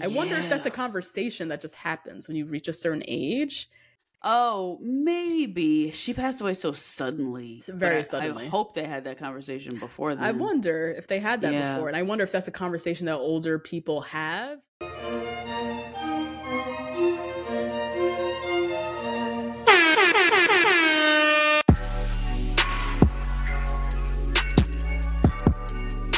[0.00, 3.68] I wonder if that's a conversation that just happens when you reach a certain age.
[4.24, 7.54] Oh, maybe she passed away so suddenly.
[7.56, 8.44] It's very I- suddenly.
[8.46, 10.24] I hope they had that conversation before then.
[10.24, 11.74] I wonder if they had that Yeah.
[11.74, 14.60] before, and I wonder if that's a conversation that older people have.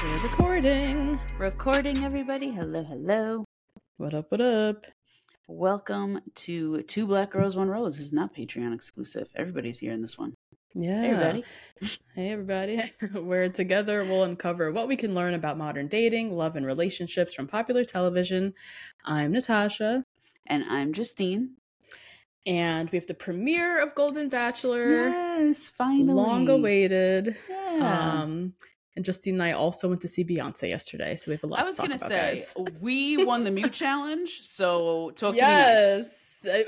[0.02, 1.18] We're recording.
[1.38, 2.50] Recording, everybody.
[2.50, 3.44] Hello, hello.
[3.96, 4.30] What up?
[4.30, 4.84] What up?
[5.46, 7.96] Welcome to Two Black Girls, One Rose.
[7.98, 9.28] This is not Patreon exclusive.
[9.36, 10.34] Everybody's here in this one.
[10.74, 11.00] Yeah.
[11.02, 11.44] Hey, everybody.
[12.14, 12.92] Hey, everybody.
[13.20, 17.46] Where together we'll uncover what we can learn about modern dating, love, and relationships from
[17.46, 18.54] popular television.
[19.04, 20.04] I'm Natasha,
[20.46, 21.50] And I'm Justine.
[22.46, 25.08] and we have the premiere of Golden Bachelor.
[25.10, 26.12] Yes, finally.
[26.14, 27.36] Long awaited.
[27.48, 28.20] Yeah.
[28.22, 28.54] Um,
[28.96, 31.58] and Justine and I also went to see Beyonce yesterday, so we have a lot
[31.60, 32.54] I to was talk gonna about, say guys.
[32.80, 36.40] we won the mute challenge, so talk Yes.
[36.42, 36.64] to me.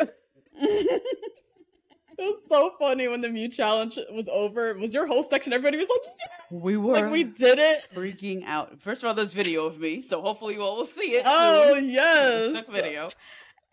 [0.60, 1.00] nice.
[2.18, 4.70] It was so funny when the mute challenge was over.
[4.70, 5.52] It Was your whole section?
[5.52, 7.86] Everybody was like, "Yeah!" we were like we did it.
[7.94, 8.80] freaking out.
[8.80, 11.24] First of all, there's video of me, so hopefully you all will see it.
[11.26, 11.90] Oh soon.
[11.90, 13.10] yes, This video.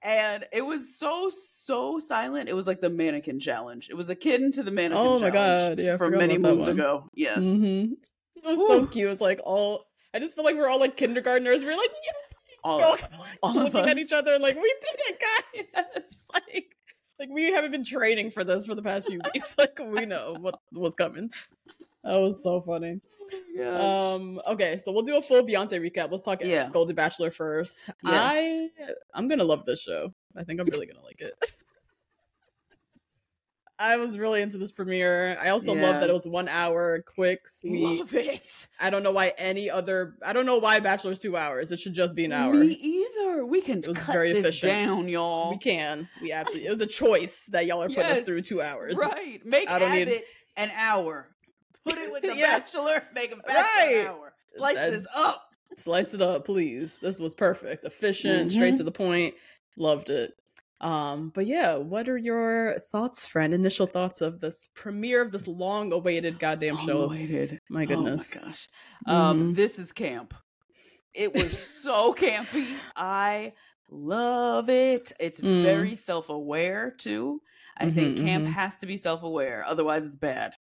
[0.02, 2.50] And it was so so silent.
[2.50, 3.88] It was like the mannequin challenge.
[3.90, 7.08] It was akin to the mannequin Oh my challenge God, yeah, from many moons ago.
[7.16, 7.38] Yes.
[7.46, 7.94] Mhm.
[8.36, 9.08] It was so cute.
[9.08, 9.86] It was like all.
[10.14, 11.64] I just feel like we're all like kindergartners.
[11.64, 13.04] We are like, yeah, All we're all, of,
[13.42, 15.22] all of looking at each other and like, we did it,
[15.76, 15.94] guys.
[16.34, 16.76] Like,
[17.20, 19.56] like we haven't been training for this for the past few weeks.
[19.58, 21.30] Like we know what was coming.
[22.04, 23.02] That was so funny.
[23.56, 24.14] Yeah.
[24.14, 24.42] Um.
[24.48, 26.12] Okay, so we'll do a full Beyonce recap.
[26.12, 26.70] Let's talk Yeah.
[26.72, 27.88] Golden Bachelor first.
[27.88, 27.96] Yes.
[28.04, 28.70] I
[29.14, 30.14] I'm gonna love this show.
[30.36, 31.34] I think I'm really gonna like it.
[33.84, 35.38] I was really into this premiere.
[35.40, 35.82] I also Yeah.
[35.82, 38.00] love that it was one hour, quick, sweet.
[38.00, 38.68] Love it.
[38.80, 40.16] I don't know why any other.
[40.26, 41.72] I don't know why Bachelor's two hours.
[41.72, 42.54] It should just be an hour.
[42.54, 43.46] Me either.
[43.46, 44.72] We can It was very efficient.
[44.72, 45.52] down, y'all.
[45.52, 46.08] We can.
[46.22, 46.68] We absolutely.
[46.68, 48.98] It was a choice that y'all are putting us through two hours.
[48.98, 49.46] Right.
[49.46, 50.24] Make I don't need-
[50.56, 51.28] an hour.
[51.86, 52.60] Put it with the Yeah.
[52.60, 53.04] Bachelor.
[53.14, 53.98] Make him back Right.
[54.02, 54.34] an hour.
[54.56, 55.50] Slice That- this up.
[55.76, 57.00] Slice it up, please.
[57.02, 58.78] This was perfect, efficient, straight Mhm.
[58.78, 59.34] to the point.
[59.76, 60.36] Loved it.
[60.84, 63.54] Um, but yeah, what are your thoughts, friend?
[63.54, 67.14] Initial thoughts of this premiere of this long-awaited goddamn show?
[67.14, 67.60] Long-awaited.
[67.70, 68.38] My goodness.
[68.38, 68.70] Oh my gosh.
[69.08, 69.54] Um, Mhm.
[69.54, 70.34] this is camp.
[71.14, 72.84] It was so campy.
[72.96, 73.54] I
[73.90, 75.12] love it.
[75.20, 75.56] It's Mm.
[75.62, 77.42] very self-aware too.
[77.78, 78.48] I think Mhm, camp mhm.
[78.48, 80.56] has to be self-aware, otherwise it's bad.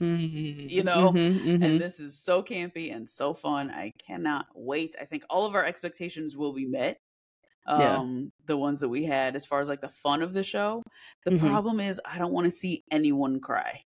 [0.00, 1.14] Mhm, You know?
[1.14, 1.60] mhm, mhm.
[1.60, 3.70] And this is so campy and so fun.
[3.70, 4.94] I cannot wait.
[5.00, 7.00] I think all of our expectations will be met.
[7.68, 7.96] Yeah.
[7.98, 10.82] Um, the ones that we had as far as like the fun of the show.
[11.24, 11.40] The Mhm.
[11.40, 13.82] problem is I don't want to see anyone cry.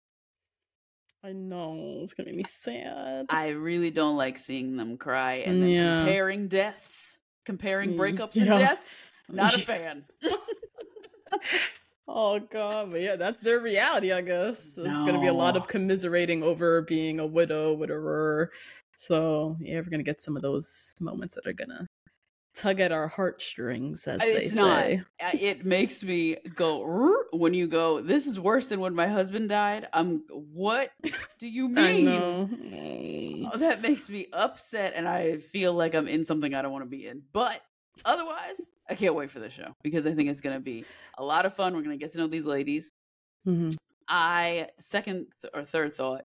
[1.22, 3.26] I know it's gonna make me sad.
[3.28, 5.98] I really don't like seeing them cry and then Yeah.
[6.04, 8.52] comparing deaths, comparing Mm, breakups yeah.
[8.52, 9.06] and deaths.
[9.28, 10.04] Not a fan.
[12.08, 14.72] Oh god, but yeah, that's their reality, I guess.
[14.74, 18.50] There's gonna be a lot of commiserating over being a widow, widower.
[18.96, 21.86] So yeah, we're gonna get some of those moments that are gonna
[22.54, 24.82] tug at our heartstrings, as they It's not.
[24.82, 25.02] say.
[25.22, 28.00] Uh, It makes me go when you go.
[28.00, 29.88] This is worse than when my husband died.
[29.92, 30.22] I'm.
[30.30, 30.90] What
[31.38, 31.78] do you mean?
[31.78, 32.50] I know.
[33.52, 36.84] Oh, that makes me upset, and I feel like I'm in something I don't want
[36.84, 37.22] to be in.
[37.32, 37.60] But
[38.04, 40.84] otherwise, I can't wait for the show because I think it's going to be
[41.18, 41.74] a lot of fun.
[41.74, 42.90] We're going to get to know these ladies.
[43.46, 43.76] Mhm.
[44.08, 46.24] I second th- or third thought.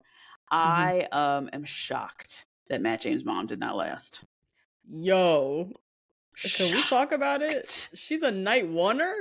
[0.52, 0.58] Mm-hmm.
[0.58, 4.24] I um am shocked that Matt James' mom did not last.
[4.88, 5.72] Yo,
[6.44, 7.90] can we talk about it?
[7.94, 9.14] She's a night oneer,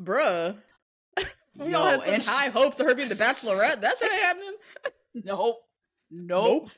[0.00, 0.56] bruh.
[1.58, 3.80] we all had such and she- high hopes of her being the Bachelorette.
[3.80, 4.52] That shit ain't happening.
[5.14, 5.58] Nope.
[6.10, 6.70] Nope.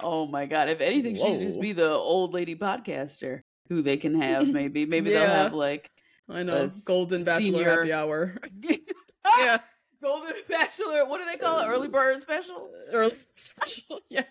[0.00, 0.68] Oh my god!
[0.68, 4.46] If anything, she'd just be the old lady podcaster who they can have.
[4.52, 5.90] Maybe, maybe they'll have like
[6.28, 6.70] I know.
[6.84, 8.36] Golden Bachelor senior- happy hour.
[8.62, 8.76] yeah,
[9.38, 9.58] yeah.
[10.02, 11.06] Golden Bachelor.
[11.06, 11.68] What do they call it?
[11.68, 12.68] Early bird special.
[12.92, 14.00] Early special.
[14.08, 14.24] Yeah.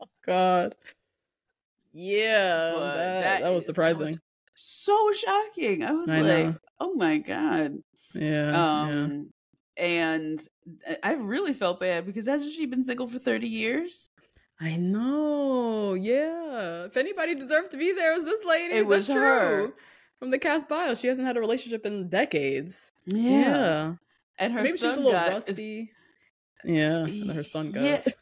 [0.00, 0.74] Oh God.
[1.92, 2.72] Yeah.
[2.74, 4.18] But that, that, was is- surprising.
[4.54, 5.82] So shocking.
[5.82, 6.56] I was I like, know.
[6.80, 7.78] oh my god.
[8.14, 8.50] yeah.
[8.50, 8.80] yeah.
[8.82, 9.30] Um,
[9.76, 10.38] and
[11.02, 14.10] I really felt bad because hasn't she been single for thirty years?
[14.60, 15.94] I know.
[15.94, 16.84] Yeah.
[16.84, 18.74] If anybody deserved to be there, it was this lady.
[18.74, 19.48] It was That's her.
[19.64, 19.74] true.
[20.18, 22.92] From the cast bio, she hasn't had a relationship in decades.
[23.06, 23.94] Yeah.
[24.38, 25.90] and her Maybe she was a little got rusty.
[26.64, 27.06] Yeah.
[27.06, 27.82] And her son got.
[27.82, 28.04] Yeah.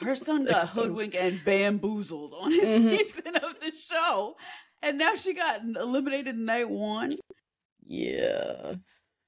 [0.00, 0.88] Her son got Exposed.
[0.88, 2.96] hoodwinked and bamboozled on his Mhm.
[2.98, 4.36] season of the show,
[4.82, 7.16] and now she got eliminated in night one.
[7.86, 8.74] Yeah.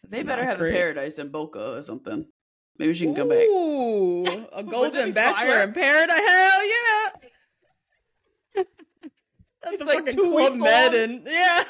[0.09, 0.75] They better Not have great.
[0.75, 2.27] a paradise in Boca or something.
[2.79, 3.39] Maybe she can come back.
[3.39, 5.63] Ooh, a golden bachelor fire?
[5.65, 6.19] in paradise.
[6.19, 7.11] Hell yeah!
[9.65, 11.65] At It's the like fucking two Club Med and yeah,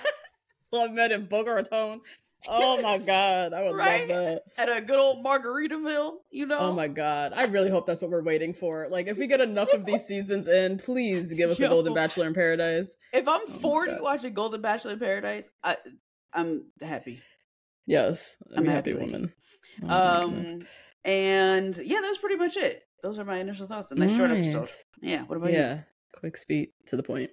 [0.72, 2.00] Club Med in Boca Raton.
[2.48, 4.08] Oh my god, I would Right?
[4.08, 4.42] love that.
[4.56, 6.58] At a good old Margaritaville, you know?
[6.58, 8.88] Oh my god, I really hope that's what we're waiting for.
[8.90, 12.26] Like, if we get enough of these seasons in, please give us a golden bachelor
[12.26, 12.96] in paradise.
[13.12, 15.76] If I'm my 40 watching Golden Bachelor in Paradise, I,
[16.32, 17.20] I'm happy.
[17.86, 19.04] Yes, I'm, I'm a happy happy.
[19.04, 19.32] woman.
[19.86, 20.60] Oh Um,
[21.04, 22.82] and yeah, that's pretty much it.
[23.02, 23.90] Those are my initial thoughts.
[23.90, 24.68] A nice short episode.
[25.02, 25.22] Yeah.
[25.24, 25.58] What about you?
[25.58, 25.80] yeah
[26.14, 27.30] quick speed to the point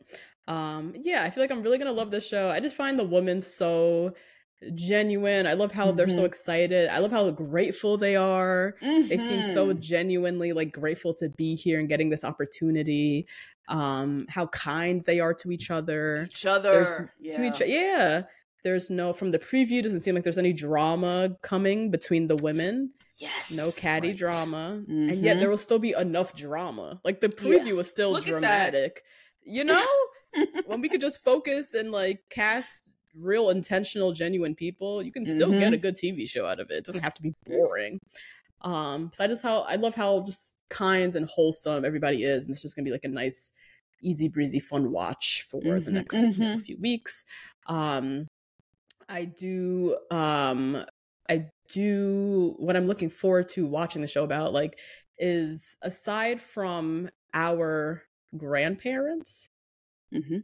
[0.50, 3.04] um yeah i feel like i'm really gonna love this show i just find the
[3.04, 4.14] women so
[4.76, 6.26] genuine i love how they're so Mhm.
[6.26, 9.80] excited i love how grateful they are they seem so Mhm.
[9.80, 13.26] genuinely like grateful to be here and getting this opportunity
[13.70, 17.14] um how kind they are to each other each other.
[17.22, 17.36] yeah.
[17.36, 18.24] to each yeah
[18.66, 22.92] there's no from the preview doesn't seem like there's any drama coming between the women
[23.18, 23.56] yes.
[23.56, 24.18] no catty right.
[24.18, 25.40] drama and yet Mhm.
[25.40, 27.44] there will still be enough drama like the Yeah.
[27.60, 29.04] preview was still Look dramatic
[29.44, 29.86] you know
[30.66, 35.54] when we could just focus and like cast real intentional genuine people you can still
[35.54, 35.74] get Mhm.
[35.74, 36.78] a good tv show out of it.
[36.78, 38.00] It doesn't have to be boring.
[38.62, 42.54] Um so i just how i love how just kind and wholesome everybody is and
[42.54, 43.54] it's just gonna be like a nice
[44.02, 46.62] easy breezy fun watch for the Mhm, next you know, mhm.
[46.66, 47.24] few weeks.
[47.68, 48.28] Um
[49.10, 50.86] i do um
[51.30, 54.80] i do what i'm looking forward to watching the show about like
[55.18, 58.04] is aside from our
[58.38, 59.48] grandparents
[60.12, 60.42] Mhm.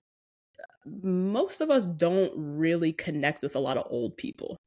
[0.86, 4.58] most of us don't really connect with a lot of old people.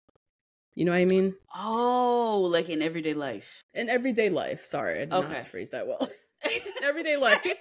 [0.74, 1.34] You know what I mean?
[1.54, 3.62] Oh, like in everyday life.
[3.74, 4.64] In everyday life.
[4.64, 5.38] Sorry, I did Okay.
[5.38, 5.98] not phrase that well.
[6.82, 7.42] Everyday life.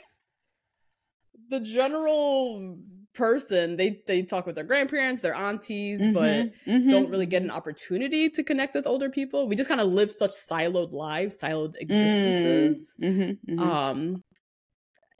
[1.49, 2.77] The general
[3.13, 6.51] person, they they talk with their grandparents, their aunties, but Mhm,
[6.89, 9.47] don't really get an opportunity to connect with older people.
[9.47, 12.95] We just kind of live such siloed lives, siloed existences.
[12.99, 13.77] Mhm, mhm.
[13.89, 14.23] Um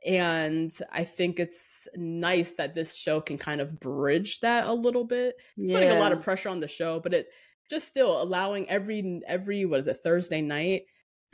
[0.08, 5.04] and I think it's nice that this show can kind of bridge that a little
[5.04, 5.36] bit.
[5.58, 7.28] It's putting a lot of pressure on the show, but it
[7.70, 10.84] just still allowing every every what is it Thursday night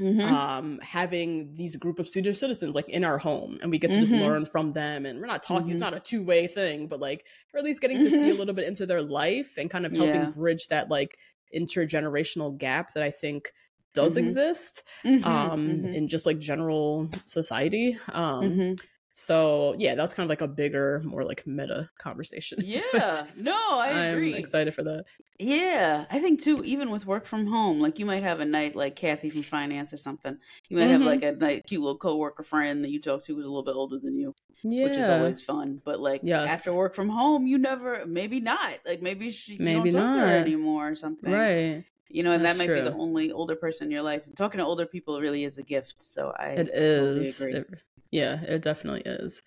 [0.02, 0.22] Mhm.
[0.24, 4.00] um having these group of senior citizens like in our home and we get to
[4.00, 4.22] just Mhm.
[4.22, 5.82] learn from them and we're not talking it's Mhm.
[5.82, 7.24] not a two-way thing but like
[7.54, 8.40] we're at least getting to see a Mhm.
[8.40, 10.30] little bit into their life and kind of helping Yeah.
[10.32, 11.16] bridge that like
[11.56, 13.52] intergenerational gap that I think
[13.94, 14.18] does Mhm.
[14.18, 18.80] exist Mhm, um mhm, in just like general society um mhm.
[19.12, 22.60] so yeah that's kind of like a bigger more like meta conversation
[22.94, 23.28] Yeah.
[23.38, 24.34] No, I i'm agree.
[24.34, 25.06] excited for that
[25.40, 26.64] Yeah, I think too.
[26.64, 29.92] Even with work from home, like you might have a night like Kathy from finance
[29.94, 30.38] or something.
[30.70, 31.06] You might have Mhm.
[31.06, 33.76] like a night cute little coworker friend that you talk to who's a little bit
[33.76, 35.82] older than you, yeah which is always fun.
[35.84, 36.54] But like Yes.
[36.54, 38.80] after work from home, you never, maybe not.
[38.86, 40.40] Like maybe she, you Maybe don't talk to her not.
[40.40, 41.32] anymore or something.
[41.32, 44.22] right You know, and That's that might be the only older person in your life.
[44.28, 45.96] And talking to older people really is a gift.
[45.98, 47.38] So I it is.
[47.38, 47.60] totally agree.
[47.62, 47.80] It-
[48.12, 49.42] yeah, it definitely is.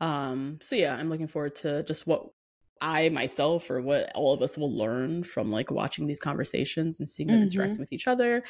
[0.00, 2.30] Um, so yeah, I'm looking forward to just what
[2.80, 7.08] I myself or what all of us will learn from like watching these conversations and
[7.08, 7.42] seeing them Mhm.
[7.52, 8.42] interacting with each other.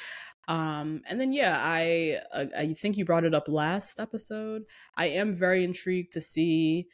[0.48, 4.62] Um, and then yeah, I uh, I think you brought it up last episode.
[4.96, 6.86] I am very intrigued to see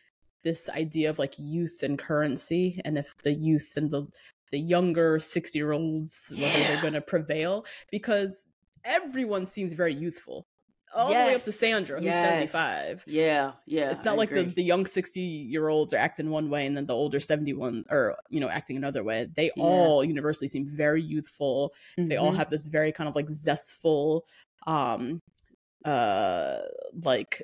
[0.42, 4.06] this idea of like youth and currency and if the youth and the
[4.52, 8.46] the younger 60 year olds whether they're going to prevail because
[8.84, 10.46] everyone seems very youthful
[10.94, 12.26] all the way up to Sandra, who's Yes.
[12.52, 13.04] 75.
[13.06, 13.90] Yeah, yeah.
[13.90, 14.52] it's not I like the, agree.
[14.52, 18.14] the young 60 year olds are acting one way and then the older 71 or,
[18.28, 19.26] you know, acting another way.
[19.34, 19.64] They Yeah.
[19.64, 21.72] all universally seem very youthful.
[21.96, 22.36] They all Mhm.
[22.36, 24.26] have this very kind of like zestful,
[24.66, 25.22] um,
[25.84, 26.60] uh,
[27.04, 27.42] like,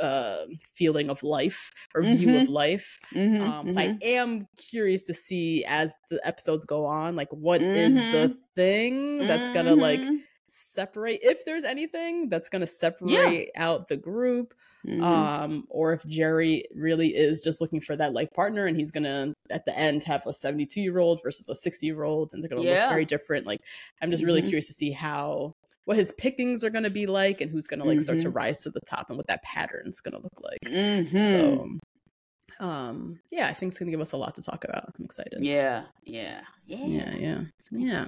[0.00, 2.98] uh, feeling of life or view of life.
[3.12, 3.82] Mhm, Um, so mhm.
[3.82, 8.38] I am curious to see as the episodes go on, like what is the Mhm.
[8.56, 10.28] thing that's gonna like Mhm.
[10.48, 14.54] separate if there's anything that's to separate out the group
[14.84, 15.28] Mhm.
[15.40, 19.32] um or if jerry really is just looking for that life partner and he's gonna
[19.50, 22.48] at the end have a 72 year old versus a 60 year old and they're
[22.48, 22.62] gonna Yeah.
[22.62, 23.60] look very different like
[24.00, 25.54] i'm just really curious to see how
[25.88, 28.34] what his pickings are gonna be like and who's gonna like start to Mhm.
[28.34, 31.30] rise to the top and what that pattern's gonna look like Mhm.
[31.30, 35.04] so um yeah i think it's gonna give us a lot to talk about i'm
[35.04, 37.40] excited yeah, yeah, yeah, yeah yeah
[37.70, 38.04] yeah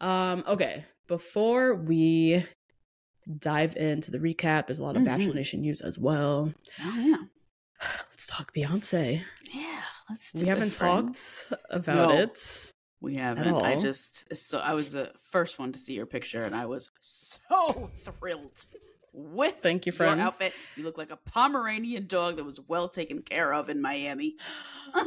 [0.00, 2.44] um okay before we
[3.38, 5.06] dive into the recap there's a lot of Mhm.
[5.06, 7.24] bachelor nation news as well Oh yeah,
[8.10, 9.22] let's talk beyonce
[9.54, 9.82] yeah.
[10.10, 10.32] Let's.
[10.32, 11.46] Do we haven't friends.
[11.50, 12.16] talked about No.
[12.18, 13.58] it We haven't.
[13.58, 16.90] I just so I was the first one to see your picture, and I was
[17.00, 18.64] so thrilled
[19.12, 20.20] with Thank you, your friend.
[20.20, 20.54] outfit.
[20.74, 24.36] You look like a Pomeranian dog that was well taken care of in Miami.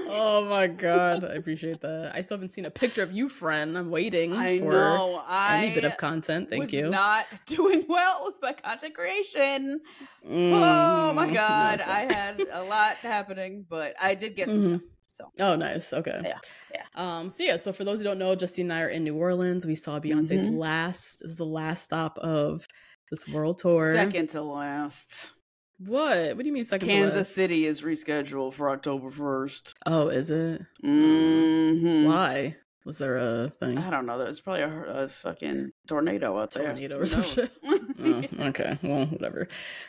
[0.09, 3.77] oh my god i appreciate that i still haven't seen a picture of you friend
[3.77, 5.23] i'm waiting I for know.
[5.25, 9.79] I any bit of content thank you Not doing well with my content creation.
[10.23, 14.67] Oh my Mm, god, I had a lot happening, but I did get some Mhm.
[14.67, 14.81] stuff.
[15.11, 15.91] So Oh, nice.
[15.93, 16.19] Okay.
[16.23, 16.37] Yeah,
[16.73, 16.83] yeah.
[16.95, 17.29] Um.
[17.29, 17.57] So yeah.
[17.57, 19.65] So for those who don't know, Justine and I are in New Orleans.
[19.65, 20.57] We saw Beyonce's Mhm.
[20.57, 21.21] last.
[21.21, 22.67] It was the last stop of
[23.09, 23.93] this world tour.
[23.93, 25.31] second to last,
[25.79, 26.35] What?
[26.35, 26.87] What do you mean second?
[26.87, 27.35] to Kansas last?
[27.35, 29.73] City is rescheduled for October first.
[29.85, 30.61] Oh, is it?
[30.83, 32.05] Mm-hmm.
[32.05, 32.55] Why?
[32.85, 33.77] Was there a thing?
[33.77, 34.17] I don't know.
[34.17, 36.65] There's probably a, a fucking tornado out there.
[36.65, 37.51] Tornado or some shit.
[37.65, 38.79] oh, okay.
[38.81, 39.47] Well, whatever.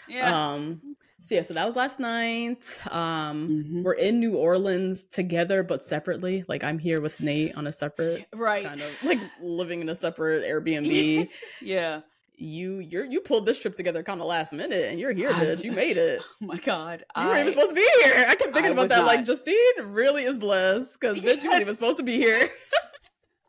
[0.09, 0.53] yeah.
[0.53, 0.83] Um.
[1.23, 1.43] So yeah.
[1.43, 2.65] So that was last night.
[2.91, 3.49] Um.
[3.49, 3.83] Mhm.
[3.85, 6.45] We're in New Orleans together, but separately.
[6.49, 8.65] Like I'm here with Nate on a separate right.
[8.65, 11.29] kind of like living in a separate Airbnb.
[11.63, 12.01] yeah.
[12.37, 15.35] you you're you pulled this trip together kind of last minute and you're here I
[15.45, 17.05] bitch you made it Oh my god.
[17.17, 19.25] you weren't I- even supposed to be here i kept thinking I about that like
[19.25, 22.49] justine really is blessed because bitch you weren't even supposed to be here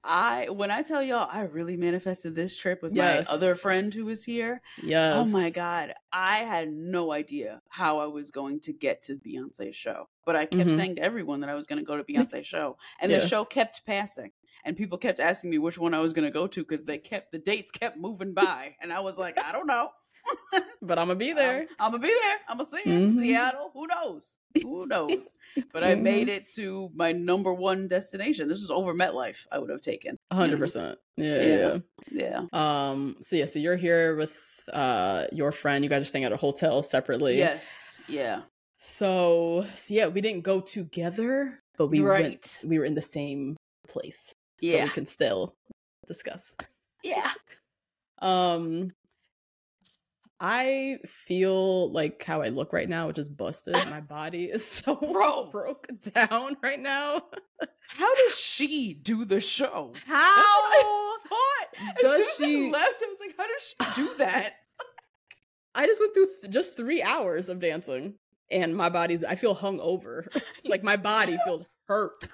[0.06, 3.28] I when I tell y'all I really manifested this trip with Yes.
[3.28, 4.62] my other friend who was here.
[4.78, 9.16] yes Oh my god, I had no idea how I was going to get to
[9.16, 10.76] Beyonce's show, but I kept Mhm.
[10.76, 13.20] saying to everyone that I was going to go to Beyonce's show, and Yeah.
[13.20, 14.32] the show kept passing,
[14.66, 16.98] and people kept asking me which one I was going to go to because they
[16.98, 19.90] kept the dates kept moving by, and I was like, I don't know.
[20.82, 22.38] but i'm gonna be there I'm, gonna be there.
[22.48, 22.88] I'm gonna see it.
[22.88, 23.20] Mhm.
[23.20, 23.72] Seattle.
[23.74, 24.38] Who knows?
[24.62, 25.30] Who knows?
[25.74, 26.02] But I Mhm.
[26.02, 28.48] made it to my number one destination.
[28.48, 29.48] This is over MetLife.
[29.52, 30.18] I would have taken.
[30.32, 31.42] 100% yeah, Yeah.
[31.42, 31.78] yeah
[32.12, 32.46] Yeah.
[32.52, 34.36] yeah um so yeah so you're here with
[34.72, 37.98] uh your friend you guys are staying at a hotel separately Yes.
[38.08, 38.44] Yeah.
[38.78, 42.22] so, so yeah we didn't go together but we Right.
[42.24, 44.84] went we were in the same place so Yeah.
[44.86, 45.54] we can still
[46.08, 46.54] discuss
[47.04, 47.32] yeah.
[48.20, 48.92] Um
[50.46, 53.76] I feel like how I look right now, which is busted.
[53.76, 55.50] My body is so Bro.
[55.52, 57.22] broke down right now.
[57.88, 59.94] How does she do the show?
[60.06, 61.14] How.
[61.80, 63.62] As does soon as she- I left, I was like, how does
[63.96, 64.54] she do that?
[65.76, 68.16] I just went through th- just three hours of dancing,
[68.52, 70.28] and my body's I feel hung over.
[70.66, 72.28] like my body feels hurt.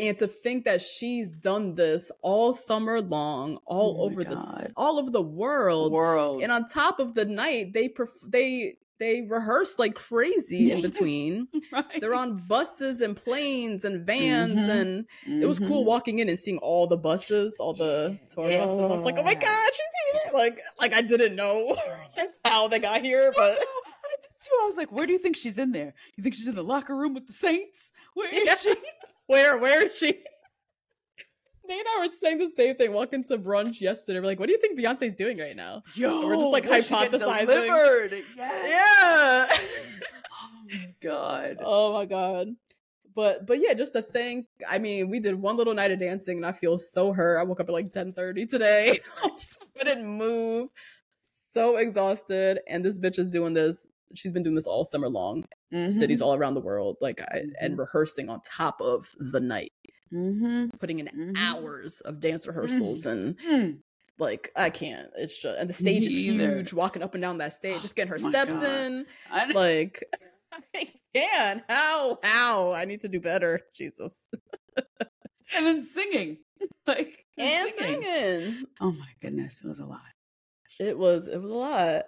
[0.00, 4.98] And to think that she's done this all summer long, all Oh over the all
[4.98, 6.42] over the world, World.
[6.42, 11.48] and on top of the night, they perf- they they rehearse like crazy in between.
[11.72, 12.00] right.
[12.00, 15.06] They're on buses and planes and vans, Mhm.
[15.26, 15.86] and it was cool Mhm.
[15.86, 18.64] walking in and seeing all the buses, all the tour Yeah.
[18.66, 18.78] buses.
[18.82, 20.32] I was like, oh my god, she's here!
[20.34, 21.76] Like, like I didn't know
[22.44, 23.54] how they got here, but
[24.62, 25.94] I was like, where do you think she's in there?
[26.16, 27.92] You think she's in the locker room with the Saints?
[28.14, 28.54] Where is Yeah.
[28.56, 28.74] she?
[29.30, 30.08] Where, where is she?
[31.68, 32.92] Nate and I were saying the same thing.
[32.92, 35.84] Walking to brunch yesterday, we're like, what do you think Beyonce's doing right now?
[35.94, 37.46] Yo, We're just, like, where's she getting hypothesizing.
[37.46, 38.22] Delivered.
[38.36, 39.48] Yes.
[39.50, 39.56] Yeah.
[40.42, 41.56] Oh my god.
[41.64, 42.48] Oh my god.
[43.16, 44.46] But but yeah, just to think.
[44.70, 47.40] I mean, we did one little night of dancing, and I feel so hurt.
[47.40, 49.00] I woke up at like ten thirty today.
[49.24, 50.70] I just couldn't move.
[51.54, 53.88] So exhausted, and this bitch is doing this.
[54.14, 55.44] She's been doing this all summer long.
[55.88, 59.72] Cities all around the world, like I, and rehearsing on top of the night,
[60.12, 60.76] Mm-hmm.
[60.78, 61.36] putting in Mhm.
[61.38, 63.78] hours of dance rehearsals, and Mm.
[64.18, 65.08] like I can't.
[65.16, 66.56] It's just and the stage Me is either.
[66.56, 66.72] huge.
[66.72, 68.64] Walking up and down that stage, just getting her My steps God.
[68.64, 70.02] in I like
[70.74, 74.28] I can how how i need to do better jesus
[75.56, 76.38] and then singing,
[76.88, 78.64] like and singing.
[78.80, 80.00] Oh my goodness, it was a lot.
[80.80, 82.02] it was it was a lot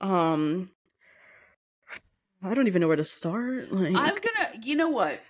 [0.00, 0.70] um
[2.44, 4.60] i don't even know where to start like I'm gonna.
[4.62, 5.20] You know what?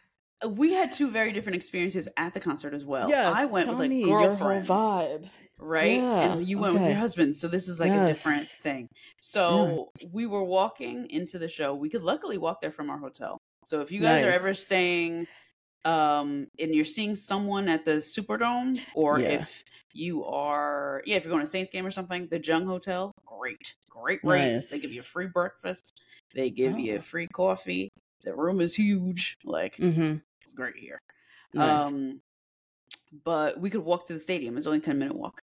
[0.47, 3.09] We had two very different experiences at the concert as well.
[3.09, 5.99] yes I went with like me girlfriends, vibe right?
[5.99, 8.89] Yeah, and you went with your husband, so this is like a different thing.
[9.21, 11.75] So we were walking into the show.
[11.75, 13.39] We could luckily walk there from our hotel.
[13.65, 15.27] So if you guys are ever staying
[15.85, 19.29] um and you're seeing someone at the Superdome or Yeah.
[19.41, 23.13] if you are yeah, if you're going to Saints game or something, the Jung Hotel,
[23.25, 23.75] great.
[23.89, 24.71] Great rates.
[24.71, 26.03] They give you a free breakfast.
[26.35, 27.01] They give you Oh.
[27.01, 27.89] free coffee.
[28.25, 29.37] The room is huge.
[29.45, 30.17] Like Mm-hmm.
[30.55, 30.99] great here.
[31.53, 31.83] Nice.
[31.83, 32.21] Um
[33.25, 34.57] but we could walk to the stadium.
[34.57, 35.41] It's only a 10 minute walk.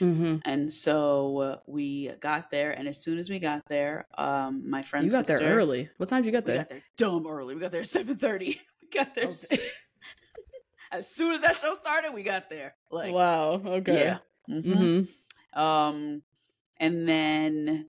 [0.00, 0.36] mm-hmm.
[0.44, 4.82] And so uh, we got there and as soon as we got there, um my
[4.82, 5.88] friend's You got there early.
[5.96, 6.58] What time did you get We there?
[6.58, 7.54] got there dumb early.
[7.54, 8.58] We got there at 7:30.
[8.82, 9.58] we got there Okay.
[10.92, 12.74] as soon as that show started, we got there.
[12.90, 13.52] Like wow.
[13.64, 13.94] Okay.
[14.04, 14.18] yeah.
[14.50, 14.64] Mhm.
[14.64, 15.58] Mm-hmm.
[15.60, 16.22] Um,
[16.78, 17.88] and then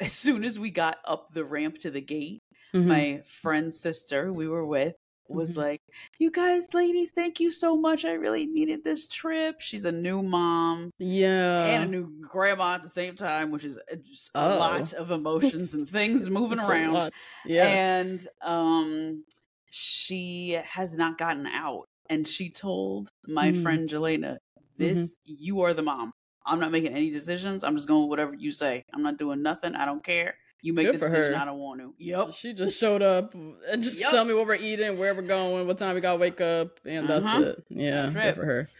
[0.00, 2.40] as soon as we got up the ramp to the gate,
[2.74, 2.88] Mm-hmm.
[2.88, 4.94] my friend's sister we were with
[5.26, 5.56] was Mhm.
[5.56, 5.80] like,
[6.18, 8.04] "You guys, ladies, thank you so much.
[8.04, 11.64] I really needed this trip." She's a new mom yeah.
[11.64, 14.58] and a new grandma at the same time, which is uh, just a Oh.
[14.58, 17.10] lot of emotions and things moving It's around.
[17.46, 17.66] Yeah.
[17.68, 19.24] And um
[19.70, 21.86] she has not gotten out.
[22.10, 23.62] And she told my Mm.
[23.62, 24.38] friend Jelena,
[24.78, 26.12] This you are the mom.
[26.48, 27.62] I'm not making any decisions.
[27.64, 28.84] I'm just going with whatever you say.
[28.94, 29.74] I'm not doing nothing.
[29.74, 30.34] I don't care.
[30.62, 31.34] You make Good the decision.
[31.34, 31.38] her.
[31.38, 31.94] I don't want to.
[31.98, 32.34] Yep.
[32.34, 34.10] She just showed up and just Yup.
[34.10, 37.08] tell me what we're eating, where we're going, what time we gotta wake up, and
[37.08, 37.40] that's Uh-huh.
[37.42, 37.64] it.
[37.68, 38.70] Yeah, That's good for her.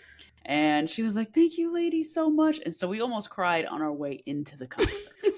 [0.45, 2.59] And she was like, Thank you, ladies, so much.
[2.65, 5.13] And so we almost cried on our way into the concert.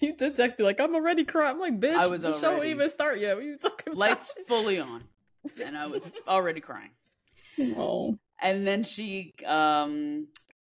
[0.00, 1.54] You did text me like I'm already crying.
[1.54, 3.36] I'm like, bitch, I was the show already- even start yet.
[3.36, 3.96] What are you talking about?
[3.98, 5.04] Lights fully on.
[5.64, 6.90] And I was already crying.
[7.76, 10.28] oh, and then she um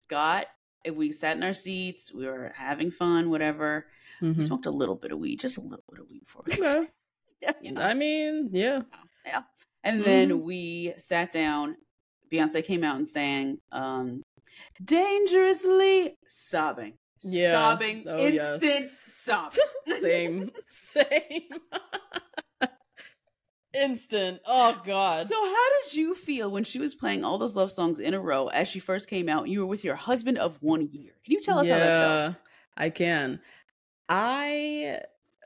[0.10, 0.48] got
[0.91, 3.86] we sat in our seats we were having fun whatever
[4.22, 4.43] we Mhm.
[4.43, 6.88] smoked a little bit of weed just a little bit of weed for us Okay.
[7.41, 7.81] yeah, you know.
[7.81, 8.81] I mean, yeah.
[9.25, 9.43] yeah
[9.83, 10.41] and then Mhm.
[10.43, 11.77] we sat down
[12.31, 14.24] beyonce came out and sang um
[14.83, 17.53] dangerously sobbing Yeah.
[17.53, 19.24] sobbing Oh, instant yes.
[19.24, 19.60] sobbing
[20.01, 21.50] Same, same.
[23.74, 24.42] Instant.
[24.46, 25.27] Oh God.
[25.27, 28.20] So how did you feel when she was playing all those love songs in a
[28.20, 29.44] row as she first came out?
[29.44, 31.13] and You were with your husband of one year.
[31.24, 32.25] Can you tell us how that felt?
[32.77, 33.42] I can.
[34.10, 35.01] I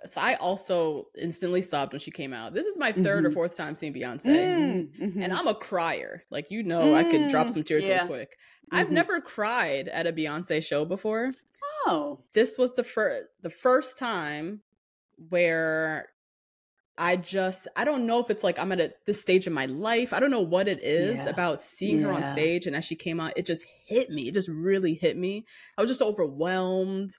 [0.05, 2.53] so I also instantly sobbed when she came out.
[2.53, 3.31] This is my 3rd or Mhm.
[3.31, 4.51] fourth time seeing Beyonce.
[4.57, 5.21] Mm, mhm.
[5.21, 6.23] And I'm a crier.
[6.31, 7.89] Like you know, I could drop Mm, some tears yeah.
[7.89, 8.37] real quick.
[8.71, 8.91] I've Mhm.
[8.91, 11.33] never cried at a Beyonce show before.
[11.87, 14.63] oh, This was the first the first time
[15.17, 16.09] where
[16.97, 19.67] I just I don't know if it's like I'm at a, this stage in my
[19.67, 20.13] life.
[20.13, 21.29] I don't know what it is Yeah.
[21.29, 24.27] about seeing her on stage and as she came out, it just hit me.
[24.27, 25.45] It just really hit me.
[25.77, 27.11] I was just overwhelmed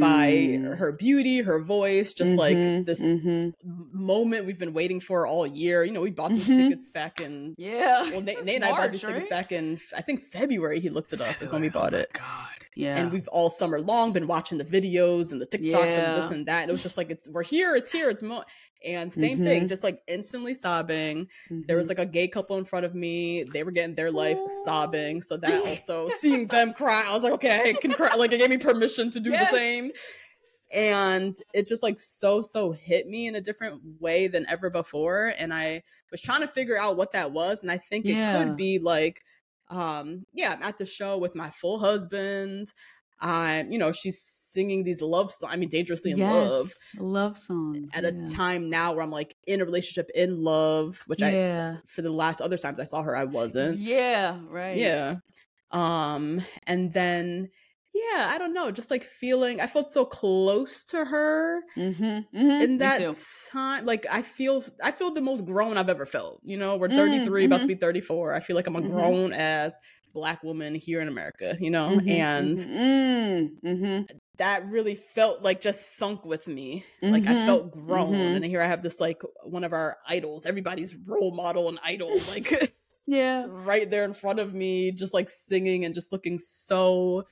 [0.00, 0.76] by Mm.
[0.76, 3.54] her beauty, her voice, just like Mhm, this mhm.
[3.92, 5.82] moment we've been waiting for all year.
[5.82, 6.56] You know, we bought these Mhm.
[6.68, 8.02] tickets back in Yeah.
[8.10, 10.80] well, Nate, Nate and I bought March, these tickets back in I think February.
[10.80, 12.10] He looked it up is when we bought Oh it.
[12.12, 12.48] God.
[12.76, 12.96] Yeah.
[12.98, 16.46] And we've all summer long been watching the videos and the TikToks and this and
[16.46, 16.60] that.
[16.62, 18.42] And it was just like it's we're here, it's here, it's mo
[18.84, 19.68] and same thing, Mhm.
[19.68, 21.26] just like instantly sobbing.
[21.50, 21.88] There was Mhm.
[21.88, 23.42] like a gay couple in front of me.
[23.52, 24.64] They were getting their life Aw.
[24.64, 25.20] sobbing.
[25.22, 28.14] So that also seeing them cry, I was like, okay, I can cry.
[28.14, 29.50] Like it gave me permission to do Yes.
[29.50, 29.77] the same.
[30.72, 35.32] And it just like so, so hit me in a different way than ever before.
[35.38, 37.62] And I was trying to figure out what that was.
[37.62, 39.22] And I think it could be like,
[39.70, 42.68] um, yeah, I'm at the show with my full husband.
[43.20, 45.52] I'm, you know, she's singing these love songs.
[45.52, 49.60] I mean, dangerously in love love songs at a time now where I'm like in
[49.60, 51.76] a relationship, in love, which I yeah.
[51.86, 53.78] for the last other times I saw her, I wasn't.
[53.78, 54.38] Yeah.
[54.48, 54.76] Right.
[54.76, 55.16] Yeah.
[55.72, 57.50] Um, and then
[57.94, 62.04] yeah, I don't know, just like feeling I felt so close to her Mm-hmm.
[62.04, 62.38] mm-hmm.
[62.62, 63.00] in that
[63.52, 63.84] time.
[63.84, 66.40] Like I feel I feel the most grown I've ever felt.
[66.44, 67.68] You know, we're Mm, 33, about to mhm.
[67.68, 68.34] be 34.
[68.34, 68.90] I feel like I'm a Mhm.
[68.90, 69.74] grown ass
[70.14, 72.00] black woman here in America, you know?
[72.06, 74.08] And mhm.
[74.38, 76.84] that really felt like just sunk with me.
[77.02, 78.14] Like I felt grown.
[78.14, 82.16] And here I have this like one of our idols, everybody's role model and idol,
[82.28, 82.50] like
[83.06, 83.44] yeah.
[83.48, 87.24] right there in front of me, just like singing and just looking so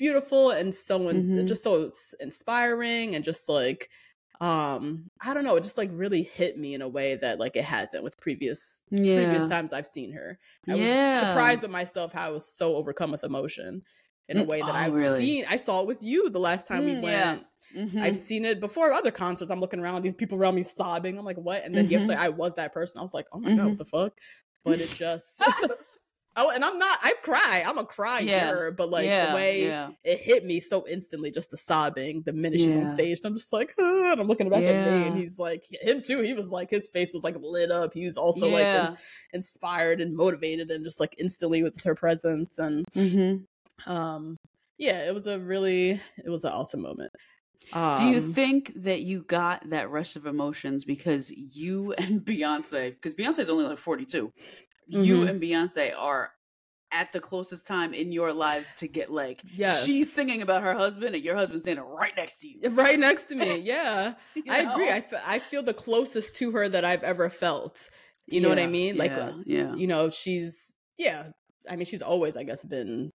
[0.00, 1.46] beautiful and so in, Mhm.
[1.46, 3.90] just so inspiring and just like
[4.40, 7.56] um I don't know, it just like really hit me in a way that like
[7.56, 9.06] it hasn't with previous Yeah.
[9.12, 10.38] previous times I've seen her.
[10.70, 10.76] I Yeah.
[10.76, 13.82] was surprised with myself how I was so overcome with emotion
[14.28, 15.18] in a Mm, way that oh, I've really?
[15.18, 15.44] seen.
[15.48, 17.42] I saw it with you the last time we Mm, went.
[17.72, 17.82] yeah.
[17.82, 18.00] Mhm.
[18.00, 19.50] I've seen it before other concerts.
[19.50, 21.18] I'm looking around, these people around me sobbing.
[21.18, 21.64] I'm like, what?
[21.64, 21.90] And then Mhm.
[21.90, 22.98] yesterday I was that person.
[22.98, 23.70] I was like, oh my God, Mhm.
[23.70, 24.18] what the fuck?
[24.64, 25.44] But it just
[26.36, 27.64] Oh, and I'm not I cry.
[27.66, 28.70] I'm a crier, Yeah.
[28.76, 29.90] but like yeah, the way yeah.
[30.04, 33.18] it hit me so instantly, just the sobbing, the minute she's on stage.
[33.24, 36.20] I'm just like, ah, and I'm looking back at me, and he's like, him too.
[36.20, 37.94] He was like, his face was like lit up.
[37.94, 38.96] He was also like in-
[39.32, 42.58] inspired and motivated, and just like instantly with her presence.
[42.58, 43.90] And mm-hmm.
[43.92, 44.36] um,
[44.78, 45.90] yeah, it was a really,
[46.24, 47.12] it was an awesome moment.
[47.72, 52.90] Do you Um, think that you got that rush of emotions because you and Beyonce,
[52.94, 54.32] because Beyonce's only like 42,
[54.90, 55.28] you Mhm.
[55.30, 56.32] and Beyonce are
[56.92, 59.84] at the closest time in your lives to get like, Yes.
[59.84, 62.68] she's singing about her husband and your husband's standing right next to you.
[62.70, 63.60] right next to me?
[63.60, 64.86] Yeah, You I agree.
[64.88, 64.94] know?
[64.96, 67.88] I, fe- I feel the closest to her that I've ever felt.
[68.26, 68.96] You know what I mean?
[68.96, 69.74] Like, yeah, uh, yeah.
[69.76, 71.28] you know, she's yeah.
[71.68, 73.10] I mean, she's always, I guess, been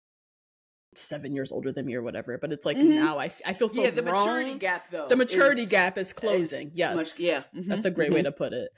[0.96, 2.38] seven years older than me or whatever.
[2.38, 2.96] But it's like Mhm.
[2.96, 5.08] now I, f- I feel so yeah, the maturity gap though.
[5.08, 6.72] The maturity is- gap is is closing.
[6.74, 7.44] yes, much- yeah.
[7.54, 8.26] that's mhm, a great way mhm.
[8.26, 8.70] to put it.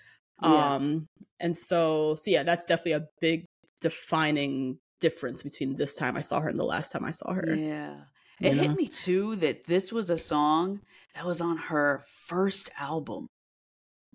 [0.41, 0.73] Yeah.
[0.75, 1.05] Um,
[1.39, 3.45] and so, so yeah, that's definitely a big
[3.81, 7.53] defining difference between this time I saw her and the last time I saw her.
[7.55, 7.95] Yeah.
[8.41, 10.81] It hit me too that this was a song
[11.15, 13.27] that was on her first album.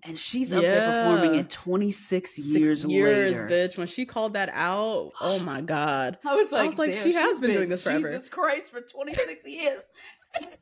[0.05, 1.41] And she's up there performing Yeah.
[1.41, 3.49] it 26 Six years, years, later.
[3.49, 3.77] bitch.
[3.77, 6.17] When she called that out, oh my god.
[6.25, 8.69] I was like, I was like, she has she's been doing this forever." Jesus Christ
[8.71, 9.81] for 26 years.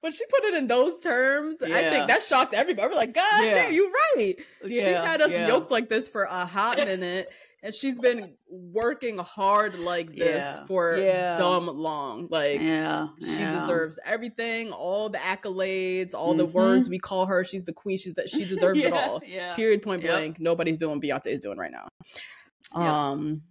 [0.00, 2.88] When she put it in those terms, I think that shocked everybody.
[2.88, 3.54] We're like, God Yeah.
[3.54, 4.34] damn, you're right.
[4.64, 5.48] she's had us yeah.
[5.48, 7.28] yoked like this for a hot minute.
[7.60, 11.34] And she's been working hard like this Yeah, for yeah.
[11.36, 12.28] dumb long.
[12.30, 13.08] Like Yeah.
[13.20, 13.58] she yeah.
[13.60, 16.52] deserves everything, all the accolades, all the Mhm.
[16.52, 17.42] words we call her.
[17.42, 17.98] She's the queen.
[17.98, 19.20] She's that she deserves it all.
[19.26, 19.56] Yeah.
[19.56, 19.82] Period.
[19.82, 20.12] Point Yep.
[20.12, 20.36] blank.
[20.38, 21.88] Nobody's doing Beyonce is doing right now.
[22.76, 22.84] Yep.
[22.88, 23.42] Um,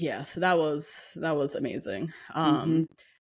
[0.00, 0.24] yeah.
[0.24, 2.12] So that was that was amazing.
[2.34, 2.82] Um, Mm-hmm.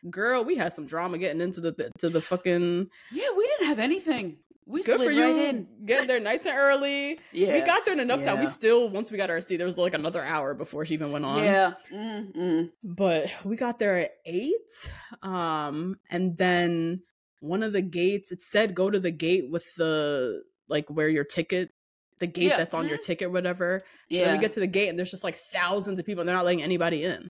[0.09, 2.87] Girl, we had some drama getting into the to the fucking.
[3.11, 4.37] Yeah, we didn't have anything.
[4.67, 5.21] We Good slid for you.
[5.23, 5.67] right in.
[5.85, 7.19] Getting there nice and early.
[7.33, 7.53] Yeah.
[7.53, 8.39] We got there in enough time.
[8.39, 11.11] We still once we got our seat, there was like another hour before she even
[11.11, 11.43] went on.
[11.43, 11.73] Yeah.
[11.91, 12.65] Mm-hmm.
[12.83, 14.91] but we got there at eight
[15.23, 17.01] um and then
[17.39, 21.23] one of the gates it said go to the gate with the like where your
[21.23, 21.71] ticket
[22.19, 23.05] the gate Yeah, that's on your mhm.
[23.05, 24.25] ticket whatever Yeah.
[24.25, 26.35] then we get to the gate and there's just like thousands of people and they're
[26.35, 27.27] not letting anybody in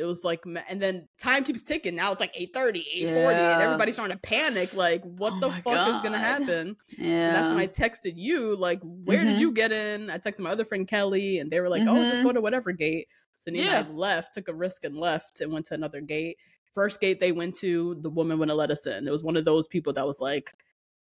[0.00, 3.58] it was like and then time keeps ticking now it's like 8.30 8.40 and Yeah.
[3.60, 7.26] everybody's starting to panic like what Oh the fuck is gonna happen yeah.
[7.26, 9.40] so that's when I texted you, like, where did Mhm.
[9.40, 10.10] you get in?
[10.10, 12.72] I texted my other friend Kelly, and they were like, oh, just go to whatever
[12.72, 13.08] gate.
[13.36, 13.86] So Nina Yeah.
[13.92, 16.36] left, took a risk and left and went to another gate.
[16.74, 19.06] First gate they went to, the woman wouldn't let us in.
[19.06, 20.52] It was one of those people that was like,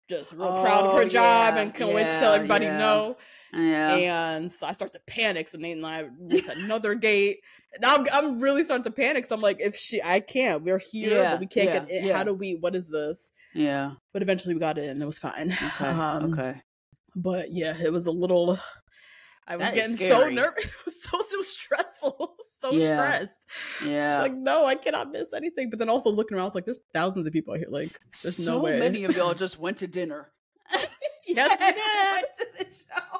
[0.08, 2.78] just real proud of Oh, her job yeah, and couldn't wait to tell everybody yeah.
[2.78, 3.16] no.
[3.52, 4.30] Yeah.
[4.36, 5.48] And so I start to panic.
[5.48, 7.38] So Nate and I went to another gate.
[7.80, 9.26] Now I'm, I'm really starting to panic.
[9.26, 10.62] So I'm like, if she, I can't.
[10.62, 12.04] We're here, Yeah, but we can't yeah, get in.
[12.06, 12.16] yeah.
[12.16, 12.54] How do we?
[12.54, 13.32] What is this?
[13.54, 13.92] yeah.
[14.12, 15.00] But eventually we got in.
[15.00, 15.52] It was fine.
[15.52, 15.86] Okay.
[15.86, 16.62] Um, okay.
[17.16, 18.58] but yeah, it was a little.
[19.46, 20.64] I was That getting so nervous.
[20.64, 22.96] It was so so stressful, so Yeah.
[23.14, 23.46] stressed.
[23.84, 24.16] Yeah.
[24.16, 25.68] It's like no, I cannot miss anything.
[25.70, 27.58] But then also I was looking around, I was like, "There's thousands of people out
[27.60, 27.68] here.
[27.70, 30.32] Like, there's so no way." many of y'all just went to dinner.
[31.26, 31.76] yes, we did.
[31.76, 33.18] Went to the show.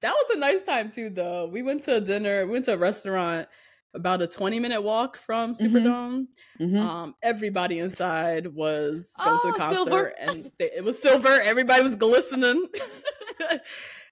[0.00, 1.46] That was a nice time too, though.
[1.46, 2.46] We went to a dinner.
[2.46, 3.48] We went to a restaurant
[3.94, 5.60] about a 20 minute walk from Mhm.
[5.60, 6.26] Superdome.
[6.60, 6.76] Mhm.
[6.78, 10.04] Um, everybody inside was going to Oh, the concert, silver.
[10.18, 11.40] and they, it was silver.
[11.40, 12.66] Everybody was glistening,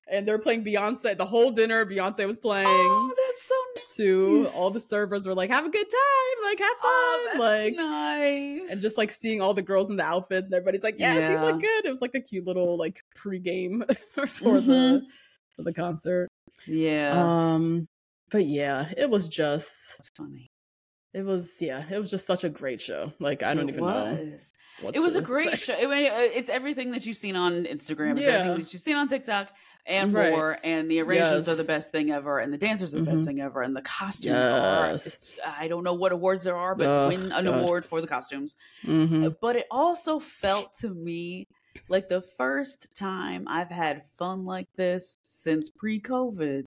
[0.09, 1.17] and they were playing Beyonce.
[1.17, 2.67] The whole dinner, Beyonce was playing.
[2.69, 3.97] Oh, that's so nice.
[3.97, 4.49] too.
[4.55, 8.71] All the servers were like, "Have a good time, like have fun, Oh, like." nice.
[8.71, 11.39] And just like seeing all the girls in the outfits, and everybody's like, "Yes, you
[11.41, 13.85] look good." It was like a cute little like pregame
[14.29, 14.67] for Mm-hmm.
[14.69, 15.07] the
[15.57, 16.29] for the concert.
[16.67, 17.13] yeah.
[17.55, 17.87] Um,
[18.31, 20.49] but yeah, it was just that's funny.
[21.15, 23.13] it was yeah, it was just such a great show.
[23.21, 24.39] Like I don't It even know.
[24.79, 24.85] Was.
[24.85, 25.57] What It was a great say.
[25.57, 25.75] show.
[25.75, 28.17] I mean, uh, it's everything that you've seen on Instagram.
[28.17, 28.35] It's Yeah.
[28.35, 29.49] everything that you've seen on TikTok
[29.87, 30.31] and Right.
[30.33, 30.59] more.
[30.65, 31.55] And the arrangements Yes.
[31.55, 33.27] are the best thing ever, and the dancers are the best Mhm.
[33.27, 34.87] thing ever, and the costumes are.
[34.91, 35.07] Yes.
[35.07, 37.63] it's- I don't know what awards there are, but win an God.
[37.63, 38.55] award for the costumes.
[38.83, 39.27] Mhm.
[39.27, 41.47] Uh, But it also felt to me
[41.89, 46.65] like the first time I've had fun like this since pre-COVID.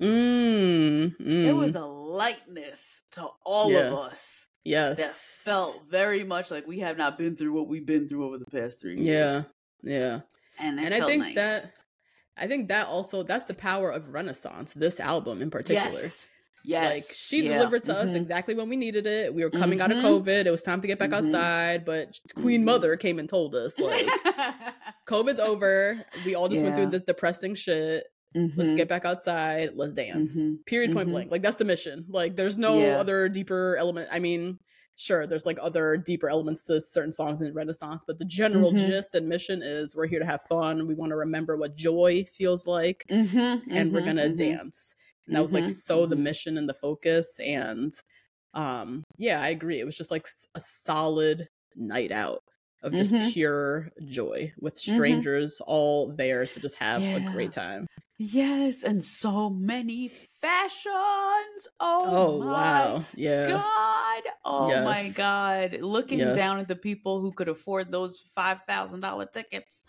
[0.00, 1.58] Mm, There mm.
[1.58, 3.88] was a lightness to all Yeah.
[3.88, 5.10] of us yes that
[5.50, 8.44] felt very much like we have not been through what we've been through over the
[8.46, 9.44] past three yeah years.
[9.82, 9.92] yeah.
[9.98, 10.20] Yeah.
[10.58, 11.34] and and I think nice.
[11.36, 11.72] that
[12.36, 14.72] I think that also that's the power of Renaissance.
[14.72, 15.90] This album in particular.
[15.90, 16.26] yes,
[16.64, 18.16] yes, Like she yeah, delivered to us mhm.
[18.16, 19.34] exactly when we needed it.
[19.34, 20.04] We were coming out of Mhm.
[20.24, 20.46] COVID.
[20.46, 21.18] It was time to get back Mhm.
[21.26, 22.64] outside, but Queen Mhm.
[22.64, 24.06] Mother came and told us like
[25.06, 26.04] COVID's over.
[26.24, 28.04] We all just went through this depressing shit.
[28.56, 29.70] Let's Mhm, get back outside.
[29.76, 30.44] Let's dance.
[30.44, 30.64] Mhm.
[30.66, 30.92] Period.
[30.92, 31.10] Point Mhm.
[31.10, 31.30] blank.
[31.30, 32.04] Like that's the mission.
[32.08, 32.96] Like there's no Yeah.
[32.96, 34.08] other deeper element.
[34.12, 34.58] I mean,
[34.96, 38.72] sure, there's like other deeper elements to certain songs in Renaissance, but the general Mhm.
[38.72, 40.86] gist and mission is we're here to have fun.
[40.86, 44.30] We want to remember what joy feels like, mhm, and we're mhm, gonna mhm.
[44.30, 44.94] dance.
[45.26, 47.38] And that was like so the mission and the focus.
[47.40, 47.92] And
[48.54, 49.80] um, yeah, I agree.
[49.80, 52.42] It was just like a solid night out
[52.82, 53.32] of just Mhm.
[53.32, 57.86] pure joy with strangers all there to just have a great time.
[58.22, 60.08] Yes, and so many
[60.42, 60.92] fashions.
[61.80, 63.04] Oh, Oh my wow.
[63.16, 63.48] Yeah.
[63.48, 64.22] God.
[64.44, 65.78] Oh my God.
[65.80, 66.36] Looking Yes.
[66.36, 69.84] down at the people who could afford those $5,000 tickets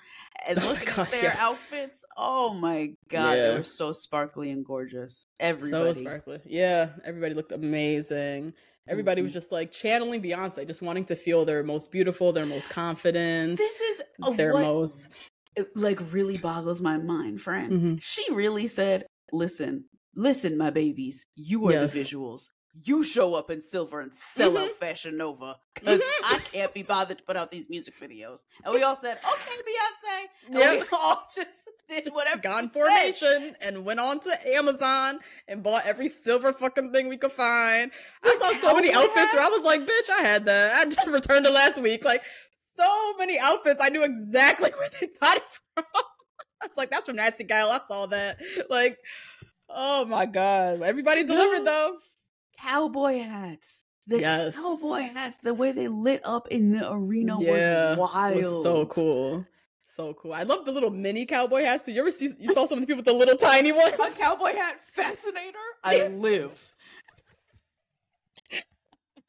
[0.47, 1.35] and Oh looking gosh, at their yeah.
[1.39, 2.05] outfits.
[2.15, 3.33] Oh my God.
[3.35, 3.57] They Yeah.
[3.57, 5.25] were so sparkly and gorgeous.
[5.41, 5.93] Everybody.
[5.93, 6.39] So sparkly.
[6.45, 6.91] Yeah.
[7.03, 8.53] Everybody looked amazing.
[8.87, 9.35] Everybody was Mhm.
[9.35, 13.79] just like channeling Beyonce, just wanting to feel their most beautiful, their most confident, This
[13.79, 14.01] is
[14.37, 15.09] their what most.
[15.55, 17.71] It, like really boggles my mind, friend.
[17.71, 17.99] Mhm.
[18.01, 19.85] She really said, "Listen,
[20.15, 21.93] listen, my babies, you are Yes.
[21.93, 22.49] the visuals.
[22.85, 24.63] You show up in silver and sell Mhm.
[24.69, 26.05] out Fashion Nova because Mhm.
[26.23, 29.55] I can't be bothered to put out these music videos." And we all said, "Okay,
[29.67, 30.79] Beyonce." And Yep.
[30.81, 31.49] we all just
[31.89, 32.39] did whatever.
[32.41, 37.33] Gone formation and went on to Amazon and bought every silver fucking thing we could
[37.33, 37.91] find.
[38.23, 40.75] I saw so many outfits where I was like, bitch, I had that.
[40.79, 42.05] I just returned it last week.
[42.05, 42.23] Like,
[42.75, 43.81] so many outfits.
[43.81, 45.43] I knew exactly where they got it
[45.75, 45.86] from.
[46.63, 47.71] I was like, that's from Nasty Gal.
[47.71, 48.38] I saw that.
[48.69, 48.97] Like,
[49.69, 50.81] oh my God.
[50.81, 51.97] Everybody delivered though.
[52.60, 53.86] Cowboy hats.
[54.07, 54.55] The Yes.
[54.55, 55.38] cowboy hats.
[55.43, 57.95] The way they lit up in the arena yeah.
[57.95, 58.36] was wild.
[58.38, 59.45] Was so cool.
[59.84, 60.34] So cool.
[60.34, 61.84] I love the little mini cowboy hats.
[61.86, 61.91] too.
[61.91, 63.93] you ever see you saw some of the people with the little tiny ones?
[63.93, 65.57] A cowboy hat fascinator.
[65.84, 66.55] I live.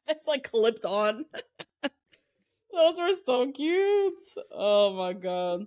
[0.07, 1.25] it's like clipped on.
[2.73, 4.19] Those were so cute.
[4.51, 5.65] Oh my god.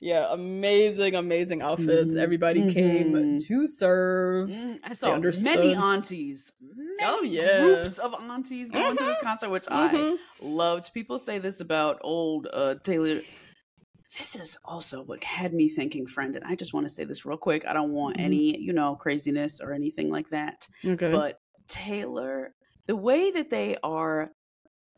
[0.00, 2.16] Yeah, amazing, amazing outfits.
[2.16, 3.46] Mhm, Everybody came mhm.
[3.46, 4.48] to serve.
[4.50, 7.60] Mm, I saw many aunties, many Oh, yeah.
[7.62, 10.16] groups of aunties going to this concert, which I Mhm.
[10.40, 10.92] loved.
[10.92, 13.22] People say this about old uh, Taylor.
[14.18, 17.24] This is also what had me thinking, friend, and I just want to say this
[17.24, 17.64] real quick.
[17.64, 18.24] I don't want Mhm.
[18.24, 20.66] any, you know, craziness or anything like that.
[20.84, 21.12] Okay.
[21.12, 22.54] But Taylor,
[22.86, 24.32] the way that they are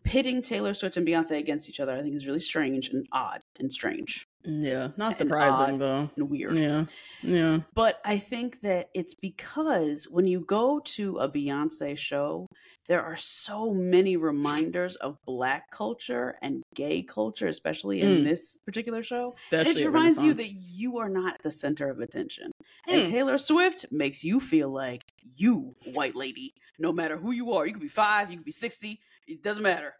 [0.05, 3.41] pitting Taylor Swift and Beyonce against each other, I think is really strange and odd
[3.59, 5.81] and strange yeah, not surprising odd.
[5.81, 6.11] though.
[6.17, 6.55] and weird.
[6.59, 6.85] Yeah.
[7.23, 7.61] Yeah.
[7.75, 12.47] But I think that it's because when you go to a Beyonce show,
[12.87, 18.25] there are so many reminders of black culture and gay culture, especially in Mm.
[18.25, 19.33] this particular show.
[19.51, 22.51] And Especially it reminds you that you are not the center of attention.
[22.87, 23.11] And Mm.
[23.11, 25.05] Taylor Swift makes you feel like
[25.37, 28.51] you, white lady, no matter who you are, you could be five, you could be
[28.51, 29.95] 60, it doesn't matter.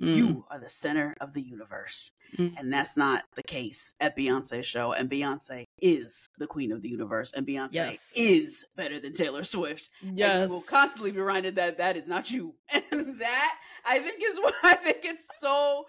[0.00, 0.16] Mm.
[0.16, 2.12] You are the center of the universe.
[2.38, 2.58] Mm.
[2.58, 4.92] And that's not the case at Beyonce's show.
[4.92, 7.32] And Beyonce is the queen of the universe.
[7.32, 8.12] And Beyonce Yes.
[8.16, 9.90] is better than Taylor Swift.
[10.02, 10.44] Yes.
[10.44, 12.54] And will constantly be reminded that that is not you.
[12.72, 15.84] And that, I think, is why I think it's so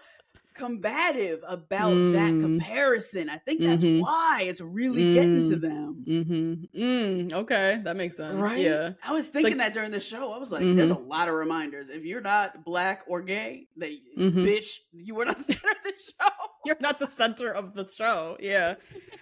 [0.54, 2.40] combative about that Mm.
[2.42, 3.28] comparison.
[3.28, 4.00] I think that's Mhm.
[4.02, 5.60] why it's really getting to Mm.
[5.60, 6.04] them.
[6.06, 6.80] Mm-hmm.
[6.82, 8.34] Mm, okay, that makes sense.
[8.34, 8.58] Right?
[8.60, 8.92] Yeah.
[9.02, 10.32] I was thinking like- that during the show.
[10.32, 10.76] I was like, Mhm.
[10.76, 11.88] there's a lot of reminders.
[11.88, 14.32] If you're not black or gay, that Mhm.
[14.44, 16.28] bitch, you were not the center of the show.
[16.64, 18.36] You're not the center of the show.
[18.38, 18.76] Yeah.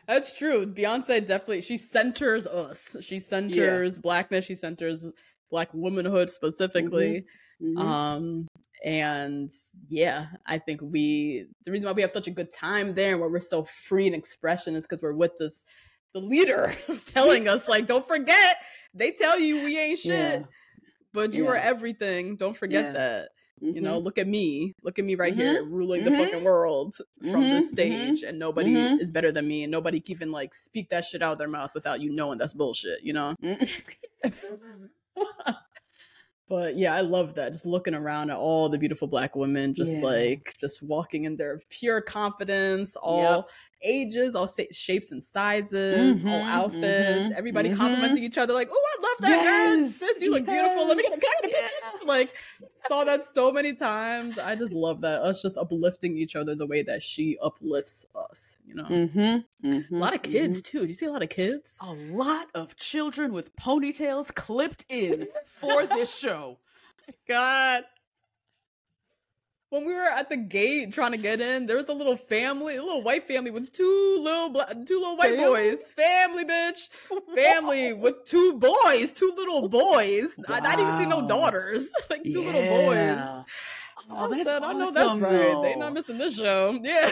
[0.07, 0.67] That's true.
[0.67, 2.97] Beyonce definitely she centers us.
[3.01, 5.07] She centers blackness, she centers
[5.51, 7.25] black womanhood specifically.
[7.63, 7.79] Mhm.
[7.79, 8.49] Um
[8.83, 9.51] and
[9.89, 13.21] yeah, I think we the reason why we have such a good time there and
[13.21, 15.65] where we're so free in expression is because we're with this
[16.13, 18.57] the leader who's telling us like don't forget
[18.95, 20.43] they tell you we ain't shit Yeah.
[21.13, 22.93] but you are everything don't forget Yeah.
[22.93, 23.29] that
[23.61, 23.83] you Mhm.
[23.83, 26.17] know look at me look at me right here ruling the Mhm.
[26.25, 26.97] fucking world
[27.31, 27.69] from this Mhm.
[27.69, 31.23] stage and nobody is better than me and nobody can even like speak that shit
[31.23, 33.37] out of their mouth without you knowing that's bullshit you know.
[36.51, 40.03] but yeah i love that just looking around at all the beautiful black women just
[40.03, 40.09] Yeah.
[40.09, 43.49] like just walking in their pure confidence all
[43.83, 47.77] ages all shapes and sizes all Mhm, outfits mhm, everybody mhm.
[47.77, 50.97] complimenting each other like oh i love that girl Yes, sis you look beautiful let
[50.99, 52.31] me get a, can I get a yes, picture like
[52.89, 56.67] saw that so many times i just love that us just uplifting each other the
[56.67, 59.45] way that she uplifts us you know Mhm.
[59.65, 60.01] a Mhm.
[60.05, 63.33] lot of kids too do you see a lot of kids A lot of children
[63.33, 66.40] with ponytails clipped in for this show.
[67.29, 67.85] God.
[69.71, 72.75] When we were at the gate trying to get in, there was a little family,
[72.75, 75.71] a little white family with two little bla- two little white Family?
[75.71, 75.79] boys.
[75.95, 76.89] Family, bitch.
[77.37, 80.35] Family with two boys, two little boys.
[80.49, 81.89] I, I didn't even see no daughters.
[82.11, 82.97] like two little boys.
[82.97, 83.43] Yeah.
[84.11, 85.63] Oh, that's said, I know that's awesome, right.
[85.63, 85.79] They though.
[85.79, 86.77] not missing this show.
[86.83, 87.11] Yeah.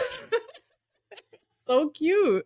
[1.48, 2.44] so cute.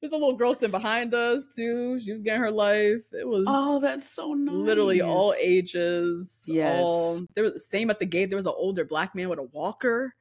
[0.00, 1.98] There's a little girl sitting behind us too.
[2.00, 3.02] She was getting her life.
[3.12, 4.54] It was Oh, that's so nice.
[4.54, 6.44] literally all ages.
[6.48, 6.80] Yes.
[6.82, 8.30] All there was the same at the gate.
[8.30, 10.14] There was an older black man with a walker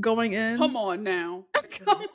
[0.00, 0.56] going in.
[0.58, 1.44] Come on now.
[1.84, 2.06] Come on.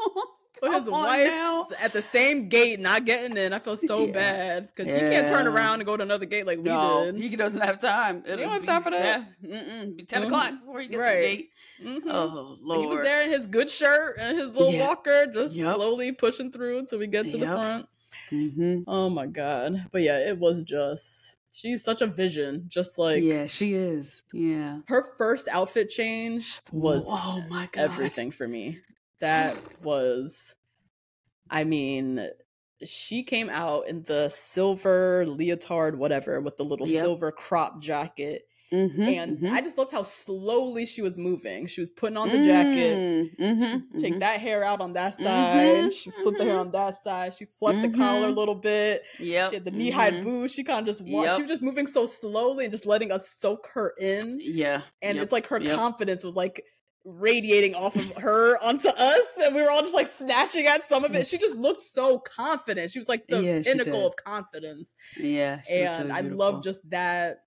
[0.63, 1.65] With his Come on wife now.
[1.79, 3.51] at the same gate, not getting in.
[3.51, 4.11] I feel so Yeah.
[4.11, 7.15] bad because he can't turn around and go to another gate like we did.
[7.15, 8.23] he doesn't have time.
[8.25, 9.27] It'll don't have be- time for that?
[9.41, 9.61] Yeah.
[9.63, 9.95] Mm-mm.
[9.97, 10.25] Be 10 Mhm.
[10.27, 11.15] o'clock before he gets Right.
[11.15, 11.49] the gate.
[11.81, 12.01] Mhm.
[12.07, 12.81] Oh, Lord.
[12.81, 14.87] He was there in his good shirt and his little Yeah.
[14.87, 15.75] walker, just Yep.
[15.75, 17.87] slowly pushing through until we get to the front.
[18.31, 18.83] Mm-hmm.
[18.87, 19.87] Oh my god.
[19.91, 22.65] But yeah, it was just she's such a vision.
[22.67, 24.23] Just like yeah, she is.
[24.33, 24.79] Yeah.
[24.87, 27.81] her first outfit change was oh my god.
[27.81, 28.79] everything for me.
[29.19, 30.55] That was
[31.49, 32.29] I mean,
[32.83, 37.03] she came out in the silver leotard, whatever, with the little Yep.
[37.03, 38.47] silver crop jacket.
[38.73, 41.67] Mm-hmm, And I just loved how slowly she was moving.
[41.67, 45.57] She was putting on the jacket, Mm-hmm, take that hair out on that side.
[45.57, 47.33] Mhm, She flipped the hair on that side.
[47.33, 49.03] She flipped the collar a little bit.
[49.19, 50.53] Yeah, She had the knee high boots.
[50.53, 51.35] She kind of just wa- Yep.
[51.35, 54.39] she was just moving so slowly and just letting us soak her in.
[54.41, 54.83] Yeah.
[55.01, 55.75] And yep, it's like her yep.
[55.77, 56.63] confidence was like
[57.03, 61.03] radiating off of her onto us, and we were all just like snatching at some
[61.03, 61.25] of it.
[61.27, 62.91] She just looked so confident.
[62.91, 65.61] She was like the Yeah, pinnacle of confidence, Yeah.
[65.69, 67.39] and really I love just that.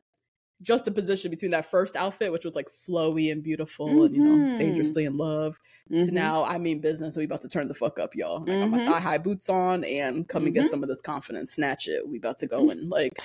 [0.62, 4.22] Just the position between that first outfit, which was like flowy and beautiful, and you
[4.22, 4.58] know, Mhm.
[4.58, 5.58] dangerously in love,
[5.90, 6.12] to Mhm.
[6.12, 7.16] now I mean business.
[7.16, 8.42] and We about to turn the fuck up, y'all.
[8.48, 10.70] I got my thigh high boots on and come and get Mhm.
[10.70, 11.52] some of this confidence.
[11.52, 12.06] Snatch it.
[12.08, 13.18] We about to go and like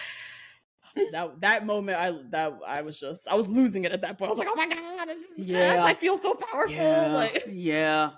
[1.11, 1.39] that.
[1.41, 4.29] That moment, I that I was just I was losing it at that point.
[4.29, 5.79] I was like, oh my god, this is the best.
[5.79, 6.75] I feel so powerful.
[6.75, 7.13] Yeah.
[7.13, 8.11] Like, yeah.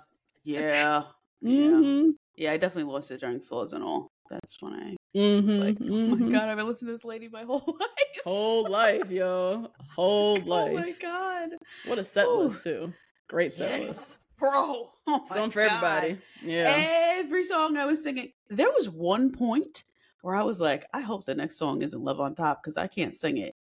[0.44, 1.02] Yeah.
[1.44, 1.50] Yeah.
[1.50, 4.10] mhm, Yeah, I definitely lost it during Flaws and all.
[4.32, 6.32] That's when I mhm, was like, oh my mhm.
[6.32, 8.22] god, I've been listening to this lady my whole life.
[8.24, 10.46] whole life, yo, whole life.
[10.48, 11.48] Oh my god.
[11.86, 12.38] What a set Ooh.
[12.44, 12.94] list too.
[13.28, 13.88] Great set Yeah.
[13.88, 14.18] list.
[14.38, 14.90] Bro.
[15.06, 15.84] Oh my Something for God.
[15.84, 16.18] everybody.
[16.42, 16.82] Yeah.
[17.18, 19.84] Every song I was singing, there was one point
[20.22, 22.86] where I was like, I hope the next song isn't Love on Top because I
[22.86, 23.54] can't sing it.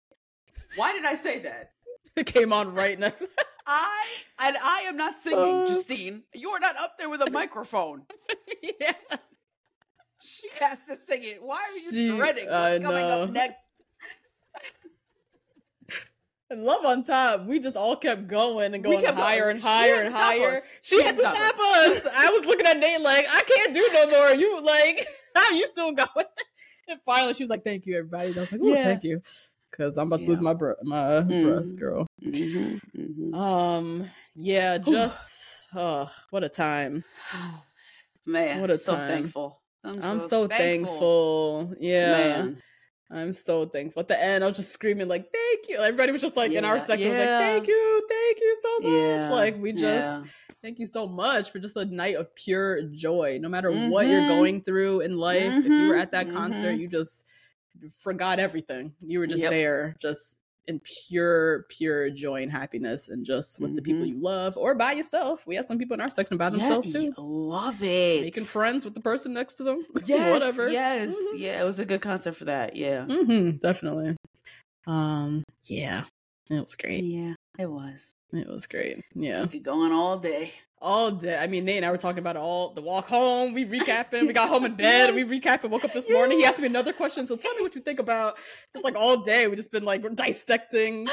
[0.76, 1.72] Why did I say that?
[2.16, 3.24] It came on right next.
[3.66, 4.04] I
[4.40, 5.66] and I am not singing, Uh.
[5.66, 6.22] Justine.
[6.34, 8.02] You are not up there with a microphone.
[8.80, 8.92] yeah.
[10.58, 11.42] To sing it.
[11.42, 13.56] Why are you dreading what's coming up next?
[16.50, 19.56] And Love on Top, we just all kept going and going higher going.
[19.56, 20.56] and higher and higher.
[20.56, 20.62] us.
[20.80, 22.06] She, She had to stop stop us.
[22.16, 24.30] I was looking at Nate like, I can't do no more.
[24.30, 25.06] You like,
[25.36, 26.08] how you still going?
[26.88, 28.84] And finally, she was like, "Thank you, everybody." And I was like, "Oh, Yeah.
[28.84, 29.20] thank you,"
[29.70, 31.78] because I'm about to lose my breath, my breath, Mhm.
[31.78, 32.06] girl.
[32.24, 33.34] Mm-hmm, mm-hmm.
[33.34, 35.30] Um, yeah, just
[35.74, 37.04] oh, what a time.
[38.24, 39.08] Man, What a so time.
[39.08, 39.60] thankful.
[39.84, 41.74] I'm so thankful.
[41.80, 42.42] Yeah.
[42.42, 42.62] Man.
[43.10, 44.00] I'm so thankful.
[44.00, 46.64] At the end, I was just screaming like, "Thank you!" Everybody was just like in
[46.64, 49.82] our Yeah, section was like, "Thank you, thank you so much!" Yeah, Like we just
[49.82, 50.24] yeah.
[50.60, 53.38] thank you so much for just a night of pure joy.
[53.40, 54.28] No matter what you're Mhm.
[54.28, 56.80] going through in life, if you were Mhm, at that concert, mhm.
[56.80, 57.24] you just
[58.02, 58.94] forgot everything.
[59.00, 59.50] You were just Yep.
[59.52, 60.36] there, just
[60.68, 64.10] in pure, pure joy and happiness, and just with the people Mhm.
[64.10, 65.44] you love, or by yourself.
[65.46, 68.22] We have some people in our section by themselves yeah, too, Love it.
[68.22, 69.84] making friends with the person next to them.
[70.06, 70.68] Yes, Whatever.
[70.68, 71.38] Yes, Mhm.
[71.40, 72.76] yeah, it was a good concept for that.
[72.76, 74.14] Yeah, hmm definitely.
[74.86, 76.04] Um, yeah,
[76.50, 77.02] it was great.
[77.04, 78.12] yeah, it was.
[78.32, 79.00] It was great.
[79.14, 80.52] Yeah, We could go on all day.
[80.80, 81.36] All day.
[81.38, 83.52] I mean, Nate and I were talking about all the walk home.
[83.54, 84.26] We recapping.
[84.26, 85.14] We got home in bed.
[85.14, 85.44] We Yes.
[85.62, 85.70] recapping.
[85.70, 86.38] Woke up this morning.
[86.38, 87.26] He asked me another question.
[87.26, 88.36] So tell me what you think about.
[88.74, 89.46] It's like all day.
[89.48, 91.08] We just been like dissecting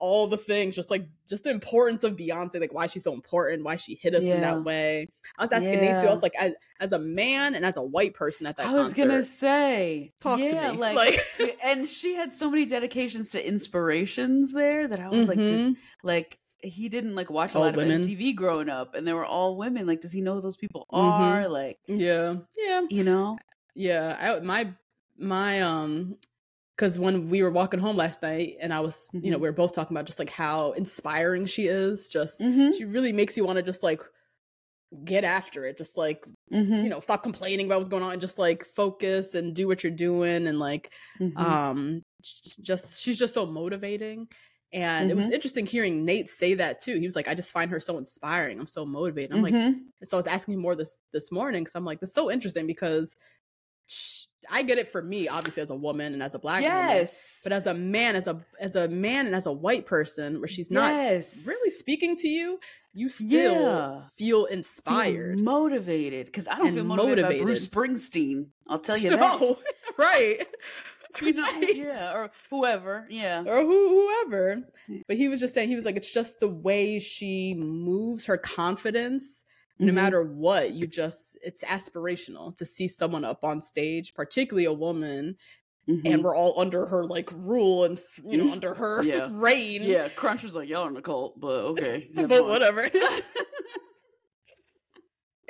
[0.00, 3.62] all the things, just like just the importance of Beyonce, like why she's so important,
[3.62, 5.06] why she hit us in that way.
[5.38, 6.08] I was asking Nate too.
[6.08, 8.72] I was like, as as a man and as a white person at that I
[8.72, 10.78] was concert, gonna say, talk yeah, to me.
[10.78, 10.96] like,
[11.38, 15.60] Like- and she had so many dedications to inspirations there that I was like, did-
[15.74, 15.76] Mhm.
[16.02, 18.00] like he didn't like watch a All lot women.
[18.02, 19.86] of MTV growing up, and they were all women.
[19.86, 21.20] Like, does he know who those people Mhm.
[21.20, 21.48] are?
[21.48, 22.82] Like, yeah, yeah.
[22.88, 23.38] you know?
[23.74, 24.72] Yeah, I my
[25.18, 26.16] my um
[26.76, 29.42] because when we were walking home last night and I was, you know, Mhm.
[29.42, 32.08] we were both talking about just like how inspiring she is.
[32.08, 32.76] Just Mhm.
[32.76, 34.02] she really makes you want to just like
[35.04, 35.78] get after it.
[35.78, 36.82] Just like Mhm.
[36.82, 39.82] you know, stop complaining about what's going on and just like focus and do what
[39.82, 40.90] you're doing and like
[41.36, 42.02] um
[42.60, 44.26] just she's just so motivating.
[44.72, 46.98] And it was interesting hearing Nate say that too.
[46.98, 48.58] He was like, "I just find her so inspiring.
[48.58, 49.66] I'm so motivated." I'm like, Mhm.
[50.00, 52.30] and so I was asking him more this this morning because I'm like, that's so
[52.30, 53.14] interesting because
[53.88, 56.76] sh- I get it for me, obviously as a woman and as a black woman,
[56.96, 60.40] yes, but as a man, as a as a man and as a white person,
[60.40, 61.46] where she's not yes.
[61.46, 62.58] really speaking to you,
[62.94, 63.28] you still
[63.62, 64.00] Yeah.
[64.16, 65.38] feel Feel inspired.
[65.38, 68.46] motivated because I don't feel motivated, by Bruce Springsteen.
[68.68, 69.56] I'll tell you that.
[69.98, 70.38] Right?
[71.20, 71.76] You know, Right.
[71.76, 73.42] yeah, or whoever, yeah.
[73.46, 73.88] or who,
[74.24, 74.62] whoever.
[75.06, 78.36] But he was just saying he was like, it's just the way she moves her
[78.36, 79.44] confidence.
[79.78, 79.94] No Mhm.
[79.94, 85.36] matter what, you just it's aspirational to see someone up on stage, particularly a woman,
[85.88, 86.02] Mhm.
[86.04, 88.52] and we're all under her like rule and you know Mhm.
[88.52, 89.28] under her Yeah.
[89.32, 89.82] reign.
[89.82, 92.02] yeah, Crunch was like, y'all in the cult, but okay.
[92.14, 92.88] but mind." whatever.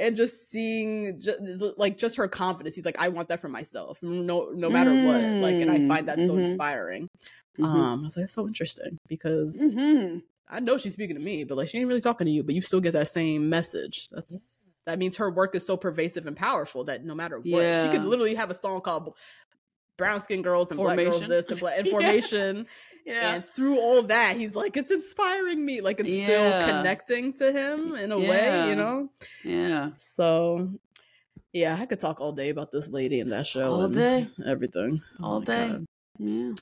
[0.02, 2.74] And just seeing ju- like just her confidence.
[2.74, 5.22] He's like, I want that for myself, no no matter what.
[5.42, 6.44] Like, and I find that so Mhm.
[6.44, 7.08] inspiring.
[7.58, 7.64] Mhm.
[7.64, 10.22] Um, I was like, it's so interesting because Mhm.
[10.48, 12.54] I know she's speaking to me, but like she ain't really talking to you, but
[12.54, 14.08] you still get that same message.
[14.10, 17.44] That's That means her work is so pervasive and powerful that no matter what,
[17.84, 19.14] she could literally have a song called
[19.96, 21.86] Brown Skin Girls and Black Girls this and Black and
[23.04, 23.34] Yeah.
[23.34, 25.80] And through all that, he's like, it's inspiring me.
[25.80, 26.24] Like it's Yeah.
[26.26, 29.10] still connecting to him in a way, you know?
[29.44, 29.90] yeah.
[29.98, 30.70] So
[31.52, 33.72] yeah, I could talk all day about this lady in that show.
[33.72, 34.28] All and day.
[34.46, 35.00] Everything.
[35.20, 35.68] Oh All my day.
[35.68, 35.86] God.
[36.18, 36.52] Yeah.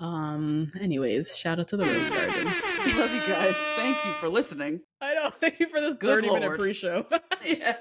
[0.00, 2.44] Um, anyways, shout out to the Rose Garden.
[2.96, 3.54] Love you guys.
[3.76, 4.80] Thank you for listening.
[5.00, 5.30] I know.
[5.40, 7.06] Thank you for this Good 30 minute pre show.
[7.44, 7.76] Yeah.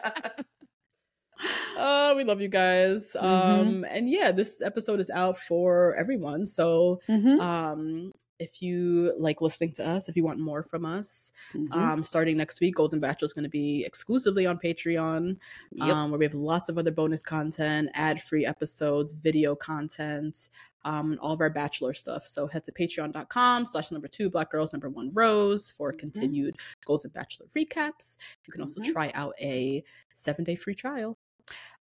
[1.77, 3.11] Uh, we love you guys.
[3.15, 3.23] Mhm.
[3.23, 6.45] Um, and yeah, this episode is out for everyone.
[6.45, 7.39] So, Mm-hmm.
[7.39, 11.71] um, if you like listening to us, if you want more from us, Mhm.
[11.73, 15.37] um, starting next week, Golden Bachelor is going to be exclusively on Patreon,
[15.73, 15.87] Yep.
[15.95, 20.49] um, where we have lots of other bonus content, ad free episodes, video content,
[20.83, 22.25] um, and all of our Bachelor stuff.
[22.25, 27.11] So head to patreon.com slash number two black girls number one rose for continued Golden
[27.11, 28.17] Bachelor recaps.
[28.47, 28.91] You can also Mhm.
[28.91, 29.83] try out a
[30.13, 31.17] seven day free trial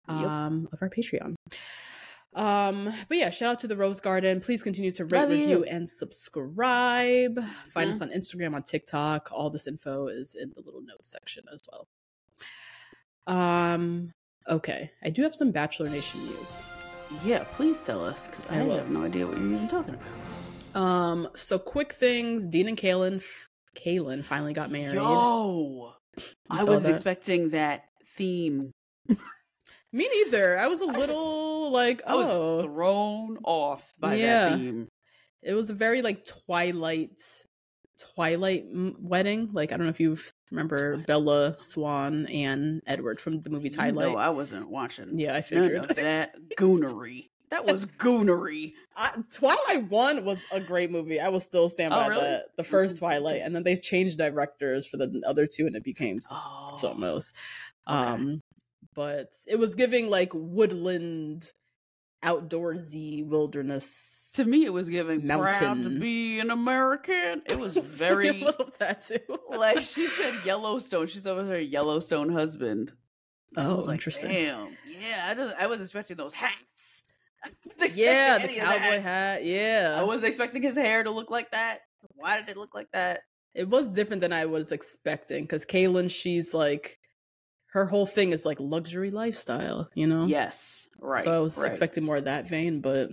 [0.08, 0.18] Yep.
[0.18, 1.36] um, of our Patreon.
[2.36, 4.42] Um, but yeah, shout out to the Rose Garden.
[4.42, 5.64] Please continue to rate, Love review, you.
[5.64, 7.40] and subscribe.
[7.74, 7.94] Find Mhm.
[7.94, 9.30] us on Instagram, on TikTok.
[9.32, 11.88] All this info is in the little notes section as well.
[13.28, 14.12] Um,
[14.50, 14.92] okay.
[15.04, 16.64] I do have some Bachelor Nation news.
[17.24, 20.82] yeah, please tell us because I I, have no idea what you're even talking about.
[20.82, 22.48] Um, so quick things.
[22.48, 23.24] Dean and Caelynn,
[23.78, 24.96] Caelynn finally got married.
[24.96, 25.94] Yo,
[26.50, 26.92] I was that?
[26.94, 27.86] expecting that
[28.18, 28.72] theme.
[29.96, 30.58] Me neither.
[30.58, 34.50] I was a little like, I was oh, thrown off by Yeah.
[34.50, 34.88] that theme.
[35.42, 37.20] it was a very like Twilight,
[38.16, 38.66] Twilight
[39.00, 39.50] wedding.
[39.54, 40.18] Like I don't know if you
[40.52, 41.08] remember Twilight.
[41.08, 44.10] Bella Swan and Edward from the movie Twilight.
[44.12, 45.12] know I wasn't watching.
[45.14, 45.88] yeah, I figured.
[45.96, 47.30] that goonery.
[47.52, 48.74] That was goonery.
[48.98, 51.20] I, Twilight One was a great movie.
[51.22, 52.22] I will still stand Oh, by really?
[52.22, 52.46] that.
[52.58, 56.20] The first Twilight, and then they changed directors for the other two, and it became
[56.32, 57.32] Oh, something else.
[57.88, 57.98] okay.
[57.98, 58.42] Um,
[58.96, 61.52] but it was giving like woodland,
[62.24, 64.32] outdoorsy wilderness.
[64.34, 67.44] to me, it was giving proud to be an American.
[67.46, 69.20] It was very little of that too.
[69.50, 71.08] like she said Yellowstone.
[71.08, 72.92] She said with her Yellowstone husband.
[73.58, 74.30] Oh, like, interesting.
[74.32, 74.76] Damn.
[75.00, 77.04] Yeah, I just I was expecting those hats.
[77.46, 79.46] Expecting Yeah, the cowboy hat.
[79.46, 81.82] Yeah, I was expecting his hair to look like that.
[82.16, 83.22] Why did it look like that?
[83.54, 87.00] it was different than I was expecting because Caelynn, she's like,
[87.76, 90.26] her whole thing is like luxury lifestyle, you know?
[90.26, 91.26] Yes, right.
[91.26, 91.70] So I was right.
[91.70, 93.12] expecting more of that vein, but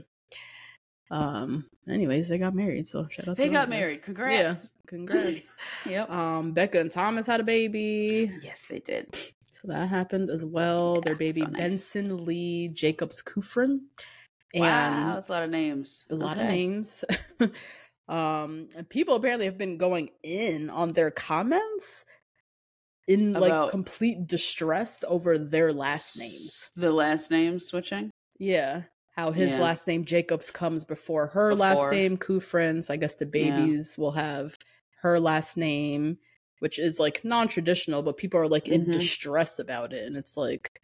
[1.11, 2.87] um, anyways, they got married.
[2.87, 3.37] So shout out.
[3.37, 3.81] They to got them, guys.
[3.81, 4.03] married.
[4.05, 4.63] Congrats.
[4.63, 5.57] Yeah, Congrats.
[5.87, 6.11] Yep.
[6.11, 9.13] um, Becca and Thomas had a baby, yes, they did.
[9.51, 11.01] so that happened as well.
[11.01, 11.61] Their baby so nice.
[11.61, 13.81] Benson Lee Jacobs Kufrin,
[14.55, 16.05] and wow, that's a lot of names.
[16.09, 17.05] a lot of names.
[18.09, 22.05] um, people apparently have been going in on their comments
[23.13, 26.71] in like complete distress over their last names.
[26.77, 28.11] The last name switching.
[28.39, 28.83] Yeah.
[29.17, 29.61] How his Yeah.
[29.63, 32.83] last name Jacobs comes before her last name Kufrin.
[32.83, 33.31] So I guess the Yeah.
[33.59, 34.57] babies will have
[35.03, 36.19] her last name,
[36.61, 38.93] which is like non traditional, but people are like in Mhm.
[38.95, 40.05] distress about it.
[40.05, 40.81] And it's like,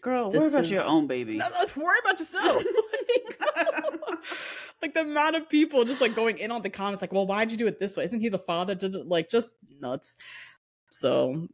[0.00, 1.36] Girl, worry about your own baby.
[1.36, 2.62] no, no, worry about yourself.
[3.56, 3.68] like,
[4.82, 7.50] like, the amount of people just like going in on the comments, like, well, why'd
[7.50, 8.04] you do it this way?
[8.04, 8.74] Isn't he the father?
[8.76, 10.14] Did it- Like, just nuts.
[10.90, 11.48] So,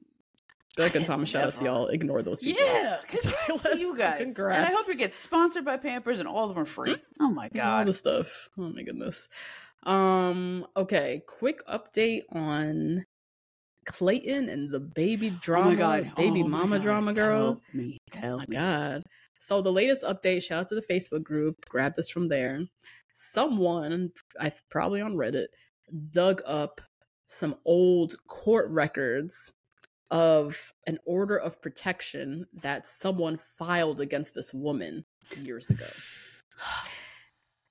[0.77, 1.87] Becca and Thomas, shout out to y'll.
[1.89, 2.65] Ignore those people.
[2.65, 4.23] Yeah, congrats to you guys.
[4.25, 4.57] Congrats.
[4.59, 6.97] And I hope you get sponsored by Pampers and all of them are free.
[7.21, 7.79] Oh my god.
[7.81, 8.49] all the stuff.
[8.59, 9.29] Oh my goodness.
[9.85, 10.67] Um.
[10.77, 11.23] Okay.
[11.27, 13.05] Quick update on
[13.87, 15.67] Clayton and the baby drama.
[15.67, 16.15] oh my god.
[16.17, 16.83] Baby Oh mama God.
[16.85, 17.55] drama girl.
[17.55, 17.99] Tell me.
[18.13, 18.57] Tell Oh my me.
[18.57, 19.03] god.
[19.39, 20.43] So the latest update.
[20.43, 21.57] Shout out to the Facebook group.
[21.69, 22.63] Grab this from there.
[23.13, 24.11] Someone,
[24.41, 25.47] I probably on Reddit,
[26.11, 26.81] dug up
[27.27, 29.53] some old court records
[30.11, 35.05] of an order of protection that someone filed against this woman
[35.37, 35.87] years ago.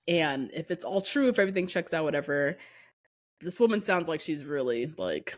[0.07, 2.57] And if it's all true, if everything checks out, whatever,
[3.39, 5.37] this woman sounds like she's really like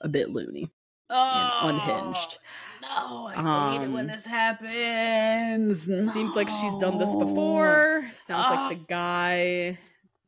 [0.00, 0.70] a bit loony
[1.12, 2.38] Oh, unhinged.
[2.82, 5.82] No, I hate it when Um, this happens.
[6.12, 8.08] Seems like she's done this before.
[8.14, 9.78] Sounds like the guy,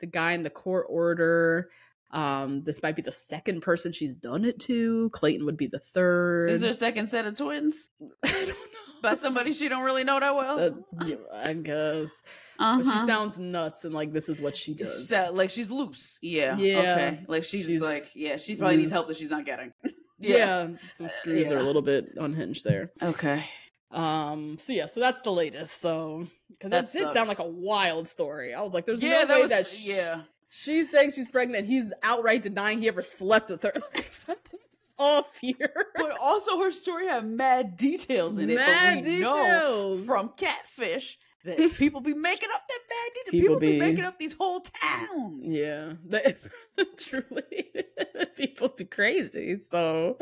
[0.01, 1.71] the guy in the court order.
[2.13, 5.09] Um, this might be the second person she's done it to.
[5.11, 6.51] Clayton would be the third.
[6.51, 7.89] Is there a second set of twins
[8.23, 8.55] I don't know.
[9.03, 10.61] by somebody she don't really know that well?
[10.61, 10.71] Uh,
[11.07, 12.21] yeah, I guess.
[12.59, 12.83] But uh-huh.
[13.01, 15.09] she sounds nuts, and like this is what she does.
[15.09, 16.19] So- like she's loose.
[16.21, 16.57] Yeah.
[16.59, 16.79] Yeah.
[16.79, 17.21] Okay.
[17.29, 19.73] Like she's, She's like, yeah, she probably needs help that she's not getting.
[20.19, 20.69] yeah.
[20.91, 21.63] some screws are yeah.
[21.63, 22.93] a little bit unhinged there.
[23.03, 23.45] Okay.
[23.91, 24.59] Um.
[24.59, 24.87] So yeah.
[24.87, 25.81] So that's the latest.
[25.81, 28.55] So because that, That did sound like a wild story.
[28.55, 30.23] I was like, "There's Yeah, no that way was that sh- yeah.
[30.53, 31.67] She's saying she's pregnant.
[31.67, 33.73] He's outright denying he ever slept with her.
[33.97, 34.61] Something-
[34.99, 35.87] off here.
[35.97, 38.55] But also, her story had mad details in it.
[38.57, 39.35] Mad but we know
[39.97, 40.07] details.
[40.07, 43.31] from Catfish that people be making up that bad details.
[43.43, 45.41] People People, be, be- making up these whole towns.
[45.45, 46.37] Yeah, the,
[46.99, 47.73] truly,
[48.37, 49.59] people be crazy.
[49.71, 50.19] So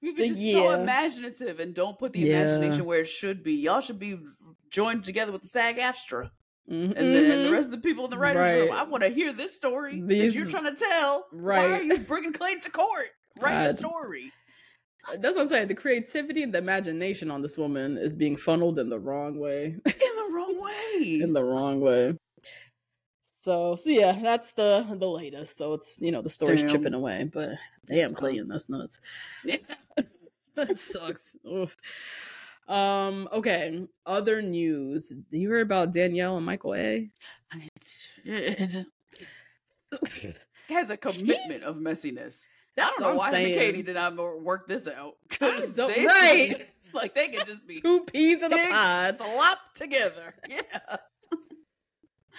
[0.00, 2.42] You So, be just so imaginative and don't put the Yeah.
[2.42, 3.54] imagination where it should be.
[3.54, 4.18] Y'all should be
[4.70, 6.30] joined together with the SAG AFTRA
[6.70, 6.94] mhm.
[6.96, 8.76] and, the, and the rest of the people in the writers' room.
[8.76, 11.26] I want to hear this story that you're trying to tell.
[11.32, 11.70] Right?
[11.70, 13.08] Why are you bringing Clay to court?
[13.40, 14.32] Write the story.
[15.20, 15.68] That's what I'm saying.
[15.68, 19.64] The creativity and the imagination on this woman is being funneled in the wrong way.
[19.66, 21.20] In the wrong way.
[21.22, 22.16] in the wrong way.
[23.42, 25.58] So, so yeah, that's the the latest.
[25.58, 26.70] So it's you know the story's Damn.
[26.70, 27.50] chipping away, but
[27.86, 29.00] damn, Clayton, that's nuts.
[30.54, 31.34] that sucks.
[31.44, 31.76] Oof.
[32.68, 33.28] Um.
[33.32, 33.86] Okay.
[34.06, 35.12] Other news.
[35.30, 37.10] You heard about Danielle and Michael A?
[38.24, 38.86] it
[40.68, 42.44] has a commitment of messiness.
[42.76, 43.54] That's I don't know why I'm him and.
[43.54, 45.14] Katie did not work this out.
[45.28, 46.54] 'cause don't- they- right.
[46.94, 49.16] Like they could just be Two peas in a big pod.
[49.16, 50.34] slopped together.
[50.48, 50.96] Yeah.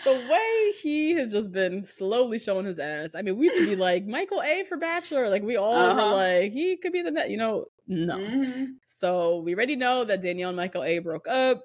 [0.06, 3.12] the way he has just been slowly showing his ass.
[3.16, 6.00] I mean, we used to be like Michael A for Bachelor, like we all were
[6.02, 6.14] Uh-huh.
[6.16, 7.66] like he could be the net, you know.
[7.88, 8.78] No, Mhm.
[8.86, 11.64] so we already know that Danielle and Michael A broke up.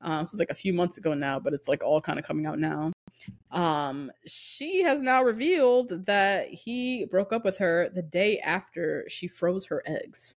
[0.00, 2.24] Um, this was like a few months ago now, but it's like all kind of
[2.24, 2.92] coming out now.
[3.50, 9.26] Um, she has now revealed that he broke up with her the day after she
[9.28, 10.34] froze her eggs.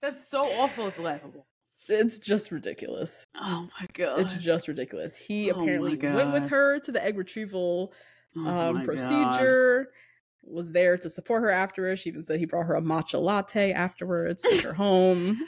[0.00, 0.88] That's so awful.
[0.88, 1.46] It's laughable.
[1.88, 3.24] It's just ridiculous.
[3.36, 4.20] Oh my god.
[4.20, 5.16] It's just ridiculous.
[5.16, 7.92] He Oh apparently went with her to the egg retrieval
[8.36, 9.86] Oh um, my God.
[10.46, 12.00] Was there to support her afterwards.
[12.00, 15.40] She even said he brought her a matcha latte afterwards, took her home,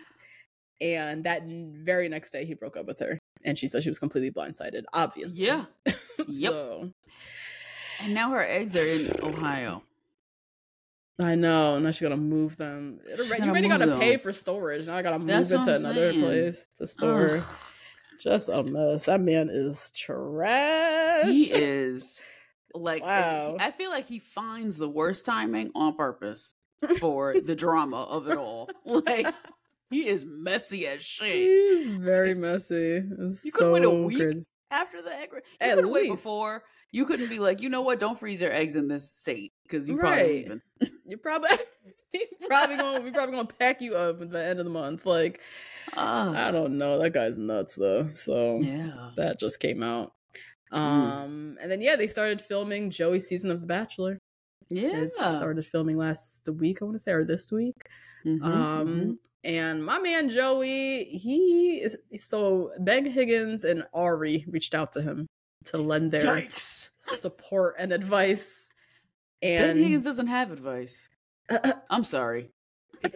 [0.81, 3.19] and that very next day he broke up with her.
[3.45, 4.85] And she said she was completely blindsided.
[4.93, 5.65] Obviously, Yeah.
[6.29, 6.53] Yep.
[6.53, 6.91] so
[8.03, 9.83] And now her eggs are in Ohio.
[11.19, 11.79] I know.
[11.79, 13.01] Now she's gonna move them.
[13.17, 14.87] She You already gotta pay for storage.
[14.87, 16.21] Now I gotta move That's it to I'm another saying.
[16.25, 17.37] place to store.
[17.39, 17.45] Ugh.
[18.21, 19.05] Just a mess.
[19.05, 21.27] That man is trash.
[21.27, 22.21] He is
[22.81, 23.57] like Wow.
[23.59, 26.55] I feel like he finds the worst timing on purpose
[26.99, 28.69] for the drama of it all.
[28.85, 29.33] Like
[29.91, 31.35] he is messy as shit.
[31.37, 33.03] He's very messy.
[33.19, 34.19] It's You couldn't wait a so week?
[34.19, 34.47] crazy.
[34.71, 36.15] After the egg, you At couldn't wait least.
[36.15, 36.65] before.
[36.91, 38.01] You couldn't be like, you know what?
[38.01, 40.29] Don't freeze your eggs in this state because you probably Right.
[40.49, 40.61] leaving.
[41.07, 41.51] You're probably
[42.13, 45.07] he's probably gonna we probably gonna pack you up at the end of the month.
[45.07, 45.41] Like
[45.95, 46.99] I Ah, don't know.
[47.01, 48.09] That guy's nuts though.
[48.09, 49.11] So yeah.
[49.17, 50.15] that just came out.
[50.77, 50.81] Mm.
[50.81, 54.19] Um and then yeah, they started filming Joey's season of The Bachelor.
[54.69, 54.97] Yeah.
[54.97, 57.77] It started filming last week, I want to say, or this week.
[58.25, 59.17] Mhm, Um mhm.
[59.45, 65.27] and my man Joey, he is so Ben Higgins and Arie reached out to him
[65.67, 66.91] to lend their Yikes.
[66.99, 68.69] support and advice.
[69.41, 71.09] Ben Higgins doesn't have advice.
[71.91, 72.51] I'm sorry.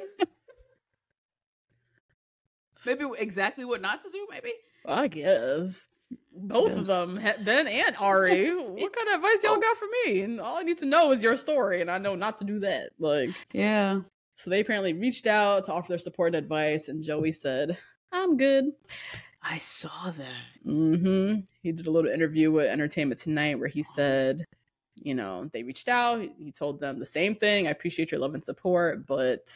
[2.86, 4.26] maybe exactly what not to do.
[4.30, 4.52] Maybe.
[4.86, 5.86] I guess.
[6.34, 8.50] Both of them, Ben and Arie.
[8.54, 10.22] what kind of advice y'all got for me?
[10.22, 12.60] And all I need to know is your story, and I know not to do
[12.60, 12.90] that.
[12.98, 14.00] Like, Yeah.
[14.36, 17.76] so they apparently reached out to offer their support and advice, and Joey said,
[18.10, 18.72] "I'm good."
[19.42, 20.44] I saw that.
[20.64, 24.44] hmm He did a little interview with Entertainment Tonight where he said,
[25.02, 26.20] you know, they reached out.
[26.38, 27.66] He told them the same thing.
[27.66, 29.48] I appreciate your love and support, but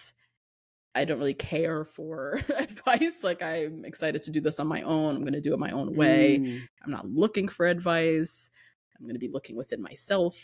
[0.95, 3.23] I don't really care for advice.
[3.23, 5.17] Like, I'm excited to do this on my own.
[5.17, 6.39] I'm going to do it my own way.
[6.39, 6.61] Mm.
[6.85, 8.51] I'm not looking for advice.
[8.99, 10.37] I'm going to be looking within myself,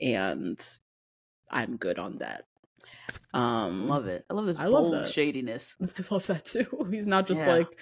[0.00, 0.60] and
[1.50, 2.44] I'm good on that.
[3.32, 4.24] Um, Love it.
[4.30, 5.08] I love this I love bold that.
[5.08, 5.76] shadiness.
[5.82, 6.66] I love that too.
[6.90, 7.54] He's not just Yeah.
[7.56, 7.78] like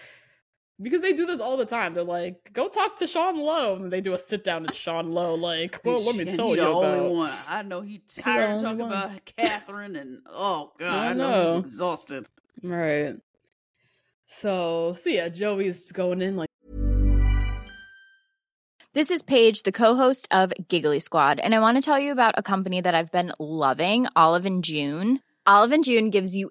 [0.81, 1.95] because they do this all the time.
[1.95, 5.13] They're like, "Go talk to Sean Lowe," and they do a sit down with Sean
[5.13, 5.35] Lowe.
[5.35, 7.11] Like, well, let me And tell you about.
[7.13, 7.33] one.
[7.49, 8.89] I know he tired of talking one.
[8.93, 11.57] about Catherine and oh god, I I know, know.
[11.63, 12.27] he's exhausted.
[12.63, 13.17] Right.
[14.27, 16.49] So, so yeah, Joey's going in like,
[18.93, 22.35] This is Paige, the co-host of Giggly Squad, and I want to tell you about
[22.39, 25.21] a company that I've been loving, Olive and June.
[25.47, 26.51] Olive and June gives you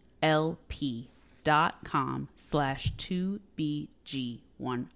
[1.83, 4.87] com slash 2BG1R.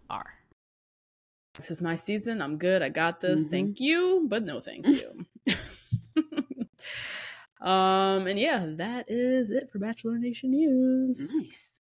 [1.57, 2.41] This is my season.
[2.41, 2.81] I'm good.
[2.81, 3.47] I got this.
[3.47, 5.25] Thank you, but no thank you.
[7.65, 11.31] um, and yeah, that is it for Bachelor Nation news.
[11.39, 11.79] Nice.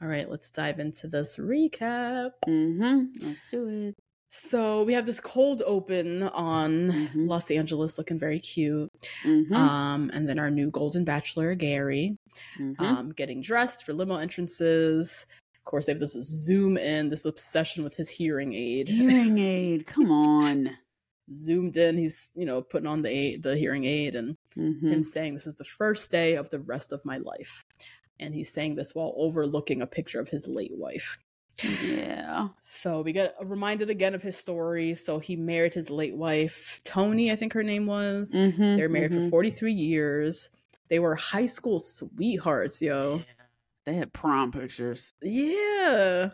[0.00, 2.32] All right, let's dive into this recap.
[2.48, 3.24] Mm-hmm.
[3.24, 3.96] Let's do it.
[4.34, 7.28] So we have this cold open on Mhm.
[7.28, 8.90] Los Angeles, looking very cute.
[9.24, 9.54] Mm-hmm.
[9.54, 12.16] Um, and then our new Golden Bachelor, Gary,
[12.58, 12.82] mm-hmm.
[12.82, 15.26] um, getting dressed for limo entrances.
[15.58, 18.88] Of course, they have this zoom in, this obsession with his hearing aid.
[18.88, 19.86] Hearing aid.
[19.86, 20.78] Come on.
[21.34, 24.88] Zoomed in, he's you know putting on the aid, the hearing aid, and Mm-hmm.
[24.88, 27.64] him saying this is the first day of the rest of my life.
[28.18, 31.18] And he's saying this while overlooking a picture of his late wife.
[31.62, 32.48] Yeah.
[32.64, 34.94] So we get reminded again of his story.
[34.94, 38.32] So he married his late wife, Toni, I think her name was.
[38.34, 38.76] Mm-hmm.
[38.76, 40.50] They were married for 43 years.
[40.88, 43.22] They were high school sweethearts, yo.
[43.86, 45.12] They had prom pictures.
[45.22, 46.30] Yeah.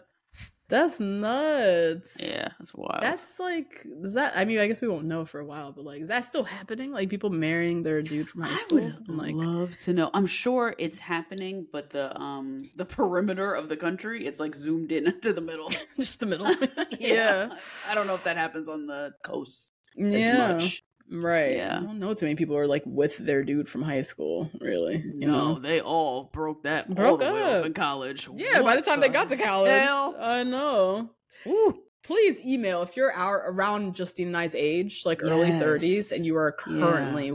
[0.68, 2.16] That's nuts.
[2.20, 3.02] Yeah, that's wild.
[3.02, 5.84] That's like, is that, I mean, I guess we won't know for a while, but
[5.84, 6.92] like, is that still happening?
[6.92, 8.92] Like people marrying their dude from high school?
[9.08, 10.10] I'm like, love to know.
[10.12, 14.92] I'm sure it's happening, but the um the perimeter of the country, it's like zoomed
[14.92, 15.70] in to the middle.
[15.98, 16.54] just the middle.
[17.00, 17.48] yeah.
[17.88, 20.52] I don't know if that happens on the coast as Yeah.
[20.54, 20.82] much.
[21.10, 21.56] Right.
[21.56, 21.78] Yeah.
[21.78, 24.96] I don't know too many people are like with their dude from high school, really.
[24.96, 25.58] You no, know?
[25.58, 27.64] they all broke that all Broke the up.
[27.66, 28.28] in college.
[28.34, 29.70] Yeah, by the What time they got to college.
[29.70, 30.16] hell?
[30.20, 31.10] I know.
[31.46, 31.78] Woo.
[32.04, 36.36] Please email if you're our, around Justine and I's age, like early 30s, and you
[36.36, 37.32] are Yeah.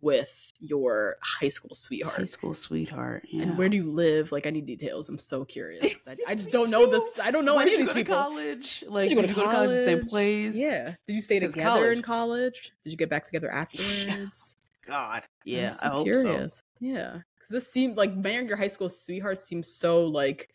[0.00, 2.16] With your high school sweetheart.
[2.16, 3.24] High school sweetheart.
[3.30, 3.42] Yeah.
[3.42, 4.32] And where do you live?
[4.32, 5.08] Like, I need details.
[5.08, 5.96] I'm so curious.
[6.06, 7.18] I, I just don't know this.
[7.22, 8.14] I don't know Where any of you these people.
[8.14, 8.84] college?
[8.88, 10.56] Like, Did you go to go college the same place?
[10.56, 10.94] Yeah.
[11.06, 12.04] Did you stay together in college.
[12.04, 12.72] college?
[12.84, 14.56] Did you get back together afterwards?
[14.86, 15.22] God.
[15.24, 16.62] I'm Yeah, so I hope curious.
[16.78, 20.48] Yeah, because this seemed like marrying your high school sweetheart seems so like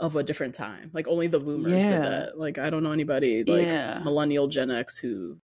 [0.00, 0.90] of a different time.
[0.92, 1.90] Like only the boomers Yeah.
[1.90, 2.38] did that.
[2.38, 4.00] Like I don't know anybody like Yeah.
[4.04, 5.38] millennial Gen X who.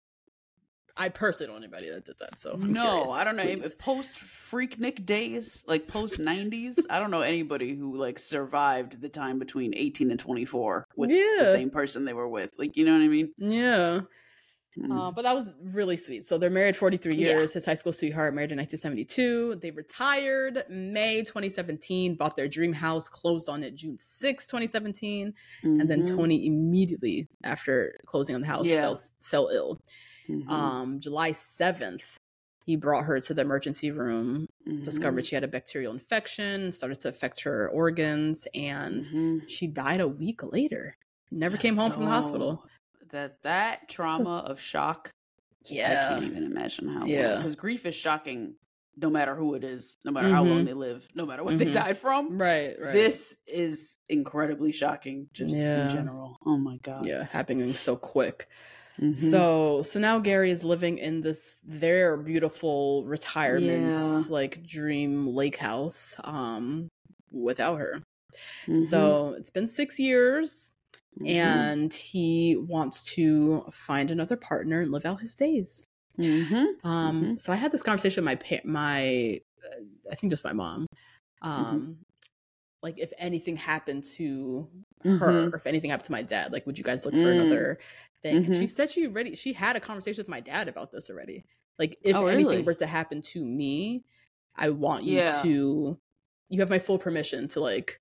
[0.96, 2.38] I personally don't know anybody that did that.
[2.38, 2.54] So.
[2.54, 3.12] I'm No, curious.
[3.12, 3.44] I don't know.
[3.44, 3.74] Please.
[3.76, 9.39] Post Freaknik days, like post '90s, I don't know anybody who like survived the time
[9.39, 12.52] between 18 and 24 with the same person they were with.
[12.60, 13.32] Like, you know what I mean?
[13.38, 14.02] Yeah,
[14.76, 14.91] Mm.
[15.08, 16.24] uh, but that was really sweet.
[16.26, 17.28] So they're married 43 Yeah.
[17.28, 17.54] years.
[17.54, 19.60] His high school sweetheart married in 1972.
[19.62, 22.16] They retired May 2017.
[22.16, 23.08] Bought their dream house.
[23.08, 25.36] Closed on it June 6, 2017.
[25.64, 26.16] and then Mhm.
[26.16, 28.82] Toni immediately after closing on the house Yeah.
[28.82, 29.80] fell fell ill.
[30.30, 30.50] Mhm.
[30.50, 32.18] Um, July seventh,
[32.66, 34.48] he brought her to the emergency room.
[34.68, 34.84] Mhm.
[34.84, 39.50] Discovered she had a bacterial infection, started to affect her organs, and Mhm.
[39.50, 40.96] she died a week later.
[41.32, 42.66] Never came home from the hospital.
[43.12, 45.12] That that trauma of shock,
[45.66, 46.08] Yeah.
[46.08, 47.06] I can't even imagine how.
[47.06, 47.36] Yeah.
[47.38, 48.56] because grief is shocking,
[48.96, 50.66] no matter who it is, no matter how long Mhm.
[50.66, 51.74] they live, no matter what they Mhm.
[51.74, 52.38] died from.
[52.40, 52.94] right, right.
[52.94, 55.90] This is incredibly shocking, just Yeah.
[55.90, 56.38] in general.
[56.46, 57.06] Oh my god.
[57.08, 58.48] yeah, happening so quick.
[59.02, 59.16] Mhm.
[59.16, 64.24] So so now Gary is living in this their beautiful retirement Yeah.
[64.30, 66.89] like dream lake house um
[67.32, 68.04] without her.
[68.68, 68.82] Mhm.
[68.82, 70.72] So it's been six years,
[71.20, 71.28] Mhm.
[71.30, 75.86] and he wants to find another partner and live out his days.
[76.20, 76.84] Mhm.
[76.86, 77.39] Um, Mhm.
[77.39, 79.82] so I had this conversation with my pa- my, uh,
[80.12, 80.86] I think just my mom.
[81.44, 81.66] Mm-hmm.
[81.76, 81.98] Um,
[82.84, 84.70] like if anything happened to
[85.04, 85.54] her, Mhm.
[85.54, 87.41] or if anything happened to my dad, like would you guys look for Mm.
[87.41, 87.80] another
[88.24, 88.38] thing?
[88.38, 88.70] And she Mhm.
[88.70, 91.44] said she already she had a conversation with my dad about this already.
[91.78, 92.64] Like if Oh, anything really?
[92.64, 94.04] were to happen to me,
[94.56, 95.42] I want you Yeah.
[95.44, 96.00] to
[96.50, 98.00] you have my full permission to like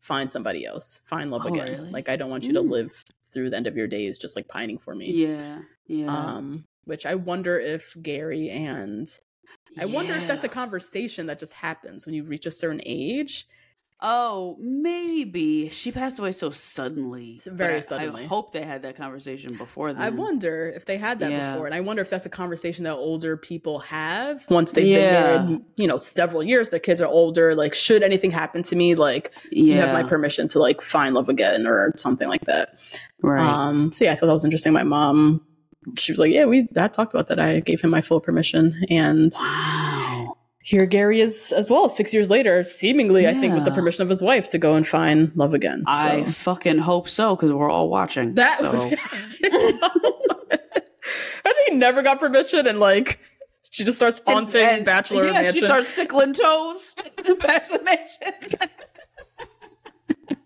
[0.00, 1.66] find somebody else, find love Oh, again.
[1.72, 1.90] really?
[1.90, 2.70] Like I don't want you to Mm.
[2.70, 5.12] live through the end of your days just like pining for me.
[5.12, 5.62] Yeah.
[5.86, 6.06] Yeah.
[6.36, 9.08] Um, which I wonder if Gary and
[9.78, 13.46] I wonder if that's a conversation that just happens when you reach a certain age.
[14.02, 17.38] Oh, maybe she passed away so suddenly.
[17.46, 18.22] Very I- suddenly.
[18.22, 20.00] I hope they had that conversation before then.
[20.00, 21.52] I wonder if they had that Yeah.
[21.52, 24.92] before, and I wonder if that's a conversation that older people have once they've been
[25.12, 25.42] Yeah.
[25.42, 26.70] married, you know, several years.
[26.70, 27.54] Their kids are older.
[27.54, 31.28] Like, should anything happen to me, like you have my permission to like find love
[31.28, 32.78] again or something like that.
[33.22, 33.40] Right.
[33.46, 34.72] Um, so yeah, I thought that was interesting.
[34.72, 35.42] My mom,
[35.98, 37.38] she was like, "Yeah, we I talked about that.
[37.38, 39.99] I gave him my full permission." And wow.
[40.62, 44.08] Here Gary is as well, six years later, seemingly, I think, with the permission of
[44.08, 45.84] his wife to go and find love again.
[45.86, 48.34] I fucking hope so because we're all watching.
[48.34, 48.70] that so.
[51.42, 53.18] Imagine he never got permission and like
[53.70, 55.54] she just starts haunting And- and- Bachelor yeah, Mansion.
[55.54, 56.94] she starts tickling toes.
[57.40, 58.34] Bachelor Mansion.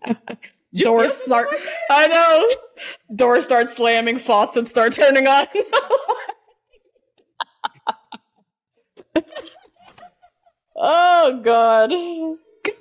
[0.75, 1.47] Doors start.
[1.89, 3.15] I know.
[3.15, 4.17] Doors start slamming.
[4.19, 5.45] Faucets start turning on.
[10.75, 11.91] Oh God.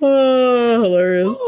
[0.00, 1.38] Oh, hilarious.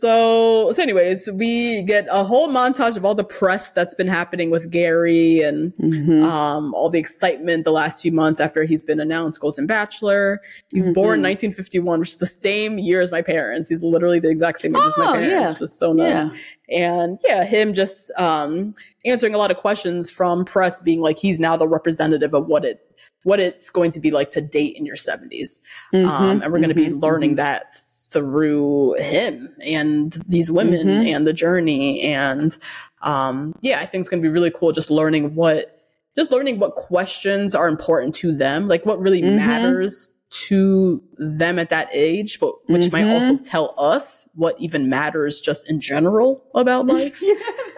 [0.00, 4.50] So, so anyways, we get a whole montage of all the press that's been happening
[4.50, 6.24] with Gary and Mhm.
[6.24, 10.42] um, all the excitement the last few months after he's been announced Golden Bachelor.
[10.68, 11.22] He's born Mhm.
[11.22, 13.70] 1951, which is the same year as my parents.
[13.70, 15.50] He's literally the exact same age as Oh, my parents, yeah.
[15.52, 16.36] which is so nuts.
[16.68, 18.72] And yeah, him just um,
[19.06, 22.66] answering a lot of questions from press, being like he's now the representative of what
[22.66, 22.80] it
[23.24, 25.60] what it's going to be like to date in your 70s.
[25.92, 26.06] Mhm.
[26.06, 27.02] Um, and we're going to be Mhm.
[27.02, 31.06] learning that through him and these women Mhm.
[31.14, 32.02] and the journey.
[32.02, 32.56] And
[33.02, 35.76] um, yeah, I think it's going to be really cool just learning what,
[36.16, 39.34] just learning what questions are important to them, like what really Mhm.
[39.36, 40.11] matters
[40.48, 43.14] to them at that age, but which might Mhm.
[43.14, 47.20] also tell us what even matters just in general about life.
[47.22, 47.34] Yeah,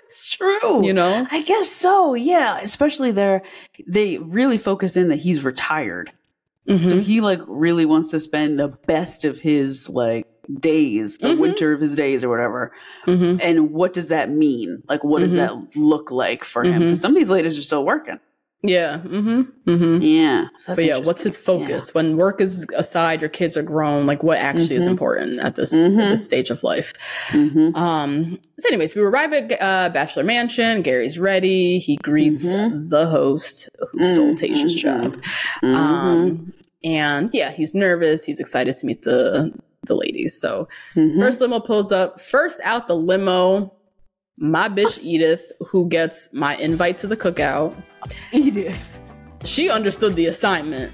[0.07, 0.85] it's true.
[0.87, 1.27] You know?
[1.31, 2.15] I guess so.
[2.15, 3.43] Yeah, especially there,
[3.87, 6.13] they really focus in that he's retired,
[6.69, 7.01] so Mhm.
[7.03, 10.27] he like really wants to spend the best of his like
[10.61, 11.39] days, the Mhm.
[11.39, 12.71] winter of his days or whatever.
[13.07, 13.41] Mhm.
[13.43, 14.83] And what does that mean?
[14.89, 15.37] Like, what does Mhm.
[15.37, 16.83] that look like for him?
[16.83, 18.21] Because some of these ladies are still working.
[18.67, 19.01] Yeah.
[19.05, 19.43] Mm-hmm.
[19.71, 20.03] Mm-hmm.
[20.03, 20.47] Yeah.
[20.57, 23.21] So But yeah, what's his focus when work is aside?
[23.21, 24.07] Your kids are grown.
[24.07, 24.91] Like, what actually is Mhm.
[24.93, 26.03] important at this Mhm.
[26.03, 26.95] at this stage of life?
[27.35, 27.41] Yeah.
[27.41, 27.77] Mhm.
[27.77, 28.39] Um.
[28.59, 30.81] So, anyways, we arrive at uh, Bachelor Mansion.
[30.81, 31.79] Gary's ready.
[31.79, 32.89] He greets Mhm.
[32.89, 34.39] the host who stole Mhm.
[34.39, 35.23] Tayshia's job.
[35.63, 36.55] Um.
[36.83, 38.25] And yeah, he's nervous.
[38.25, 39.53] He's excited to meet the
[39.87, 40.41] the ladies.
[40.41, 40.69] So
[41.19, 42.19] first limo pulls up.
[42.19, 43.74] First out the limo.
[44.39, 47.75] My bitch Edith, who gets my invite to the cookout.
[48.33, 49.01] Edith.
[49.45, 50.93] She understood the assignment.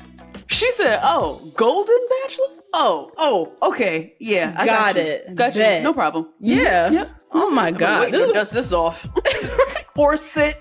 [0.48, 5.02] She said, "Oh, Golden Bachelor." Oh, oh, okay, yeah, I Got you.
[5.02, 5.34] it.
[5.34, 5.80] Got you.
[5.82, 6.28] No problem.
[6.40, 6.88] Yeah.
[6.88, 6.92] Mhm.
[6.94, 7.08] Yep.
[7.32, 8.12] Oh my I'm god.
[8.12, 9.06] This is- dust this off.
[9.94, 10.56] Corset.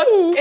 [0.00, 0.34] Ooh.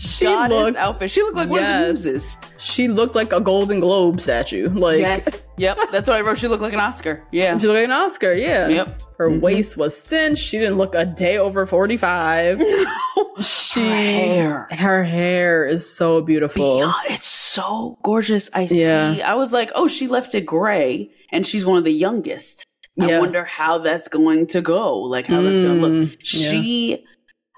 [0.00, 1.10] She Goddess looked outfit.
[1.10, 2.04] She looked like one of the Yes.
[2.04, 2.36] muses.
[2.58, 4.70] she looked like a Golden Globe statue.
[4.70, 5.28] Like Yes.
[5.58, 5.78] Yep.
[5.92, 6.38] That's what I wrote.
[6.38, 7.22] She looked like an Oscar.
[7.32, 7.58] Yeah.
[7.58, 8.68] she looked like an Oscar, yeah.
[8.68, 9.02] Yep.
[9.18, 9.40] Her Mhm.
[9.42, 10.42] waist was cinched.
[10.42, 12.60] She didn't look a day over 45.
[13.42, 14.68] she Her hair.
[14.70, 16.78] her hair is so beautiful.
[16.78, 18.48] Beyond, it's so gorgeous.
[18.54, 19.14] I Yeah.
[19.14, 19.22] see.
[19.22, 22.64] I was like, oh, she left it gray, and she's one of the youngest.
[22.96, 23.16] Yeah.
[23.16, 24.98] I wonder how that's going to go.
[24.98, 25.92] Like how that's going to look.
[25.92, 26.16] Mm, yeah.
[26.50, 27.04] She,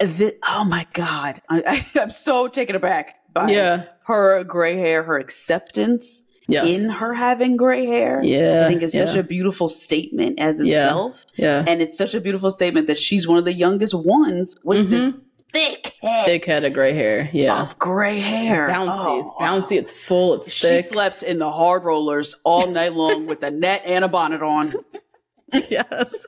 [0.07, 3.85] the, oh my god, I, I'm so taken aback by Yeah.
[4.05, 6.67] her gray hair, her acceptance Yes.
[6.67, 8.23] in her having gray hair.
[8.23, 11.65] Yeah, I think it's such a beautiful statement as itself, Yeah.
[11.67, 14.91] and it's such a beautiful statement that she's one of the youngest ones with mm-hmm.
[14.91, 15.13] this
[15.53, 17.31] thick head Thick head of gray hair.
[17.33, 17.63] Yeah.
[17.63, 18.69] of gray hair.
[18.69, 18.91] bouncy.
[18.93, 19.77] Oh, It's bouncy.
[19.79, 20.35] It's full.
[20.35, 20.87] It's She thick.
[20.87, 24.75] slept in the hard rollers all night long with a net and a bonnet on.
[25.71, 26.27] yes.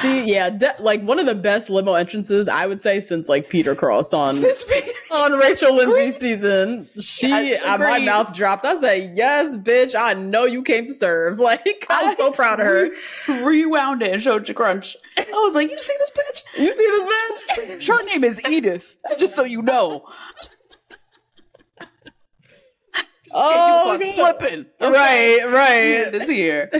[0.00, 3.50] She, yeah, de- like one of the best limo entrances I would say since like
[3.50, 4.36] Peter Cross on
[5.12, 6.86] on Rachel Lindsay's season.
[7.00, 8.64] She, Yes, uh, my mouth dropped.
[8.64, 12.66] I said, "Yes, bitch, I know you came to serve." Like I'm so proud of
[12.66, 12.90] her.
[13.44, 14.96] Rewound it and showed you crunch.
[15.18, 16.62] I was like, you see this bitch?
[16.62, 17.88] You see this bitch?
[17.98, 20.06] Her name is Edith, just so you know.
[23.38, 24.64] Oh, flipping.
[24.80, 26.10] right, right.
[26.10, 26.70] This here.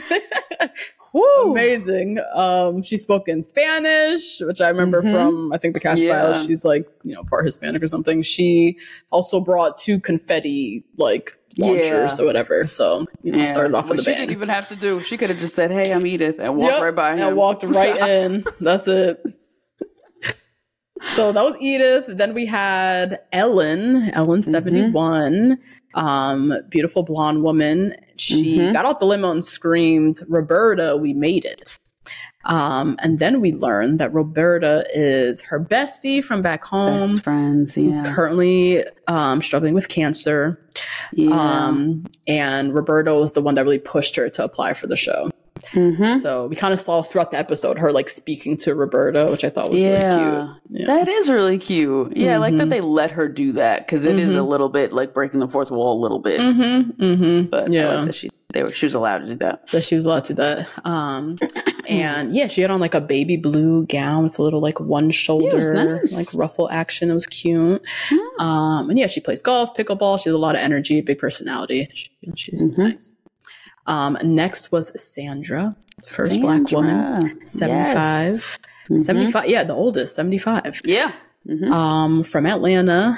[1.17, 1.53] Woo.
[1.53, 2.19] Amazing.
[2.35, 5.13] Um, she spoke in Spanish, which I remember Mhm.
[5.13, 6.33] from I think the cast Yeah.
[6.33, 6.47] files.
[6.47, 8.23] She's like you know part Hispanic or something.
[8.23, 8.77] She
[9.11, 12.23] also brought two confetti like launchers Yeah.
[12.23, 12.67] or whatever.
[12.67, 13.45] So you know Yeah.
[13.45, 15.01] started off with a she didn't even have to do.
[15.01, 17.29] She could have just said, "Hey, I'm Edith," and walked Yep, right by him.
[17.29, 18.45] And walked right in.
[18.61, 19.21] That's it.
[21.15, 22.05] So that was Edith.
[22.09, 24.53] Then we had Ellen, Ellen Mm-hmm.
[25.97, 27.95] 71, um, beautiful blonde woman.
[28.17, 28.73] She Mhm.
[28.73, 31.79] got out the limo and screamed, Roberta, we made it.
[32.45, 37.75] Um, and then we learned that Roberta is her bestie from back home, Best friends.
[37.75, 40.61] who's currently um, struggling with cancer.
[41.13, 41.31] yeah.
[41.67, 45.31] Um, and Roberta was the one that really pushed her to apply for the show.
[45.73, 46.21] Mhm.
[46.21, 49.51] So we kind of saw throughout the episode her like speaking to Roberta, which I
[49.51, 50.17] thought was Yeah.
[50.17, 50.81] really cute.
[50.81, 50.87] Yeah.
[50.87, 52.17] That is really cute.
[52.17, 52.71] Yeah, I like that Mhm.
[52.71, 54.49] they let her do that because it is a Mhm.
[54.49, 56.41] little bit like breaking the fourth wall a little bit.
[56.41, 57.03] mm-hmm.
[57.03, 57.43] Mm-hmm.
[57.51, 57.97] But yeah.
[57.97, 59.67] like that she they were she was allowed to do that.
[59.73, 60.69] that she was allowed to do that.
[60.85, 61.37] Um,
[61.89, 65.11] and yeah, she had on like a baby blue gown with a little like one
[65.11, 66.17] shoulder, nice.
[66.17, 67.11] like ruffle action.
[67.11, 67.83] It was cute.
[68.39, 70.21] Um, and yeah, she plays golf, pickleball.
[70.21, 71.89] She has a lot of energy, big personality.
[71.95, 73.15] She, she's nice.
[73.87, 77.87] Um, next was Sandra, first black woman, Sandra.
[77.87, 78.33] 75.
[78.33, 78.59] Yes.
[78.91, 79.03] Mhm.
[79.03, 79.47] 75.
[79.49, 80.81] Yeah, the oldest, 75.
[80.85, 81.13] Yeah.
[81.49, 81.71] Mhm.
[81.73, 83.17] um, from Atlanta.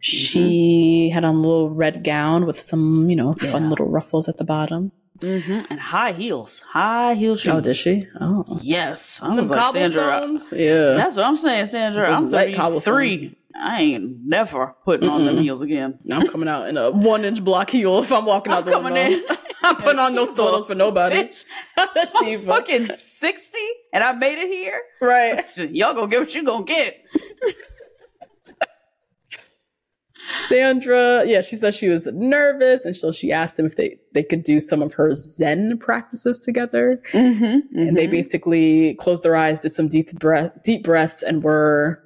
[0.00, 3.68] She had on a little red gown with some, you know, fun Yeah.
[3.68, 4.92] little ruffles at the bottom.
[5.20, 5.66] Mhm.
[5.68, 7.52] And high heels, high heel shoes.
[7.52, 8.06] Oh, did she?
[8.20, 10.26] Oh, Yes, I Them was like Sandra.
[10.52, 12.06] Yeah, That's what I'm saying, Sandra.
[12.06, 12.56] Those I'm wet 33.
[12.56, 13.36] cobblestones.
[13.62, 15.98] I ain't never putting on them heels again.
[16.10, 18.70] I'm coming out in a one inch block heel if I'm walking out I'm the
[18.72, 19.18] coming window.
[19.18, 19.36] in.
[19.62, 21.16] I'm putting on no stilettos for nobody.
[21.28, 21.44] Bitch,
[21.76, 23.58] I'm fucking 60
[23.92, 24.80] and I made it here.
[25.00, 25.44] Right.
[25.56, 27.04] Y'all gonna get what you gonna get.
[30.48, 34.22] Sandra, yeah, she said she was nervous, and so she asked him if they they
[34.22, 37.02] could do some of her Zen practices together.
[37.12, 42.02] Mm-hmm, and they basically closed their eyes, did some deep breath, deep breaths, and were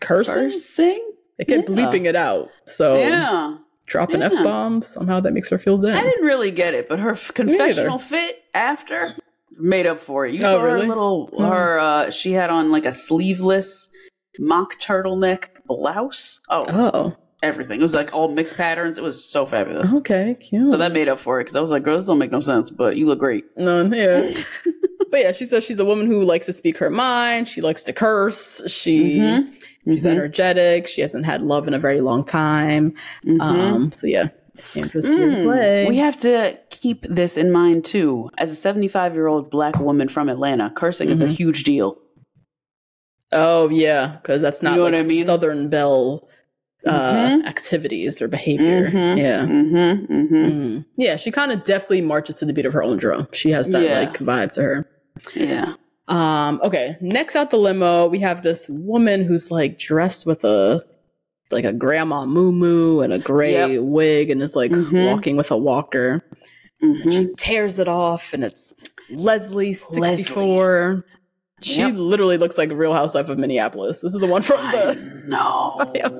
[0.00, 0.50] cursing.
[0.50, 1.12] sing.
[1.38, 1.76] They kept Yeah.
[1.76, 2.48] bleeping it out.
[2.66, 3.58] So Yeah.
[3.90, 4.26] Dropping Yeah.
[4.32, 5.94] f bombs somehow that makes her feel zen.
[5.94, 9.14] I didn't really get it, but her f- confessional fit after
[9.58, 10.32] made up for it.
[10.34, 10.82] You Oh, saw really?
[10.82, 11.48] her little Mm.
[11.48, 13.90] her uh she had on like a sleeveless
[14.38, 16.40] mock turtleneck blouse.
[16.48, 17.80] Oh, Oh, everything.
[17.80, 18.96] It was like all mixed patterns.
[18.96, 19.92] It was so fabulous.
[19.92, 20.64] okay, cute.
[20.66, 22.40] So that made up for it because I was like, girl, this don't make no
[22.40, 23.44] sense, but you look great.
[23.58, 24.32] none here.
[25.10, 27.48] but yeah, she says she's a woman who likes to speak her mind.
[27.48, 28.62] She likes to curse.
[28.68, 29.48] She Mhm.
[29.84, 30.10] She's Mhm.
[30.10, 30.86] energetic.
[30.86, 32.94] She hasn't had love in a very long time.
[33.24, 33.40] Mhm.
[33.40, 34.28] Um, so yeah,
[34.60, 35.44] Sandra's here to Mm.
[35.44, 35.86] play.
[35.88, 38.30] We have to keep this in mind too.
[38.38, 41.30] As a 75 year old black woman from Atlanta, cursing is a Mhm.
[41.36, 41.98] huge deal.
[43.32, 45.24] Oh yeah, because that's not know like what I mean?
[45.24, 46.26] Southern Belle
[46.86, 47.44] uh, Mhm.
[47.46, 48.88] activities or behavior.
[48.90, 49.18] Mhm.
[49.18, 49.40] Yeah.
[49.46, 50.12] Mm-hmm.
[50.14, 50.34] Mm-hmm.
[50.36, 50.84] Mm.
[50.96, 53.28] Yeah, she kind of definitely marches to the beat of her own drum.
[53.32, 53.98] She has that Yeah.
[54.00, 54.86] like vibe to her.
[55.36, 55.74] Yeah.
[56.10, 60.84] Um, okay, next out the limo, we have this woman who's like dressed with a
[61.52, 63.82] like a grandma moo moo and a gray Yep.
[63.82, 65.06] wig and is like Mhm.
[65.10, 66.22] walking with a walker.
[66.82, 67.10] Mm-hmm.
[67.10, 68.72] She tears it off and it's
[69.10, 71.04] Leslie 64.
[71.62, 71.94] She Yep.
[71.96, 74.00] literally looks like a real housewife of Minneapolis.
[74.00, 75.92] This is the one from the No.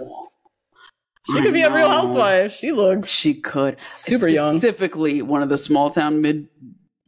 [1.26, 2.52] She I could be a real housewife.
[2.52, 3.76] She looks She could.
[3.84, 4.58] Super young.
[4.58, 6.48] Specifically, one of the small town mid.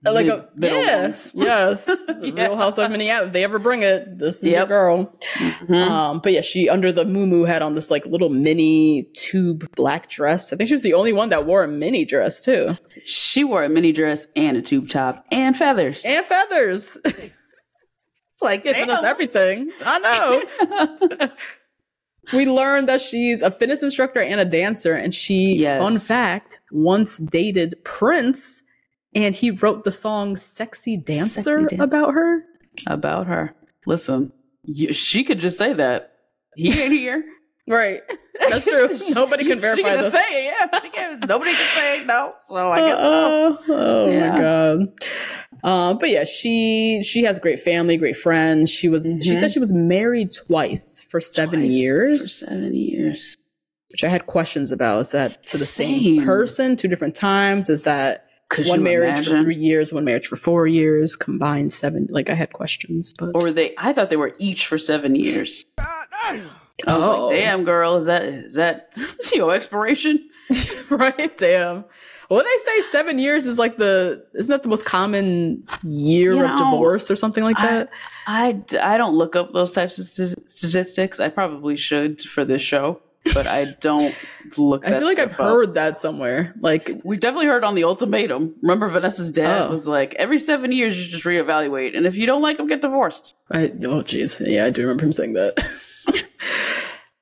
[0.04, 1.88] Like a yes, yes,
[2.22, 2.32] Yeah.
[2.48, 3.28] Real Housewife of Minneapolis.
[3.28, 4.68] If they ever bring it, this is your Yep.
[4.68, 5.18] girl.
[5.36, 5.88] Mhm.
[5.88, 10.10] Um, but yeah, she under the moo had on this like little mini tube black
[10.10, 10.52] dress.
[10.52, 13.62] I think she was the only one that wore a mini dress too, She wore
[13.62, 16.04] a mini dress and a tube top and feathers.
[16.04, 16.98] and feathers.
[17.04, 17.32] it's
[18.42, 19.70] like Giving us everything.
[19.84, 19.98] I
[21.20, 21.28] know.
[22.32, 25.80] we learned that she's a fitness instructor and a dancer, and she, Yes.
[25.80, 28.61] fun fact, once dated Prince,
[29.14, 32.44] and he wrote the song "Sexy Dancer" Dan- about her.
[32.86, 33.54] About her.
[33.86, 34.32] Listen,
[34.64, 36.12] you, she could just say that.
[36.56, 37.24] He ain't here.
[37.68, 38.00] Right,
[38.50, 38.98] that's true.
[39.10, 40.12] Nobody can She verify can this.
[40.12, 40.54] just say it.
[40.72, 42.34] Yeah, she can't, Nobody can say no.
[42.42, 43.52] So I guess so.
[43.52, 44.30] Uh, oh Yeah.
[44.32, 44.80] my god.
[45.62, 48.68] Uh, but yeah, she she has great family, great friends.
[48.68, 49.40] She was she Mhm.
[49.40, 53.36] said she was married twice for seven Twice years, For seven years.
[53.92, 54.98] which I had questions about.
[55.00, 56.24] Is that to the same, Same.
[56.24, 57.70] person, two different times?
[57.70, 62.06] Is that Could one marriage for three years, one marriage for four years, combined seven?
[62.10, 63.74] Like I had questions, but Or they?
[63.78, 65.64] I thought they were each for seven years.
[65.78, 66.42] I
[66.86, 67.26] was Oh.
[67.28, 68.92] like, "Damn, girl, is that is that
[69.34, 70.28] your expiration?"
[70.90, 71.84] right, damn.
[72.28, 76.44] Well, they say seven years is like the isn't that the most common year You
[76.44, 77.90] of know, divorce or something like I- that?
[78.26, 81.20] I, I don't look up those types of st- statistics.
[81.20, 83.00] I probably should for this show.
[83.34, 84.14] But I don't
[84.56, 84.84] look.
[84.86, 85.36] I feel like I've up.
[85.36, 86.54] heard that somewhere.
[86.60, 88.54] Like, We definitely heard on the ultimatum.
[88.62, 89.70] Remember, Vanessa's dad Oh.
[89.70, 92.80] was like, every seven years you just reevaluate, and if you don't like them, get
[92.82, 93.34] divorced.
[93.50, 95.54] I, oh jeez, yeah, I do remember him saying that.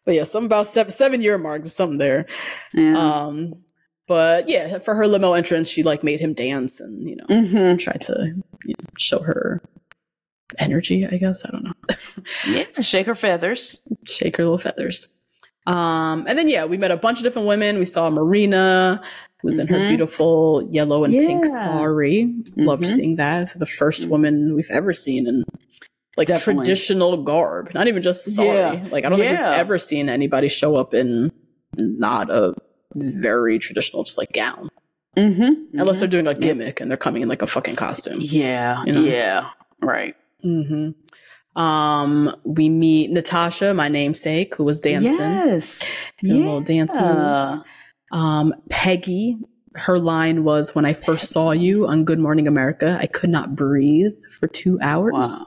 [0.04, 2.26] but yeah, something about seven seven year mark, something there.
[2.72, 2.96] Yeah.
[3.26, 3.62] Um,
[4.06, 7.76] but yeah, for her limo entrance, she like made him dance and you know mm-hmm.
[7.76, 8.34] tried to
[8.64, 9.62] you know, show her
[10.58, 11.06] energy.
[11.06, 11.74] I guess I don't know,
[12.46, 12.80] Yeah.
[12.80, 13.82] Shake her feathers.
[14.06, 15.08] shake her little feathers.
[15.66, 17.78] Um, and then yeah, we met a bunch of different women.
[17.78, 19.00] We saw Marina,
[19.40, 19.88] who was in her Mhm.
[19.88, 21.62] beautiful yellow and pink Yeah.
[21.64, 22.34] sari.
[22.56, 22.86] Love Mhm.
[22.94, 23.42] seeing that.
[23.42, 25.44] It's the 1st woman we've ever seen in
[26.16, 26.64] like Definitely.
[26.64, 28.48] traditional garb, not even just sari.
[28.78, 28.84] Yeah.
[28.90, 29.50] Like I don't think Yeah.
[29.50, 31.30] we've ever seen anybody show up in
[31.76, 32.54] not a
[32.94, 34.68] very traditional, just like gown,
[35.16, 35.78] Mm-hmm.
[35.78, 38.18] unless they're doing a gimmick and they're coming in like a fucking costume.
[38.20, 38.82] Yeah.
[38.84, 39.02] You know?
[39.02, 39.46] Yeah.
[39.80, 40.16] Right.
[40.42, 40.90] hmm
[41.56, 45.12] Um, we meet Natascha, my namesake, who was dancing.
[45.12, 45.80] Yes.
[46.22, 47.64] Doing little dance moves.
[48.12, 49.36] Um, Peggy,
[49.74, 53.54] her line was, "When I first saw you on Good Morning America, I could not
[53.56, 55.46] breathe for two hours." Wow.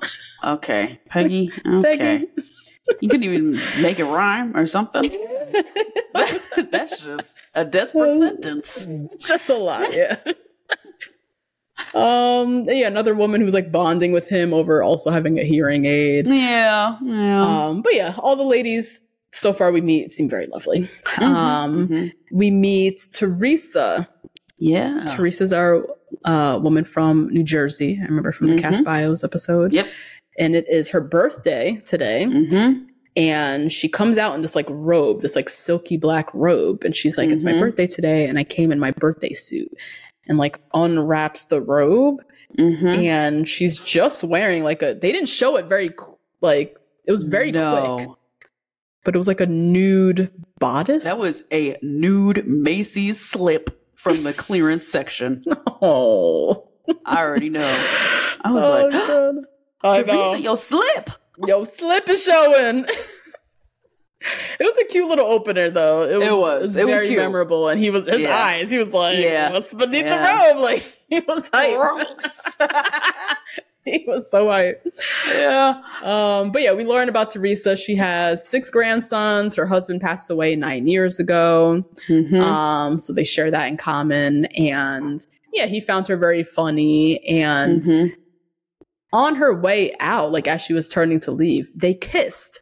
[0.55, 0.99] Okay.
[1.07, 1.51] Peggy.
[1.65, 1.97] Okay.
[1.97, 2.27] Peggy.
[2.99, 5.03] You couldn't even make it rhyme or something.
[6.71, 8.87] That's just a desperate sentence.
[9.27, 10.17] That's a lot, yeah.
[11.93, 15.85] Um, yeah, another woman who was like bonding with him over also having a hearing
[15.85, 16.27] aid.
[16.27, 16.97] Yeah.
[17.03, 17.41] Yeah.
[17.67, 20.89] Um, but yeah, all the ladies so far we meet seem very lovely.
[21.19, 22.13] Um, mhm.
[22.31, 24.07] we meet Theresa.
[24.57, 25.05] yeah.
[25.17, 25.85] Theresa's our
[26.25, 27.99] uh, woman from New Jersey.
[28.01, 29.73] I remember from the Cast Bios episode.
[29.73, 29.87] Yep.
[30.39, 32.25] And it is her birthday today.
[32.25, 32.85] Mm-hmm.
[33.15, 36.83] And she comes out in this like robe, this like silky black robe.
[36.83, 37.59] And she's like, It's my Mhm.
[37.59, 38.25] birthday today.
[38.25, 39.71] And I came in my birthday suit.
[40.27, 42.23] And like unwraps the robe.
[42.57, 42.85] Mm-hmm.
[42.87, 45.89] And she's just wearing like a, they didn't show it very,
[46.41, 48.09] like, it was very quick.
[49.03, 51.03] But it was like a nude bodice.
[51.03, 55.43] That was a nude Macy's slip from the clearance section.
[55.85, 56.69] Oh.
[57.05, 57.65] I already know.
[58.41, 59.35] I was Oh, like, God.
[59.83, 60.03] I know.
[60.05, 61.09] Theresa, your slip.
[61.45, 62.85] Yo, slip is showing.
[64.59, 66.03] it was a cute little opener, though.
[66.03, 66.75] It was, It was.
[66.77, 67.19] It was very cute.
[67.19, 68.35] memorable, and he was his Yeah.
[68.35, 68.69] eyes.
[68.69, 69.51] He was like, Yeah.
[69.51, 70.17] "What's beneath Yeah.
[70.51, 71.75] the robe?" Like he was hype.
[71.77, 72.57] Gross.
[73.85, 74.85] he was so hype.
[75.27, 75.81] yeah.
[76.03, 77.75] Um, but yeah, we learned about Theresa.
[77.75, 79.55] She has six grandsons.
[79.55, 81.83] Her husband passed away nine years ago.
[82.07, 82.41] Mhm.
[82.41, 84.45] Um, so they share that in common.
[84.57, 85.19] And
[85.51, 87.23] yeah, he found her very funny.
[87.27, 88.13] And Mhm.
[89.11, 92.61] on her way out, like as she was turning to leave, they kissed.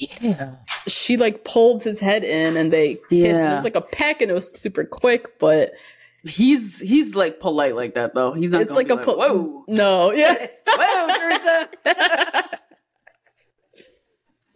[0.00, 0.54] Yeah.
[0.88, 3.12] She like pulled his head in and they kissed.
[3.12, 3.50] And Yeah.
[3.52, 5.72] it was like a peck and it was super quick, but
[6.22, 8.34] He's he's like polite like that though.
[8.34, 8.60] He's not.
[8.60, 9.64] it's like a po- whoa.
[9.68, 10.58] No, yes.
[10.68, 12.42] Whoa, Theresa.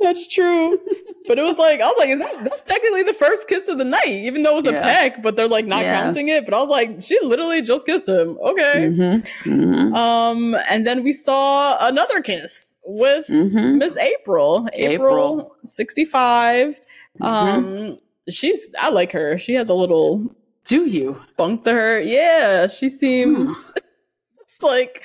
[0.05, 0.79] That's true.
[1.27, 3.79] But it was like, I was like, is that that's technically the first kiss of
[3.79, 4.83] the night, even though it was a Yeah.
[4.83, 6.03] peck, but they're like not Yeah.
[6.03, 6.45] counting it.
[6.45, 8.37] But I was like, she literally just kissed him.
[8.43, 8.89] Okay.
[8.91, 9.51] mm-hmm.
[9.51, 9.95] Mm-hmm.
[9.95, 13.79] Um, and then we saw another kiss with Mm-hmm.
[13.79, 14.69] Miss April.
[14.75, 14.93] April,
[15.41, 15.57] April.
[15.65, 16.81] 65.
[17.21, 17.25] Mm-hmm.
[17.25, 17.97] Um,
[18.29, 19.39] she's, I like her.
[19.39, 20.35] She has a little
[20.67, 21.13] Do you?
[21.13, 21.99] spunk to her.
[22.01, 23.73] Yeah, she seems
[24.61, 25.03] like,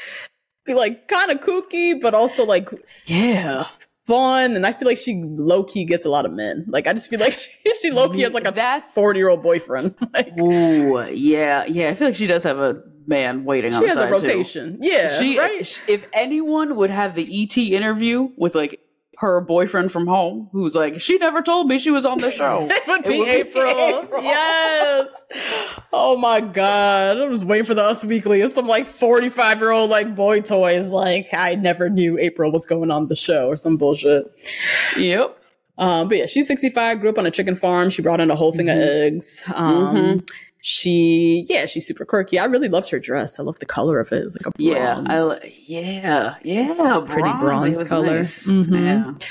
[0.67, 2.69] like kind of kooky, but also like
[3.05, 3.63] Yeah.
[4.09, 4.55] Fun.
[4.55, 6.65] And I feel like she low key gets a lot of men.
[6.67, 7.33] Like, I just feel like
[7.63, 9.95] she, she low key has like a That's 40 year old boyfriend.
[10.13, 11.89] like, Ooh, yeah, yeah.
[11.89, 14.09] I feel like she does have a man waiting on she the has a side,
[14.09, 14.27] too.
[14.27, 14.77] rotation.
[14.81, 15.17] Yeah.
[15.17, 15.81] She, right?
[15.87, 18.81] if anyone would have the ET interview with like
[19.19, 22.67] her boyfriend from home, who's like, she never told me she was on the show.
[22.71, 23.69] It would be would be April.
[24.03, 24.23] April.
[24.23, 25.07] Yes.
[25.91, 27.17] Oh my god.
[27.19, 28.41] I was waiting for the Us Weekly.
[28.41, 30.87] It's some like 45 year old like boy toys.
[30.87, 34.25] Like I never knew April was going on the show or some bullshit.
[34.97, 35.35] yep.
[35.77, 37.89] Um, but yeah, she's 65, grew up on a chicken farm.
[37.89, 39.41] She brought in a whole thing of eggs.
[39.53, 40.29] Um, Mhm.
[40.61, 42.37] She, yeah, she's super quirky.
[42.39, 43.39] I really loved her dress.
[43.39, 44.21] I loved the color of it.
[44.21, 45.01] It was like a Yeah.
[45.01, 45.43] bronze.
[45.57, 46.35] I yeah.
[46.43, 46.99] Yeah.
[47.05, 47.77] Pretty bronze.
[47.77, 48.17] bronze color.
[48.19, 48.45] nice.
[48.45, 49.17] Mhm.
[49.17, 49.27] Yeah.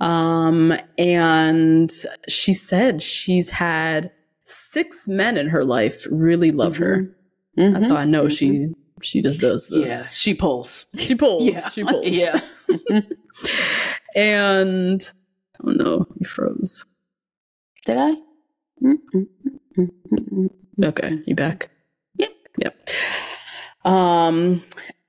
[0.00, 1.92] Um, and
[2.28, 4.10] she said she's had
[4.42, 7.08] six men in her life really love her.
[7.56, 8.68] That's how I know she
[9.02, 9.90] she just does this.
[9.90, 10.04] Mm-hmm.
[10.04, 10.10] Yeah.
[10.12, 10.86] She pulls.
[10.96, 11.44] She pulls.
[11.44, 11.68] Yeah.
[11.68, 12.06] She pulls.
[12.08, 12.40] Yeah.
[14.16, 15.02] and
[15.64, 16.84] oh no, you froze.
[17.86, 18.12] Did I?
[20.82, 21.70] Okay, you back?
[22.16, 22.30] Yep.
[22.58, 22.88] Yep.
[23.84, 24.62] Um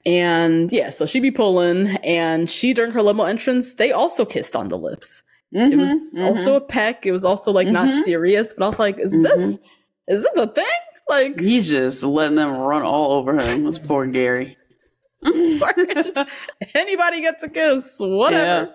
[0.05, 4.55] and yeah, so she be pulling and she during her limo entrance, they also kissed
[4.55, 5.23] on the lips.
[5.55, 7.05] It was Mhm, also a peck.
[7.05, 8.03] It was also like not Mhm.
[8.03, 9.59] serious, but I was like, is this
[10.07, 10.65] is this a thing?
[11.09, 13.63] Like He's just letting them run all over him.
[13.63, 14.57] This poor Gary.
[15.23, 16.17] just,
[16.75, 18.73] anybody gets a kiss, whatever.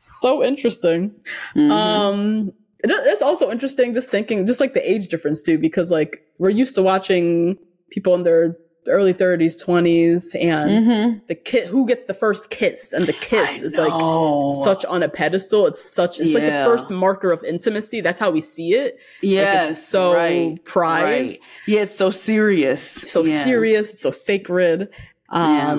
[0.00, 1.12] so interesting.
[1.54, 1.70] Mhm.
[1.70, 2.52] Um,
[2.84, 6.74] it's also interesting just thinking, just like the age difference too, because like we're used
[6.74, 7.58] to watching
[7.90, 8.56] people in their
[8.88, 11.26] early 30s, 20s, and Mhm.
[11.26, 13.82] the kid who gets the first kiss, and the kiss I is know.
[13.88, 15.66] like such on a pedestal.
[15.66, 18.00] It's such, it's like the first marker of intimacy.
[18.00, 18.96] That's how we see it.
[19.22, 21.40] Yes, it's so right, prized.
[21.40, 21.48] right.
[21.66, 22.82] Yeah, it's so serious.
[22.82, 23.42] so Yeah.
[23.42, 24.88] serious, it's so sacred.
[25.32, 25.74] Yeah.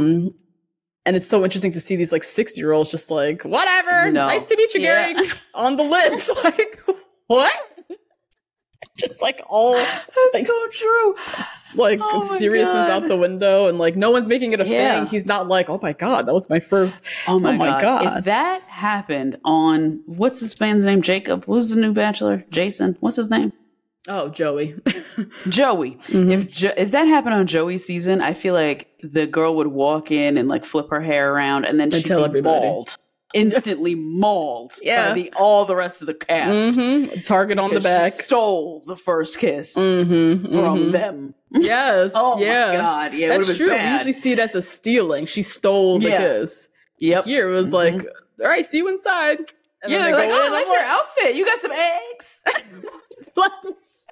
[1.07, 4.27] And it's so interesting to see these like six year olds just like, whatever, No.
[4.27, 5.13] nice to meet you, Yeah.
[5.13, 6.29] Gary, on the lips.
[6.43, 6.79] like,
[7.27, 7.51] what?
[8.97, 11.15] just like all That's like, so true.
[11.75, 13.03] like Oh seriousness God.
[13.03, 14.99] out the window, and like no one's making it a Yeah.
[14.99, 15.07] thing.
[15.07, 17.03] He's not like, oh my god, that was my first.
[17.27, 17.81] Oh my, Oh my god.
[18.03, 18.17] God.
[18.19, 21.01] If that happened on what's this man's name?
[21.01, 21.45] Jacob.
[21.45, 22.43] Who's the new bachelor?
[22.49, 22.97] Jason.
[22.99, 23.53] What's his name?
[24.07, 24.75] Oh, Joey.
[25.49, 25.95] Joey.
[26.07, 26.31] Mm-hmm.
[26.31, 30.11] If jo- if that happened on Joey's season, I feel like the girl would walk
[30.11, 32.65] in and like flip her hair around and then And she'd tell be everybody.
[32.67, 32.95] mauled,
[33.33, 35.09] instantly mauled Yeah.
[35.09, 36.77] by the all the rest of the cast.
[36.77, 38.13] hmm Target on the back.
[38.13, 41.33] stole the first kiss hmm from them.
[41.51, 42.11] Yes.
[42.15, 42.67] Oh yeah.
[42.67, 43.13] my god!
[43.13, 43.69] Yeah, it That's true.
[43.77, 45.25] We usually see it as a stealing.
[45.25, 46.17] She stole the Yeah.
[46.19, 46.67] kiss.
[46.99, 47.25] Yep.
[47.25, 48.05] Here it was like,
[48.41, 49.39] all right, see you inside.
[49.83, 50.47] And yeah, then they're like, oh.
[50.47, 51.35] I like your outfit.
[51.35, 52.91] You got some eggs.
[53.35, 53.51] like,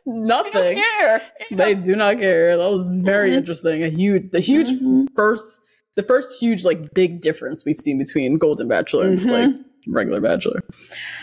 [0.05, 0.77] nothing.
[0.77, 1.21] care.
[1.51, 2.57] They do not care.
[2.57, 3.83] That was very interesting.
[3.83, 5.07] A huge, the huge Mhm.
[5.15, 5.61] first,
[5.95, 9.49] the first huge like big difference we've seen between Golden Bachelor and just like
[9.87, 10.63] regular Bachelor.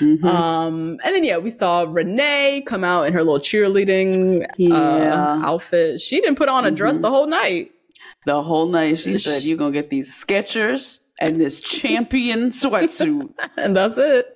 [0.00, 0.24] Mhm.
[0.24, 4.74] Um, and then yeah, we saw Renee come out in her little cheerleading Yeah.
[4.74, 6.00] uh, outfit.
[6.00, 7.70] She didn't put on a dress the whole night.
[8.24, 13.30] the whole night, she Sh- said, "You're gonna get these Skechers and this champion sweatsuit."
[13.56, 14.26] And that's it.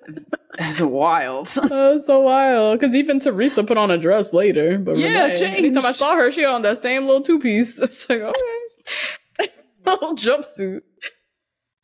[0.59, 1.49] That's wild.
[1.55, 2.79] That so wild.
[2.81, 4.79] Because even Theresa put on a dress later.
[4.79, 5.59] But Yeah, Renee, changed.
[5.59, 7.79] anytime I saw her, she had on that same little two piece.
[7.87, 9.49] It's like, okay.
[9.85, 10.81] little jumpsuit.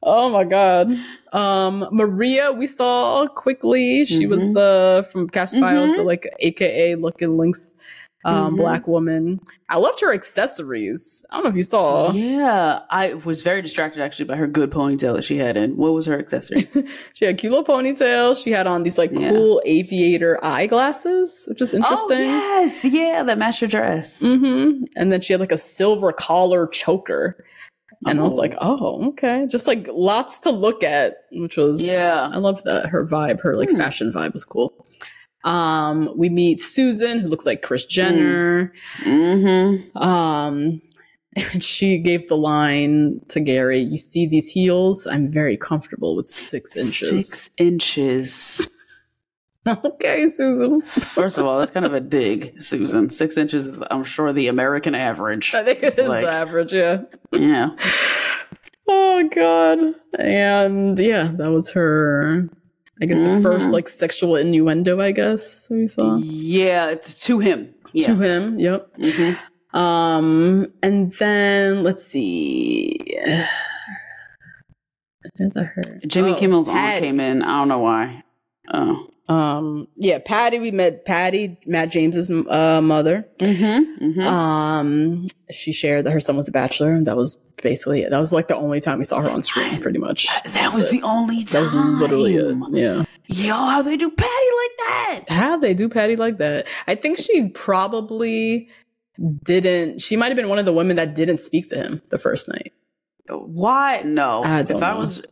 [0.03, 0.89] Oh my god.
[1.33, 4.05] Um Maria, we saw quickly.
[4.05, 4.55] She was Mhm.
[4.55, 5.97] the from Cast Files, Mhm.
[5.97, 7.75] the like AKA looking links
[8.25, 8.57] um Mhm.
[8.59, 9.41] black woman.
[9.68, 11.25] I loved her accessories.
[11.31, 12.12] I don't know if you saw.
[12.12, 15.77] yeah, I was very distracted actually by her good ponytail that she had in.
[15.77, 16.62] What was her accessory?
[17.14, 18.37] She had a cute little ponytail.
[18.43, 19.31] She had on these like Yeah.
[19.31, 22.18] cool aviator eyeglasses, which is interesting.
[22.18, 24.20] Oh yes, yeah, that matched her dress.
[24.20, 27.45] hmm And then she had like a silver collar choker.
[28.05, 28.41] And I was Oh.
[28.41, 29.47] like, oh, okay.
[29.49, 32.29] Just like lots to look at, which was, Yeah.
[32.33, 32.87] I love that.
[32.87, 33.77] Her vibe, her like Hmm.
[33.77, 34.73] fashion vibe was cool.
[35.45, 38.72] Um, we meet Susan, who looks like Kris Jenner.
[39.01, 39.97] Mm-hmm.
[39.99, 40.82] Um,
[41.36, 45.07] and she gave the line to Gary, you see these heels?
[45.07, 47.28] I'm very comfortable with six inches.
[47.28, 48.66] Six inches.
[49.66, 50.82] okay, Susan.
[50.82, 53.11] First of all, that's kind of a dig, Susan.
[53.11, 55.55] Six inches is, I'm sure, the American average.
[55.55, 57.03] I think it is Like- the average, yeah.
[57.32, 57.70] Yeah.
[58.88, 59.78] Oh god.
[60.18, 62.49] And yeah, that was her
[63.03, 63.73] I guess the first Mhm.
[63.73, 66.17] like sexual innuendo, I guess we saw.
[66.19, 67.75] Yeah, it's to him.
[67.93, 68.07] Yeah.
[68.07, 68.89] To him, yep.
[68.99, 69.37] Mhm.
[69.75, 72.95] Um and then let's see.
[75.37, 75.83] There's a her.
[76.07, 77.43] Jimmy Oh, Kimmel's aunt came in.
[77.43, 78.23] I don't know why.
[78.73, 79.09] Oh.
[79.33, 83.26] Um yeah, Patty, we met Patty, Matt James's uh, mother.
[83.41, 84.05] Mm-hmm.
[84.05, 84.20] mm-hmm.
[84.20, 88.11] Um she shared that her son was a bachelor, and that was basically it.
[88.11, 90.26] That was like the only time we saw her on screen, pretty much.
[90.45, 91.01] that was it.
[91.01, 91.53] the only time.
[91.53, 92.57] That was literally it.
[92.72, 93.05] Yeah.
[93.26, 95.24] Yo, how they do Patty like that?
[95.28, 96.66] How they do Patty like that?
[96.87, 98.68] I think she probably
[99.45, 100.01] didn't.
[100.01, 102.49] She might have been one of the women that didn't speak to him the first
[102.49, 102.72] night.
[103.28, 104.03] Why?
[104.03, 104.43] No.
[104.43, 105.22] I if I was,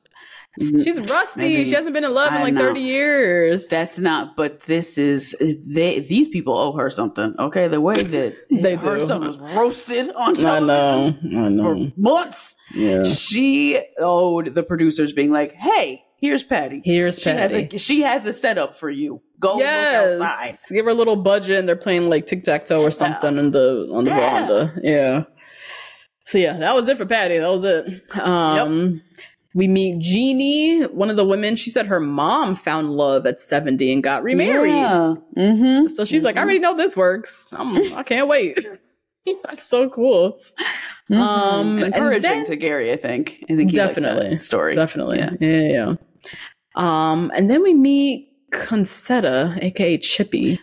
[0.61, 1.41] She's rusty.
[1.41, 1.65] Maybe.
[1.65, 2.61] she hasn't been in love in like know.
[2.61, 3.67] 30 years.
[3.69, 4.37] That's not.
[4.37, 5.35] But this is.
[5.41, 6.01] They.
[6.01, 7.35] These people owe her something.
[7.39, 9.07] Okay, the way that They her do.
[9.07, 10.63] son was roasted on top.
[10.63, 11.07] I know.
[11.23, 11.63] I know.
[11.91, 12.57] for months.
[12.75, 13.05] Yeah.
[13.05, 16.81] She owed the producers being like, "Hey, here's Patty.
[16.85, 17.77] Here's She has, Patty.
[17.77, 19.23] a, she has a setup for you.
[19.41, 20.67] Go look outside." Yes.
[20.71, 23.51] Give her a little budget and they're playing like tic tac toe or something in
[23.51, 24.47] the on the Yeah.
[24.47, 24.81] veranda.
[24.83, 25.25] Yeah.
[26.27, 27.39] So yeah, that was it for Patty.
[27.39, 27.87] That was it.
[28.21, 29.03] Um
[29.55, 31.57] we meet Jeannie, one of the women.
[31.57, 34.73] She said her mom found love at 70 and got remarried.
[34.73, 35.15] Yeah.
[35.37, 35.89] Mm-hmm.
[35.89, 37.53] So she's like, I already know this works.
[37.53, 38.59] I'm, I can't wait.
[39.45, 40.39] That's so cool.
[41.11, 42.93] Um, Um, encouraging then- to Gary.
[42.93, 43.39] I think.
[43.51, 44.39] I think he liked that Definitely.
[44.41, 44.75] story.
[44.75, 45.19] Definitely.
[45.19, 45.31] Yeah.
[45.41, 45.49] Yeah.
[45.49, 45.95] yeah, yeah.
[46.77, 50.61] Um, and then we meet Concetta, aka Chippy.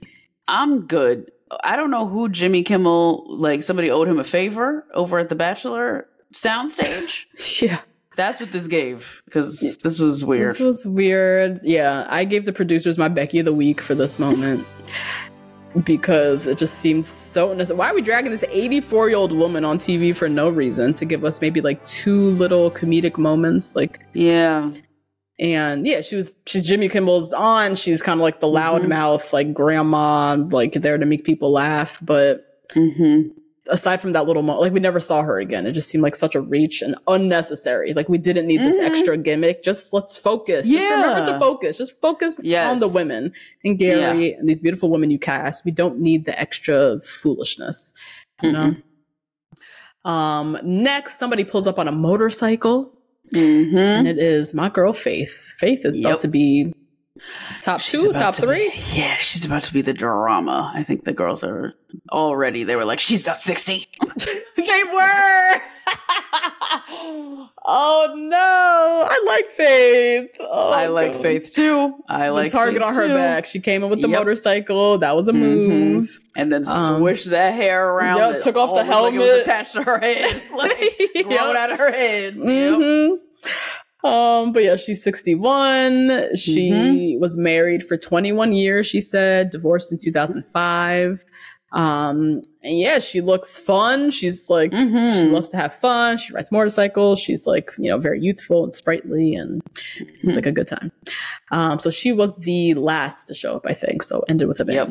[0.47, 1.29] I'm good.
[1.63, 3.63] I don't know who Jimmy Kimmel like.
[3.63, 7.25] Somebody owed him a favor over at the Bachelor soundstage.
[7.61, 7.79] Yeah.
[8.17, 10.49] That's what this gave because this was weird.
[10.49, 11.59] This was weird.
[11.63, 14.65] Yeah, I gave the producers my Becky of the week for this moment
[15.83, 17.77] because it just seemed so unnecessary.
[17.77, 21.05] Why are we dragging this 84 year old woman on TV for no reason to
[21.05, 23.75] give us maybe like two little comedic moments?
[23.75, 24.71] Like, yeah,
[25.39, 27.75] And yeah, she was she's Jimmy Kimmel's on.
[27.75, 31.99] She's kind of like the loudmouth, like grandma, like there to make people laugh.
[32.01, 32.43] But
[32.75, 33.29] Mm-hmm.
[33.69, 35.65] Aside from that little moment, like we never saw her again.
[35.65, 37.93] It just seemed like such a reach and unnecessary.
[37.93, 38.85] Like we didn't need this Mhm.
[38.85, 39.63] extra gimmick.
[39.63, 40.67] Just let's focus.
[40.67, 41.77] Just remember to focus.
[41.77, 42.69] Just focus Yes.
[42.71, 43.33] on the women
[43.63, 45.65] and Gary and these beautiful women you cast.
[45.65, 47.93] We don't need the extra foolishness.
[48.43, 48.75] You know?
[50.05, 52.93] Um, next, somebody pulls up on a motorcycle
[53.33, 53.77] Mm-hmm.
[53.77, 55.31] and it is my girl Faith.
[55.59, 56.73] Faith is about to be
[57.61, 58.69] top She's two, top to three.
[58.69, 60.71] be- yeah, she's about to be the drama.
[60.75, 61.73] I think the girls are
[62.11, 62.63] already.
[62.63, 63.87] They were like, she's not sixty.
[64.57, 65.61] they were.
[67.65, 70.29] oh no, I like Faith.
[70.39, 71.19] Oh, I like no.
[71.21, 71.95] Faith too.
[72.09, 73.13] I The like target Faith on her too.
[73.13, 73.45] back.
[73.45, 74.19] She came in with the Yep.
[74.19, 74.97] motorcycle.
[74.99, 75.35] That was a Mhm.
[75.67, 76.19] move.
[76.35, 78.17] and then Um, swish that hair around.
[78.17, 79.41] yep, took off the almost like helmet.
[79.41, 81.31] attached to her head, like Yep.
[81.31, 82.35] out of her head.
[82.35, 83.19] Yep.
[84.07, 86.35] Um, but yeah, she's 61.
[86.35, 87.19] She Mm-hmm.
[87.21, 91.23] was married for 21 years, she said, divorced in 2005.
[91.73, 94.09] Um, and yeah, she looks fun.
[94.11, 95.31] She's like, she Mhm.
[95.33, 96.17] loves to have fun.
[96.17, 97.19] She rides motorcycles.
[97.19, 99.61] She's like, you know, very youthful and sprightly and
[100.21, 100.91] seems like a good time.
[101.51, 104.01] Um, so she was the last to show up, I think.
[104.01, 104.75] So ended with a bang.
[104.75, 104.89] Yep.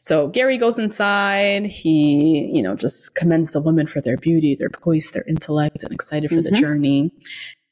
[0.00, 1.66] So Gary goes inside.
[1.66, 5.92] He, you know, just commends the women for their beauty, their poise, their intellect, and
[5.92, 6.60] excited for the Mhm.
[6.60, 7.12] journey.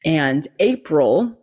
[0.06, 1.36] And April,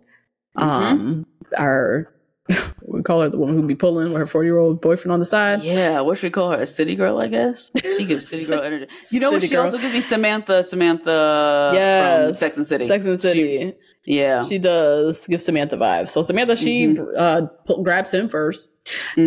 [0.56, 1.28] um,
[1.58, 2.10] our
[2.88, 5.20] we call her the woman who'd be pulling with her forty year old boyfriend on
[5.20, 5.64] the side.
[5.64, 6.62] Yeah, what should we call her?
[6.62, 7.70] A city girl, I guess.
[7.98, 8.88] She gives city girl energy.
[9.12, 9.42] You know what?
[9.44, 9.62] She girl.
[9.64, 10.64] also gives me Samantha.
[10.64, 12.88] Samantha yes, from Sex and City.
[12.88, 13.58] Sex and City.
[13.72, 13.74] She-
[14.06, 14.44] yeah.
[14.46, 16.10] She does give Samantha vibes.
[16.10, 17.16] So Samantha, she Mm-hmm.
[17.18, 18.68] uh, grabs him 1st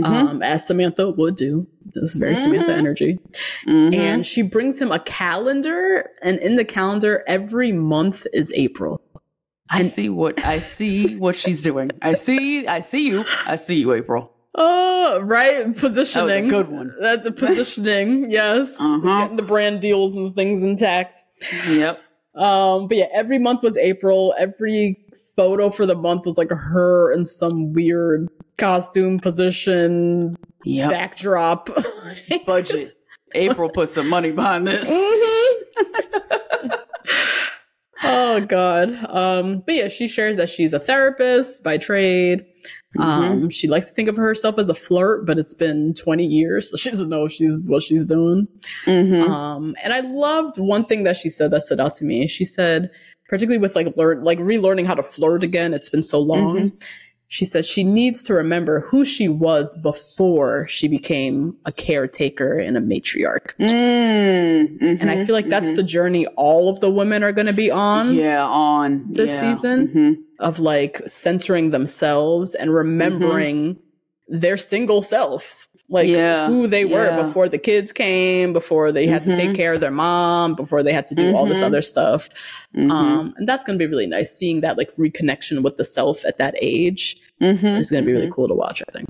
[0.04, 1.66] um, as Samantha would do.
[1.86, 2.78] This is very Samantha Mm-hmm.
[2.78, 3.18] energy.
[3.66, 9.00] And she brings him a calendar, and in the calendar, every month is April.
[9.68, 11.90] I see what I see what she's doing.
[12.02, 13.24] I see I see you.
[13.46, 14.32] I see you, April.
[14.54, 15.76] Oh, right.
[15.76, 16.48] Positioning.
[16.48, 16.94] good one.
[17.00, 18.76] That the positioning, yes.
[18.80, 19.20] Uh-huh.
[19.22, 21.18] Getting the brand deals and the things intact.
[21.66, 22.00] Yep.
[22.34, 24.34] Um, but yeah, every month was April.
[24.38, 24.98] Every
[25.36, 28.28] photo for the month was like her in some weird
[28.58, 30.90] costume position, Yep.
[30.90, 31.68] backdrop.
[32.46, 32.92] Budget.
[33.34, 34.88] April put some money behind this.
[38.06, 38.90] oh god.
[39.08, 42.44] Um, but yeah, she shares that she's a therapist by trade.
[42.98, 46.70] Um, she likes to think of herself as a flirt, but it's been 20 years,
[46.70, 48.48] so she doesn't know if she's what she's doing.
[48.86, 49.30] Mm-hmm.
[49.30, 52.26] Um, and I loved one thing that she said that stood out to me.
[52.26, 52.90] She said,
[53.28, 55.74] particularly with like learn, like relearning how to flirt again.
[55.74, 56.56] It's been so long.
[56.56, 56.76] Mm-hmm.
[57.28, 62.76] She said she needs to remember who she was before she became a caretaker and
[62.76, 63.56] a matriarch.
[63.58, 67.52] Mm, And I feel like that's the journey all of the women are going to
[67.52, 69.40] be on yeah on this yeah.
[69.40, 70.16] season Mhm.
[70.38, 73.78] of like centering themselves and remembering
[74.28, 75.65] their single self.
[75.88, 77.22] Like Yeah, who they were yeah.
[77.22, 80.92] before the kids came, before they had to take care of their mom, before they
[80.92, 82.28] had to do all this other stuff.
[82.76, 86.24] Um, and that's going to be really nice seeing that like reconnection with the self
[86.24, 87.78] at that age Mhm.
[87.78, 89.08] is going to be really cool to watch, I think.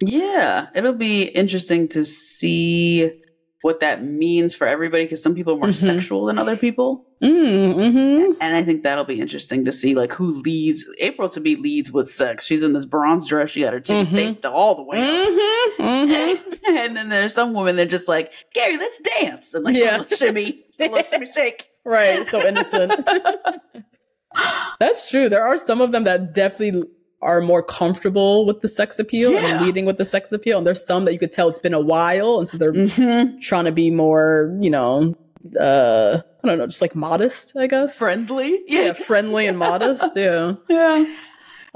[0.00, 3.10] Yeah, it'll be interesting to see
[3.66, 5.74] what that means for everybody because some people are more Mhm.
[5.74, 7.04] sexual than other people.
[7.20, 8.32] Mm-hmm.
[8.40, 11.90] And I think that'll be interesting to see like who leads April to be leads
[11.90, 12.46] with sex.
[12.46, 14.14] She's in this bronze dress, she got her Mhm.
[14.14, 14.98] taped all the way.
[14.98, 15.82] Mm-hmm.
[15.82, 16.76] Mm-hmm.
[16.76, 19.52] and then there's some women that just like, Gary, let's dance.
[19.52, 20.02] And like Yeah.
[20.08, 21.68] a shimmy, a little shimmy shake.
[21.84, 22.26] Right.
[22.26, 22.92] So innocent.
[24.80, 25.28] That's true.
[25.28, 26.82] There are some of them that definitely
[27.22, 29.46] are more comfortable with the sex appeal Yeah.
[29.56, 30.58] and leading with the sex appeal.
[30.58, 32.38] And there's some that you could tell it's been a while.
[32.38, 33.40] And so they're Mm-hmm.
[33.40, 35.16] trying to be more, you know,
[35.58, 37.98] uh, I don't know, just like modest, I guess.
[37.98, 38.62] Friendly.
[38.66, 40.04] yeah, friendly and modest.
[40.16, 40.54] Yeah.
[40.68, 41.04] Yeah.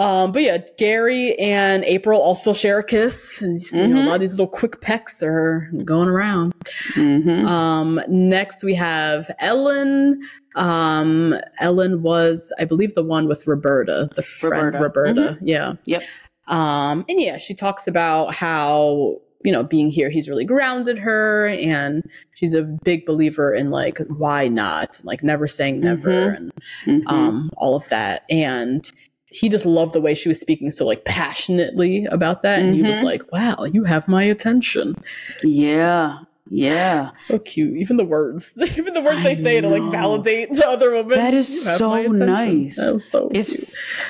[0.01, 3.43] Um, but yeah, Gary and April also share a kiss.
[3.43, 6.55] And, you know, a lot of these little quick pecks are going around.
[6.95, 7.47] Mm-hmm.
[7.47, 10.23] Um, next we have Ellen.
[10.57, 15.13] Um, Ellen was, I believe, the one with Roberta, the friend Roberta.
[15.13, 15.39] Roberta.
[15.43, 15.75] Yeah.
[15.85, 16.03] Yep.
[16.49, 21.47] Um, and yeah, she talks about how, you know, being here, he's really grounded her
[21.47, 22.03] and
[22.35, 24.99] she's a big believer in like, why not?
[25.05, 26.53] Like never saying never and,
[26.87, 27.07] Mm-hmm.
[27.07, 28.25] um, all of that.
[28.31, 28.91] And
[29.31, 32.61] he just loved the way she was speaking so like passionately about that.
[32.61, 33.05] And he was Mhm.
[33.05, 34.97] like, wow, you have my attention.
[35.43, 36.19] Yeah.
[36.53, 37.11] Yeah.
[37.17, 37.77] So cute.
[37.77, 41.17] Even the words, even the words I they say to like validate the other woman.
[41.17, 42.77] That is so nice.
[42.77, 43.69] That was so If cute.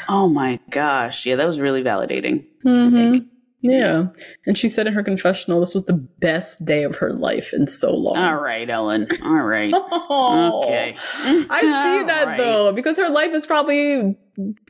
[0.09, 2.45] oh my gosh, yeah, that was really validating.
[2.65, 3.13] Mhm.
[3.13, 3.27] think.
[3.63, 4.07] Yeah.
[4.47, 7.67] And she said in her confessional, this was the best day of her life in
[7.67, 8.17] so long.
[8.17, 9.07] All right, Ellen.
[9.25, 9.73] All right.
[10.13, 10.97] Oh, Okay.
[11.23, 12.37] I see that Right.
[12.39, 14.17] though, because her life is probably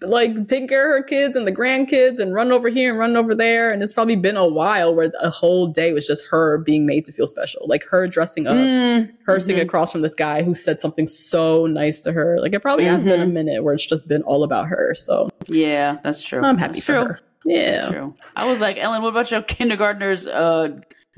[0.03, 3.17] like taking care of her kids and the grandkids and run over here and run
[3.17, 3.71] over there.
[3.71, 7.05] And it's probably been a while where a whole day was just her being made
[7.07, 7.63] to feel special.
[7.67, 9.65] Like her dressing up, Mm, her sitting mhm.
[9.67, 12.41] across from this guy who said something so nice to her.
[12.41, 13.33] Like it probably has been a Mhm.
[13.33, 14.95] minute where it's just been all about her.
[14.97, 16.43] So Yeah, that's true.
[16.43, 17.05] I'm happy That's for true.
[17.05, 17.21] her.
[17.51, 17.89] Yeah.
[17.91, 18.15] True.
[18.37, 20.69] I was like, Ellen, what about your kindergartner's uh,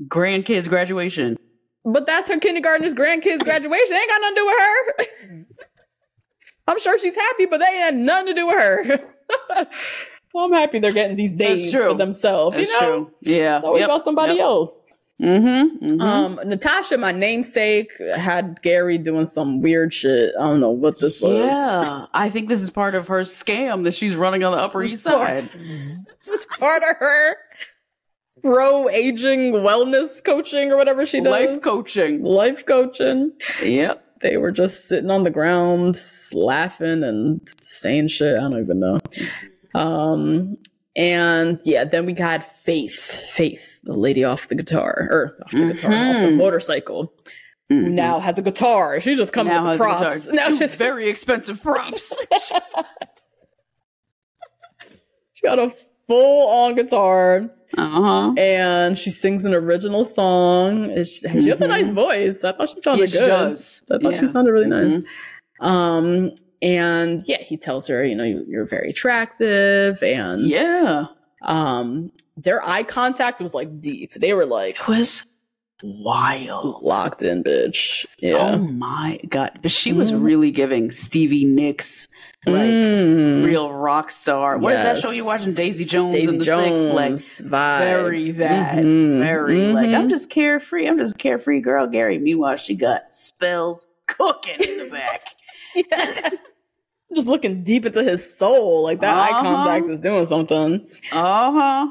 [0.07, 1.37] grandkids' graduation?
[1.85, 3.95] But that's her kindergartner's grandkids graduation.
[3.95, 5.05] Ain't got nothing to do with her.
[6.67, 9.13] I'm sure she's happy, but they ain't had nothing to do with her.
[10.33, 12.55] well, I'm happy they're getting these days for themselves.
[12.55, 13.11] That's you know, true.
[13.21, 13.57] Yeah.
[13.57, 14.81] it's always about somebody else.
[15.21, 16.01] Mm-hmm.
[16.01, 20.33] Um, Natascha, my namesake, had Gary doing some weird shit.
[20.37, 21.31] I don't know what this was.
[21.33, 22.05] yeah.
[22.13, 25.03] I think this is part of her scam that she's running on the Upper East
[25.03, 25.49] Side.
[25.53, 27.35] This is part of her
[28.41, 31.31] pro aging wellness coaching or whatever she does.
[31.31, 32.23] Life coaching.
[32.23, 33.31] Life coaching.
[33.61, 34.03] Yep.
[34.21, 35.95] they were just sitting on the ground
[36.33, 38.35] laughing and saying shit.
[38.37, 38.99] I don't even know.
[39.75, 40.57] Um,
[40.95, 42.99] and yeah, then we got Faith,
[43.33, 46.37] Faith, the lady off the guitar or off the guitar, off the Mhm.
[46.37, 47.13] motorcycle,
[47.69, 48.99] who now has a guitar.
[49.01, 50.27] She just coming Now with props.
[50.27, 52.13] Now Two she's very expensive props.
[55.33, 55.71] she got a
[56.07, 58.33] full on guitar uh huh.
[58.37, 60.93] and she sings an original song.
[61.03, 62.43] She, she has a nice voice.
[62.43, 63.15] I thought she sounded Mm-hmm.
[63.17, 63.49] Yeah, she good.
[63.49, 63.83] does.
[63.89, 64.19] I thought Yeah.
[64.19, 64.99] she sounded really nice.
[65.61, 65.65] Mhm.
[65.65, 66.31] Um,
[66.63, 71.05] and yeah, he tells her, you know, you, you're very attractive, and Yeah.
[71.43, 74.13] um, their eye contact was like deep.
[74.15, 75.25] They were like It was
[75.83, 76.81] wild.
[76.81, 78.05] locked in, bitch.
[78.19, 78.37] Yeah.
[78.53, 79.59] Oh my god!
[79.61, 80.23] But she was Mhm.
[80.23, 82.07] really giving Stevie Nicks
[82.45, 83.45] like Mm.
[83.45, 84.53] real rock star.
[84.57, 85.53] what What is that show you watching?
[85.53, 87.41] Daisy Jones Daisy and the Jones Six?
[87.41, 87.79] Like vibe.
[87.79, 89.19] very that, Mhm.
[89.19, 89.95] very like Mhm.
[89.97, 90.87] I'm just carefree.
[90.87, 92.17] I'm just a carefree girl, Gary.
[92.19, 95.21] Meanwhile, she got spells cooking in the back.
[97.15, 98.83] just looking deep into his soul.
[98.83, 99.41] Like that eye Uh-huh.
[99.43, 100.87] contact is doing something.
[101.11, 101.87] Uh huh.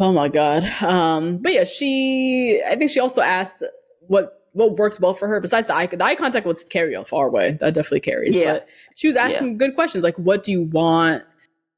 [0.00, 0.64] Oh my god.
[0.82, 2.62] Um, but yeah, she.
[2.68, 3.62] I think she also asked
[4.08, 5.86] what what worked well for her besides the eye.
[5.86, 7.52] The eye contact would carry a far way.
[7.60, 8.36] That definitely carries.
[8.36, 8.54] Yeah.
[8.54, 11.22] But she was asking good questions like, "What do you want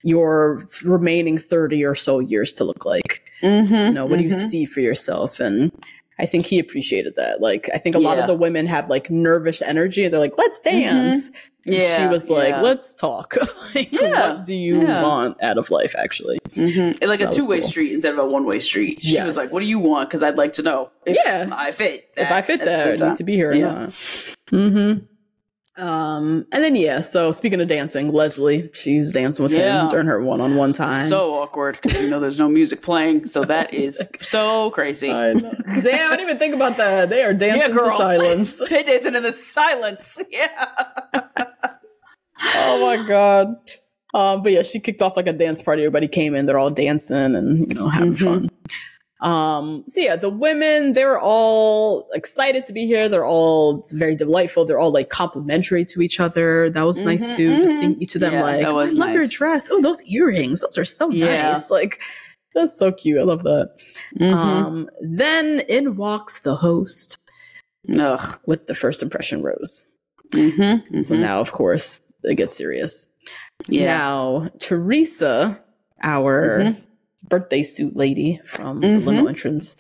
[0.03, 3.23] your remaining thirty or so years to look like?
[3.43, 3.75] Mm-hmm.
[3.75, 5.71] You know, what do you see for yourself?" And
[6.19, 7.41] I think he appreciated that.
[7.41, 10.39] Like, I think a lot of the women have like nervous energy, and they're like,
[10.39, 11.27] "Let's dance."
[11.67, 12.61] And Yeah, she was like, yeah.
[12.61, 13.37] "Let's talk.
[13.75, 15.03] like, Yeah, what do you yeah.
[15.03, 15.95] want out of life?
[15.99, 17.05] Actually." Mm-hmm.
[17.05, 17.69] Like So a two way cool.
[17.69, 19.03] street instead of a one way street.
[19.03, 19.27] She Yes.
[19.27, 21.49] was like, "What do you want?" Because I'd like to know if Yeah.
[21.53, 22.09] I fit.
[22.17, 23.73] if I fit at the there, I need to be here or Yeah.
[23.73, 23.89] not.
[24.53, 25.05] Mm-hmm.
[25.77, 29.83] Um, and then yeah, so speaking of dancing, Leslie, she's dancing with Yeah.
[29.85, 31.09] him during her one-on-one time.
[31.09, 35.11] So awkward because you know there's no music playing, so that is so crazy.
[35.11, 35.33] I.
[35.35, 35.43] Damn,
[36.13, 37.11] I didn't even think about that.
[37.11, 38.63] They are dancing Yeah, to silence.
[38.71, 40.23] They dancing in the silence.
[40.31, 40.67] Yeah.
[42.55, 43.57] oh my god.
[44.15, 45.83] Um, but yeah, she kicked off like a dance party.
[45.83, 48.25] Everybody came in, they're all dancing and you know having Mhm.
[48.25, 48.51] fun.
[49.25, 53.09] Um, so yeah, the women, they're all excited to be here.
[53.09, 54.65] They're all very delightful.
[54.67, 56.69] They're all like complimentary to each other.
[56.71, 57.57] That was nice Mhm, too.
[57.59, 57.81] Just mhm.
[57.81, 59.69] seeing each of them Yeah, like, that "Oh, was I love your dress.
[59.71, 60.61] Oh, those earrings.
[60.61, 61.53] Those are so Yeah.
[61.53, 61.71] nice.
[61.71, 62.01] Like,
[62.55, 63.19] that's so cute.
[63.19, 63.71] I love that.
[64.21, 64.33] Mhm.
[64.35, 67.17] Um, then in walks the host
[67.99, 68.39] Ugh.
[68.47, 69.87] with the first impression rose.
[70.35, 71.01] Mm-hmm.
[71.01, 73.07] So now, of course, it gets serious.
[73.69, 73.87] yeah.
[73.87, 75.63] Now, Theresa,
[76.03, 76.77] our Mhm.
[77.39, 79.01] Birthday suit lady from Mhm.
[79.01, 79.77] the limo entrance,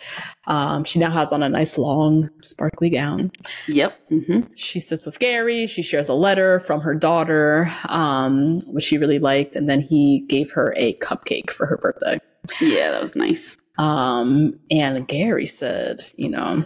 [0.46, 3.30] um, she now has on a nice long, sparkly gown.
[3.68, 3.96] Yep.
[4.10, 4.40] Mm-hmm.
[4.56, 5.66] She sits with Gary.
[5.66, 10.24] She shares a letter from her daughter, um, which she really liked, and then he
[10.28, 12.18] gave her a cupcake for her birthday.
[12.60, 13.56] Yeah, that was nice.
[13.78, 16.64] Um, and Gary said, you know,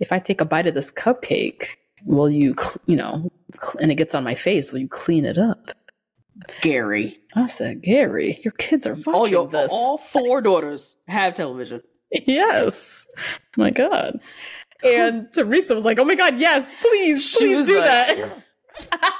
[0.00, 1.64] if I take a bite of this cupcake,
[2.04, 2.54] will you,
[2.86, 3.30] you know,
[3.80, 5.72] and it gets on my face, will you clean it up?
[6.60, 7.18] Gary.
[7.38, 9.70] I said, Gary, your kids are watching All your this.
[9.72, 11.82] all four daughters have television.
[12.26, 13.06] yes.
[13.56, 14.18] My God.
[14.84, 18.44] And Theresa was like, oh my God, yes, please, She please do like- that.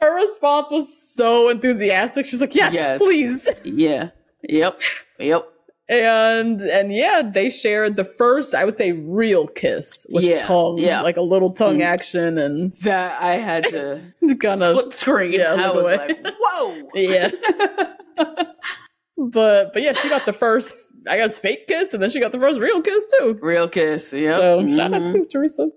[0.00, 2.24] Her response was so enthusiastic.
[2.26, 2.98] She was like, yes, Yes.
[2.98, 3.48] please.
[3.64, 4.10] Yeah.
[4.48, 4.80] Yep.
[5.18, 5.49] Yep.
[5.90, 10.78] And and yeah, they shared the first, I would say, real kiss with Yeah, tongue,
[10.78, 11.00] yeah.
[11.00, 11.84] like a little tongue Mm.
[11.84, 14.00] action and That I had to
[14.40, 15.32] kind of screen.
[15.32, 15.96] yeah, I was away.
[15.96, 16.88] like, whoa.
[16.94, 17.30] yeah.
[19.16, 20.74] but but yeah, she got the first,
[21.08, 23.38] I guess, fake kiss, and then she got the first real kiss too.
[23.42, 24.12] Real kiss.
[24.12, 24.36] yeah.
[24.36, 25.70] So shout out to Theresa.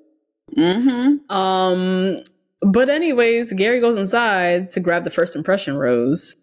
[0.55, 1.35] Mm-hmm.
[1.35, 2.19] Um,
[2.61, 6.35] but anyways, Gary goes inside to grab the first impression rose,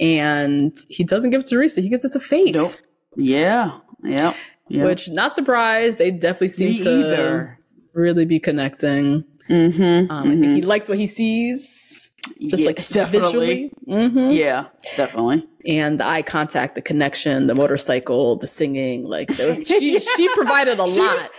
[0.00, 1.80] and he doesn't give it to Risa.
[1.82, 2.54] He gives it to Faith.
[2.54, 2.74] Nope.
[3.16, 3.78] Yeah.
[4.02, 4.36] Yep.
[4.70, 7.58] Which, not surprised, they definitely seem Me to either.
[7.94, 9.24] really be connecting.
[9.48, 10.10] Mm-hmm.
[10.10, 13.72] Um, I think he likes what he sees, just Yeah, like definitely.
[13.86, 14.08] visually.
[14.10, 14.66] hmm Yeah,
[14.96, 15.46] definitely.
[15.66, 20.80] And the eye contact, the connection, the motorcycle, the singing, like was, she she provided
[20.80, 21.16] a She lot.
[21.16, 21.30] was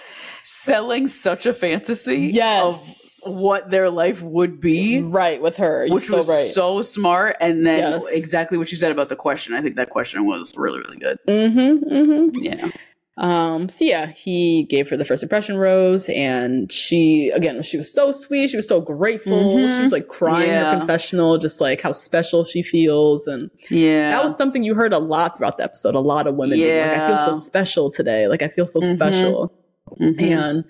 [0.46, 3.20] Selling such a fantasy Yes.
[3.26, 5.02] of what their life would be.
[5.02, 6.52] Right with her, You're Which so was right.
[6.52, 8.06] so smart, and then Yes.
[8.14, 9.54] exactly what you said about the question.
[9.56, 11.18] I think that question was really, really good.
[11.28, 12.30] mm-hmm, mm-hmm.
[12.44, 12.70] Yeah,
[13.18, 17.92] Um, so yeah, he gave her the first impression rose and she, again, she was
[17.94, 18.50] so sweet.
[18.50, 19.56] She was so grateful.
[19.56, 19.78] Mhm.
[19.78, 20.72] She was like crying in Yeah.
[20.74, 23.26] her confessional, just like how special she feels.
[23.26, 24.10] And yeah.
[24.10, 25.96] that was something you heard a lot throughout the episode.
[25.96, 28.28] A lot of women being like, I feel so special today.
[28.28, 28.94] Like I feel so Mhm.
[28.94, 29.52] special.
[30.00, 30.20] Mhm.
[30.32, 30.64] And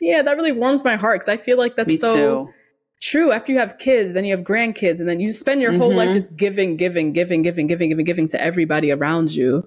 [0.00, 2.48] yeah, that really warms my heart because I feel like that's Me so too.
[3.02, 3.32] true.
[3.32, 6.10] After you have kids, then you have grandkids, and then you spend your whole life
[6.10, 6.14] Mhm.
[6.14, 9.64] just giving, giving, giving, giving, giving, giving, giving to everybody around you.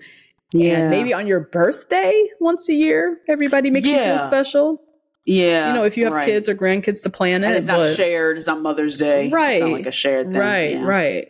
[0.53, 4.82] Yeah, And maybe on your birthday once a year, everybody makes you feel special.
[5.26, 5.68] yeah.
[5.68, 6.26] you know, if you have right.
[6.26, 7.57] kids or grandkids to plan and it.
[7.57, 8.38] it's not but- shared.
[8.38, 9.30] It's not Mother's Day.
[9.30, 9.61] Right.
[9.61, 10.36] It's not like a shared thing.
[10.38, 10.84] Right, yeah.
[10.84, 11.28] right.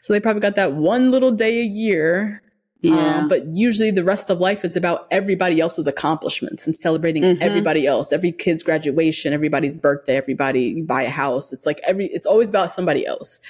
[0.00, 2.42] So they probably got that one little day a year.
[2.84, 3.18] Yeah.
[3.18, 7.38] Um, but usually the rest of life is about everybody else's accomplishments and celebrating Mhm.
[7.40, 11.52] everybody else, every kid's graduation, everybody's birthday, everybody buy a house.
[11.52, 13.40] It's like every, it's always about somebody else.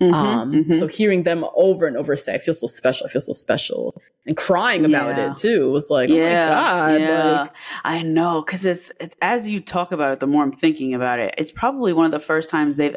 [0.00, 0.78] Mhm, Um, mhm.
[0.78, 3.06] so hearing them over and over say, I feel so special.
[3.06, 5.32] I feel so special and crying about Yeah.
[5.32, 7.00] it too was like, oh my God.
[7.00, 7.40] yeah.
[7.42, 7.50] Like,
[7.84, 11.18] I know because it's it, as you talk about it, the more I'm thinking about
[11.18, 11.34] it.
[11.36, 12.96] It's probably one of the first times they've,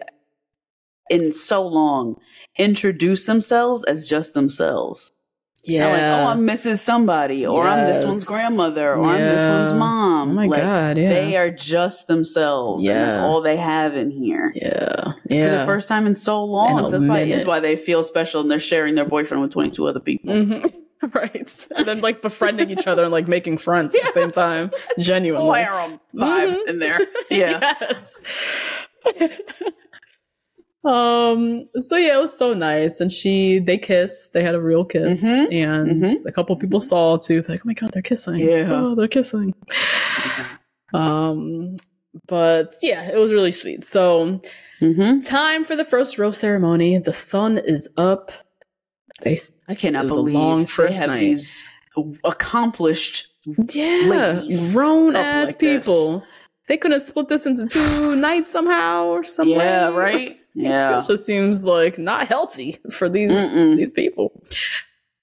[1.10, 2.18] in so long,
[2.58, 5.12] introduced themselves as just themselves.
[5.64, 5.88] Yeah.
[5.92, 6.80] Like, oh, I'm Mrs.
[6.80, 10.30] Somebody, or I'm this one's grandmother, or I'm this one's mom.
[10.30, 10.98] Oh my Like, God.
[10.98, 11.10] Yeah.
[11.10, 12.84] They are just themselves.
[12.84, 14.52] Yeah, and that's all they have in here.
[14.56, 15.14] yeah.
[15.30, 15.52] Yeah.
[15.52, 18.42] For the first time in so long, so that's why, is why they feel special
[18.42, 20.34] and they're sharing their boyfriend with 22 other people.
[20.34, 20.62] hmm
[21.14, 21.66] right.
[21.76, 24.72] And then like befriending each other and like making friends at the same time.
[25.00, 25.50] Genuinely.
[25.60, 26.68] Vibe Mhm.
[26.70, 27.00] in there.
[27.30, 27.74] Yeah.
[27.82, 28.20] yes.
[30.88, 34.86] Um so yeah it was so nice and she they kissed they had a real
[34.86, 35.52] kiss Mhm.
[35.52, 36.26] and Mhm.
[36.26, 38.70] a couple people saw too like oh my god they're kissing Yeah.
[38.72, 39.54] oh they're kissing
[40.94, 41.76] um
[42.28, 44.40] but yeah it was really sweet so
[44.80, 45.22] Mm-hmm.
[45.22, 48.32] time for the first rose ceremony the sun is up
[49.24, 49.38] they
[49.68, 51.20] I cannot was a believe long first have night.
[51.22, 51.64] these
[52.24, 53.28] accomplished.
[53.74, 54.44] Yeah,
[54.74, 55.86] grown ass like this.
[56.68, 59.58] They could have split this into two nights somehow or somewhere.
[59.66, 60.32] Yeah, right?
[60.60, 60.98] Yeah.
[61.00, 63.78] it just seems like not healthy for these Mm-mm.
[63.78, 64.32] these people.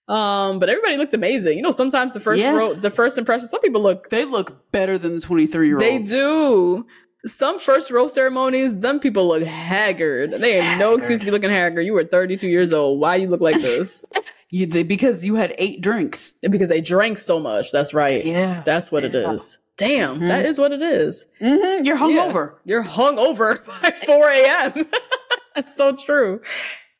[0.06, 1.56] Um, but everybody looked amazing.
[1.56, 2.50] You know, sometimes the first Yeah.
[2.50, 5.84] ro- the first impression, some people look They look better than the 23 year olds.
[5.84, 6.86] they do.
[7.26, 10.32] Some first row ceremonies, them people look haggard.
[10.40, 11.80] They have no excuse to be looking haggard.
[11.82, 13.00] You were 32 years old.
[13.00, 14.04] Why you look like this?
[14.50, 16.34] You, they, because you had eight drinks.
[16.48, 17.72] because they drank so much.
[17.72, 18.24] That's right.
[18.24, 18.62] Yeah.
[18.64, 19.32] That's what it Yeah.
[19.32, 19.58] is.
[19.76, 21.26] Damn, that is what it is.
[21.40, 21.84] Mm-hmm.
[21.84, 22.02] You're Yeah.
[22.30, 22.54] hungover.
[22.64, 24.86] You're hung over by 4 a.m.
[25.56, 26.40] That's so true.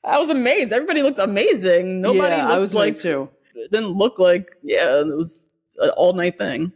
[0.02, 0.72] I was amazed.
[0.72, 2.00] Everybody looked amazing.
[2.00, 3.30] Nobody yeah, looked I was like too.
[3.54, 6.72] it didn't look like yeah, it was an all night thing.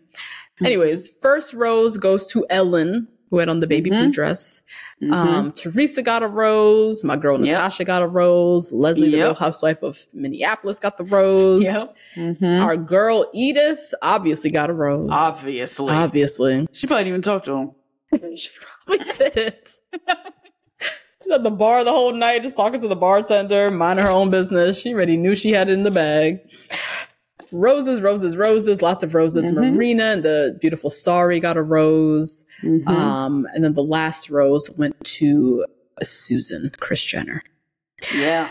[0.64, 4.12] Anyways, first rose goes to Ellen, who had on the baby blue Mhm.
[4.12, 4.62] dress.
[5.02, 5.12] Mhm.
[5.12, 7.04] Um, Theresa got a rose.
[7.04, 7.56] My girl Yep.
[7.56, 8.72] Natascha got a rose.
[8.72, 11.62] Leslie, the Real Housewife of Minneapolis, got the rose.
[11.62, 11.94] Yep.
[12.16, 12.60] Mhm.
[12.60, 15.08] Our girl Edith obviously got a rose.
[15.12, 15.92] Obviously.
[15.94, 16.66] Obviously.
[16.72, 17.70] she probably didn't even talk to him.
[18.36, 18.48] she
[18.86, 19.76] probably didn't.
[21.22, 24.30] She's at the bar the whole night, just talking to the bartender, minding her own
[24.30, 24.80] business.
[24.80, 26.40] She already knew she had it in the bag.
[27.52, 29.50] Roses, roses, roses, lots of roses.
[29.50, 29.74] Mhm.
[29.74, 32.44] Marina and the beautiful Sari got a rose.
[32.62, 32.86] Mhm.
[32.88, 35.64] Um, and then the last rose went to
[36.02, 37.42] Susan, Kris Jenner.
[38.14, 38.48] yeah.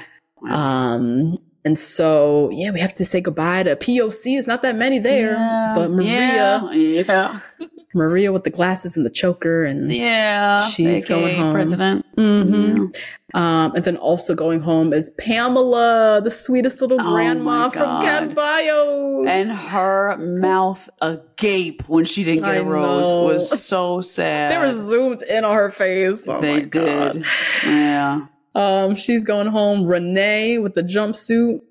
[0.50, 1.34] Um,
[1.66, 4.38] and so, yeah, we have to say goodbye to POC.
[4.38, 5.74] It's not that many there, Yeah.
[5.76, 6.72] but Maria, Yeah.
[6.74, 7.40] Yeah.
[7.98, 10.70] Maria with the glasses and the choker, and Yeah.
[10.70, 11.54] She's going home.
[11.54, 12.06] President.
[12.18, 12.96] Mhm.
[13.34, 19.28] Um, and then also going home is Pamela, the sweetest little Oh grandma from Bios.
[19.28, 23.24] And her mouth agape when she didn't get I a rose know.
[23.26, 24.52] was so sad.
[24.52, 26.26] they were zoomed in on her face.
[26.28, 27.26] Oh they did.
[27.66, 28.22] Yeah.
[28.56, 29.84] Um, she's going home.
[29.86, 31.62] Renee with the jumpsuit.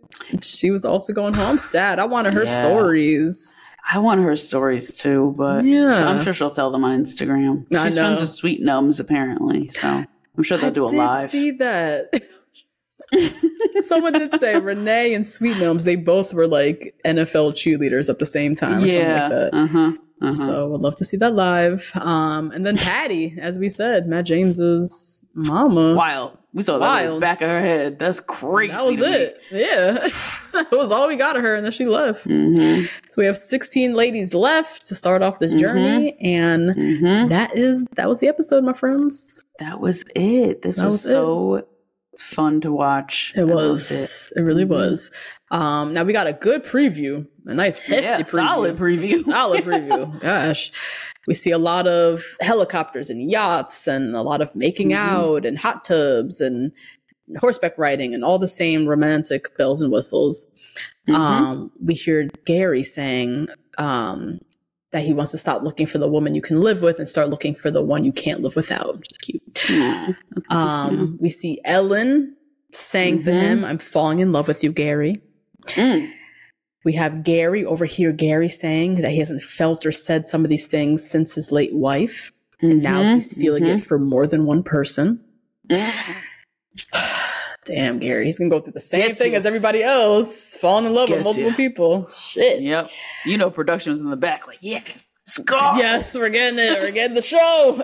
[0.43, 1.51] She was also going home.
[1.53, 1.98] I'm sad.
[1.98, 2.61] I wanted her Yeah.
[2.61, 3.55] stories.
[3.88, 6.08] I want her stories too, but Yeah.
[6.08, 7.66] I'm sure she'll tell them on Instagram.
[7.74, 8.02] I She's know.
[8.06, 9.88] friends with Sweet Gnomes apparently, so
[10.36, 11.30] I'm sure they'll I do a live.
[11.30, 12.10] see that.
[13.82, 18.26] Someone did say Renee and Sweet Gnomes, they both were like NFL cheerleaders at the
[18.26, 19.28] same time or yeah.
[19.28, 19.56] something like that.
[19.56, 19.92] Uh-huh.
[20.22, 20.32] Uh huh.
[20.32, 20.44] Uh-huh.
[20.47, 21.93] So would love to see that live.
[21.94, 25.94] Um, and then Patty, as we said, Matt James's mama.
[25.94, 26.38] Wild.
[26.55, 27.20] We saw that in the Wild.
[27.20, 27.98] back of her head.
[27.98, 28.72] That's crazy.
[28.72, 29.14] That was to me.
[29.14, 29.36] it.
[29.52, 29.93] Yeah.
[30.55, 32.26] that was all we got of her, and then she left.
[32.26, 32.84] Mhm.
[32.86, 37.28] So we have 16 ladies left to start off this journey, and Mhm.
[37.28, 39.44] that is that was the episode, my friends.
[39.60, 40.62] That was it.
[40.62, 41.09] This That was, was it.
[41.10, 41.66] so
[42.18, 43.34] fun to watch.
[43.36, 44.32] It I was.
[44.34, 44.40] It.
[44.40, 44.68] really Mhm.
[44.68, 45.10] was.
[45.51, 48.27] Um, now we got a good preview, a nice hefty Yeah, preview.
[48.27, 49.23] solid preview.
[49.24, 50.20] solid preview.
[50.20, 50.70] Gosh,
[51.27, 54.97] we see a lot of helicopters and yachts, and a lot of making Mhm.
[54.97, 56.73] out and hot tubs and
[57.40, 60.48] horseback riding, and all the same romantic bells and whistles.
[61.09, 61.14] Mhm.
[61.14, 63.48] Um, we hear Gary saying
[63.78, 64.39] um,
[64.93, 67.28] that he wants to stop looking for the woman you can live with and start
[67.28, 68.98] looking for the one you can't live without.
[68.98, 69.43] Which is cute.
[69.55, 70.14] That's
[70.51, 72.36] Um, we see Ellen
[72.73, 73.40] saying to Mhm.
[73.40, 75.20] him, I'm falling in love with you, Gary.
[75.68, 76.10] Mm.
[76.86, 80.50] We have Gary over here, Gary saying that he hasn't felt or said some of
[80.50, 82.30] these things since his late wife.
[82.60, 83.78] And now he's feeling mhm.
[83.78, 85.20] it for more than one person.
[85.68, 85.98] Damn,
[87.98, 89.38] Gary, he's gonna go through the same Gets thing you.
[89.38, 91.56] as everybody else, falling in love with multiple you.
[91.56, 92.08] people.
[92.08, 92.62] Shit.
[92.62, 92.88] Yep.
[93.24, 94.84] You know, production was in the back, like, yeah,
[95.26, 95.56] let's go.
[95.76, 96.80] Yes, we're getting it.
[96.80, 97.82] We're getting the show.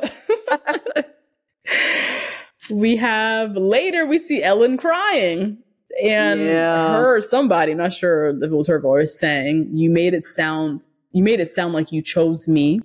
[2.71, 5.62] we have later we see Ellen crying.
[6.03, 6.97] And Yeah.
[6.97, 11.23] her somebody, not sure if it was her voice, saying, You made it sound you
[11.23, 12.81] made it sound like you chose me.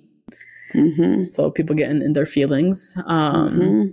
[0.74, 1.22] Mm-hmm.
[1.22, 2.94] So people getting in their feelings.
[3.06, 3.92] Um Mhm.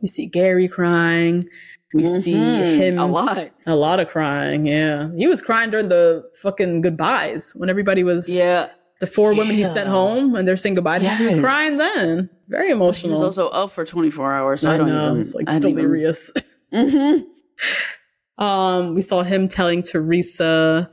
[0.00, 1.48] we see Gary crying.
[1.94, 2.76] We see Mhm.
[2.76, 3.50] him a lot.
[3.66, 5.08] a lot of crying, yeah.
[5.16, 8.68] He was crying during the fucking goodbyes when everybody was Yeah.
[9.00, 11.18] the four women he sent home and they're saying goodbye to him.
[11.18, 12.30] He was crying then.
[12.48, 13.08] Very emotional.
[13.10, 14.60] He was also up for 24 hours.
[14.62, 15.06] So I, I don't know.
[15.08, 15.20] even.
[15.20, 16.30] It's like didn't even- delirious.
[18.38, 20.90] Um, we saw him telling Theresa,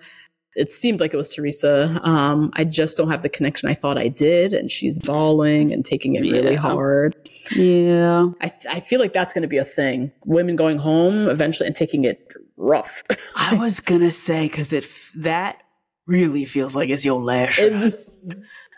[0.56, 3.98] it seemed like it was Theresa, um, I just don't have the connection I thought
[3.98, 4.53] I did.
[4.53, 6.60] And she's bawling and taking it really Yeah.
[6.60, 7.16] hard.
[7.56, 8.28] Yeah.
[8.41, 10.11] I, th- I feel like that's going to be a thing.
[10.26, 13.03] Women going home eventually and taking it rough.
[13.36, 15.57] I was gonna say because it f- that
[16.06, 17.60] really feels like it's your last.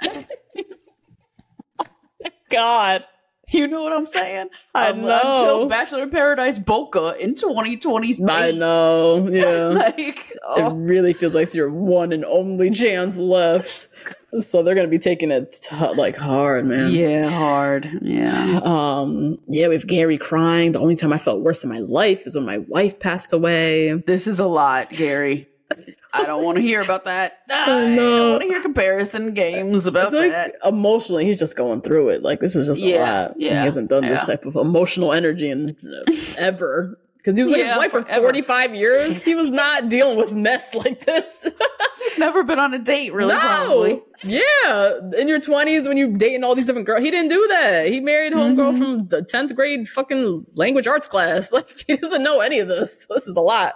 [2.51, 3.05] God.
[3.53, 4.47] you know what I'm saying?
[4.73, 5.41] I Um, know.
[5.41, 8.17] Until Bachelor in Paradise Boca in 2020.
[8.29, 9.27] I know.
[9.29, 9.67] Yeah.
[9.67, 13.87] like, It oh, really feels like it's your one and only chance left.
[14.39, 16.91] So they're gonna be taking it t- like hard, man.
[16.93, 17.99] yeah, hard.
[18.01, 18.61] Yeah.
[18.63, 19.39] Um.
[19.49, 20.71] Yeah, with Gary crying.
[20.71, 23.91] The only time I felt worse in my life is when my wife passed away.
[24.07, 25.49] This is a lot, Gary.
[26.13, 27.39] I don't want to hear about that.
[27.49, 30.55] I don't want to hear comparison games about Like that.
[30.65, 32.23] emotionally, he's just going through it.
[32.23, 33.33] Like this is just Yeah, a lot.
[33.37, 36.97] yeah, he hasn't done this type of emotional energy in uh, ever.
[37.17, 38.21] Because he was with Yeah, his wife for forever.
[38.23, 39.23] forty five years.
[39.23, 41.47] He was not dealing with mess like this.
[42.17, 44.01] Never been on a date, really, probably.
[44.23, 44.97] Yeah.
[45.17, 47.87] In your 20s, when you're dating all these different girls, he didn't do that.
[47.89, 48.77] He married homegirl Mm-hmm.
[48.79, 51.51] from the 10th grade fucking language arts class.
[51.53, 53.05] Like, he doesn't know any of this.
[53.09, 53.75] This is a lot.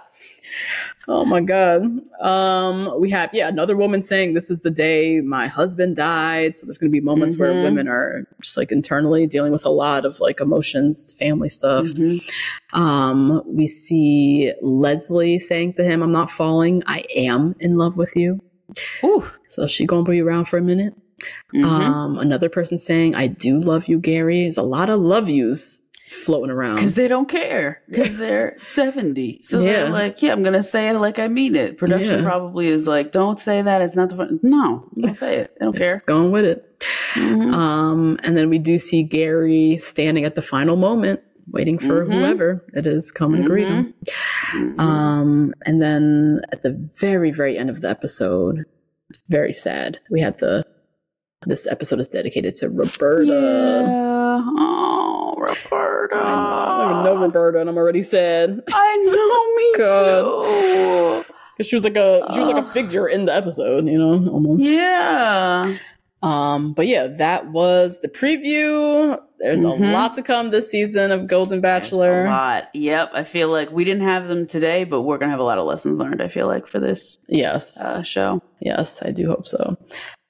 [1.08, 1.84] Oh my God.
[2.20, 6.56] Um, we have, yeah, another woman saying this is the day my husband died.
[6.56, 7.62] So there's going to be moments where Mhm.
[7.62, 11.86] women are just like internally dealing with a lot of like emotions, family stuff.
[11.86, 12.22] Mhm.
[12.72, 16.82] Um, we see Leslie saying to him, I'm not falling.
[16.86, 18.40] I am in love with you.
[19.04, 19.24] Ooh.
[19.46, 20.94] So she gonna be around for a minute.
[21.54, 21.64] Mhm.
[21.64, 25.82] Um, another person saying, "I do love you, Gary." There's a lot of love yous
[26.24, 26.76] floating around.
[26.76, 27.82] Because they don't care.
[27.88, 29.40] Because they're 70.
[29.42, 31.78] So they're like, yeah, I'm to say it like I mean it.
[31.78, 32.22] Production Yeah.
[32.24, 33.82] probably is like, don't say that.
[33.82, 34.40] It's not the fun.
[34.42, 35.54] No, don't say it.
[35.58, 35.94] They don't care.
[35.94, 36.72] Just going with it.
[37.14, 37.52] Mhm.
[37.54, 41.20] Um, and then we do see Gary standing at the final moment,
[41.50, 42.12] waiting for Mhm.
[42.14, 43.94] whoever it is coming to greet him.
[44.52, 44.80] Mhm.
[44.80, 48.64] Um, and then at the very, very end of the episode,
[49.10, 49.98] it's very sad.
[50.10, 50.64] We had the
[51.46, 53.24] this episode is dedicated to Roberta.
[53.26, 54.42] Yeah.
[54.58, 55.85] Oh, Roberta.
[56.14, 56.18] I.
[56.18, 58.62] I don't even know Roberta, and I'm already sad.
[58.72, 60.22] I know, me God.
[61.26, 61.32] too.
[61.56, 64.30] 'Cause she was like a she was like a figure in the episode, you know,
[64.30, 64.62] almost.
[64.64, 65.76] Yeah.
[66.22, 69.18] Um, but yeah, that was the preview.
[69.38, 69.88] There's Mhm.
[69.88, 72.24] a lot to come this season of Golden There's Bachelor.
[72.26, 72.68] A lot.
[72.74, 73.10] Yep.
[73.14, 75.58] I feel like we didn't have them today, but we're going to have a lot
[75.58, 78.42] of lessons learned, I feel like, for this Yes, uh, show.
[78.60, 79.76] yes, I do hope so.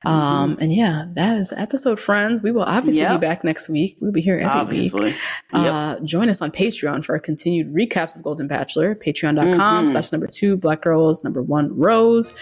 [0.07, 2.43] Um, and yeah, that is the episode, friends.
[2.43, 3.21] We will obviously Yep.
[3.21, 3.99] be back next week.
[4.01, 5.05] We'll be here every Obviously.
[5.07, 5.15] week.
[5.53, 5.73] Yep.
[5.75, 8.95] Uh, join us on Patreon for our continued recaps of Golden Bachelor.
[8.95, 9.91] Patreon.com Mhm.
[9.91, 12.33] slash number two Black Girls, number one Rose.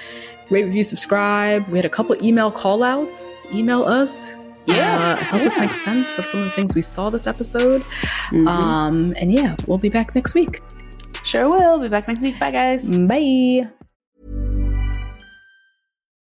[0.50, 1.66] Rate, review, subscribe.
[1.68, 3.46] We had a couple email call outs.
[3.54, 4.40] Email us.
[4.66, 7.84] Yeah, Uh, help us make sense of some of the things we saw this episode.
[8.30, 8.48] Mhm.
[8.48, 10.60] Um, and yeah, we'll be back next week.
[11.22, 11.78] sure will.
[11.78, 12.38] Be back next week.
[12.38, 12.94] Bye, guys.
[13.06, 13.68] Bye.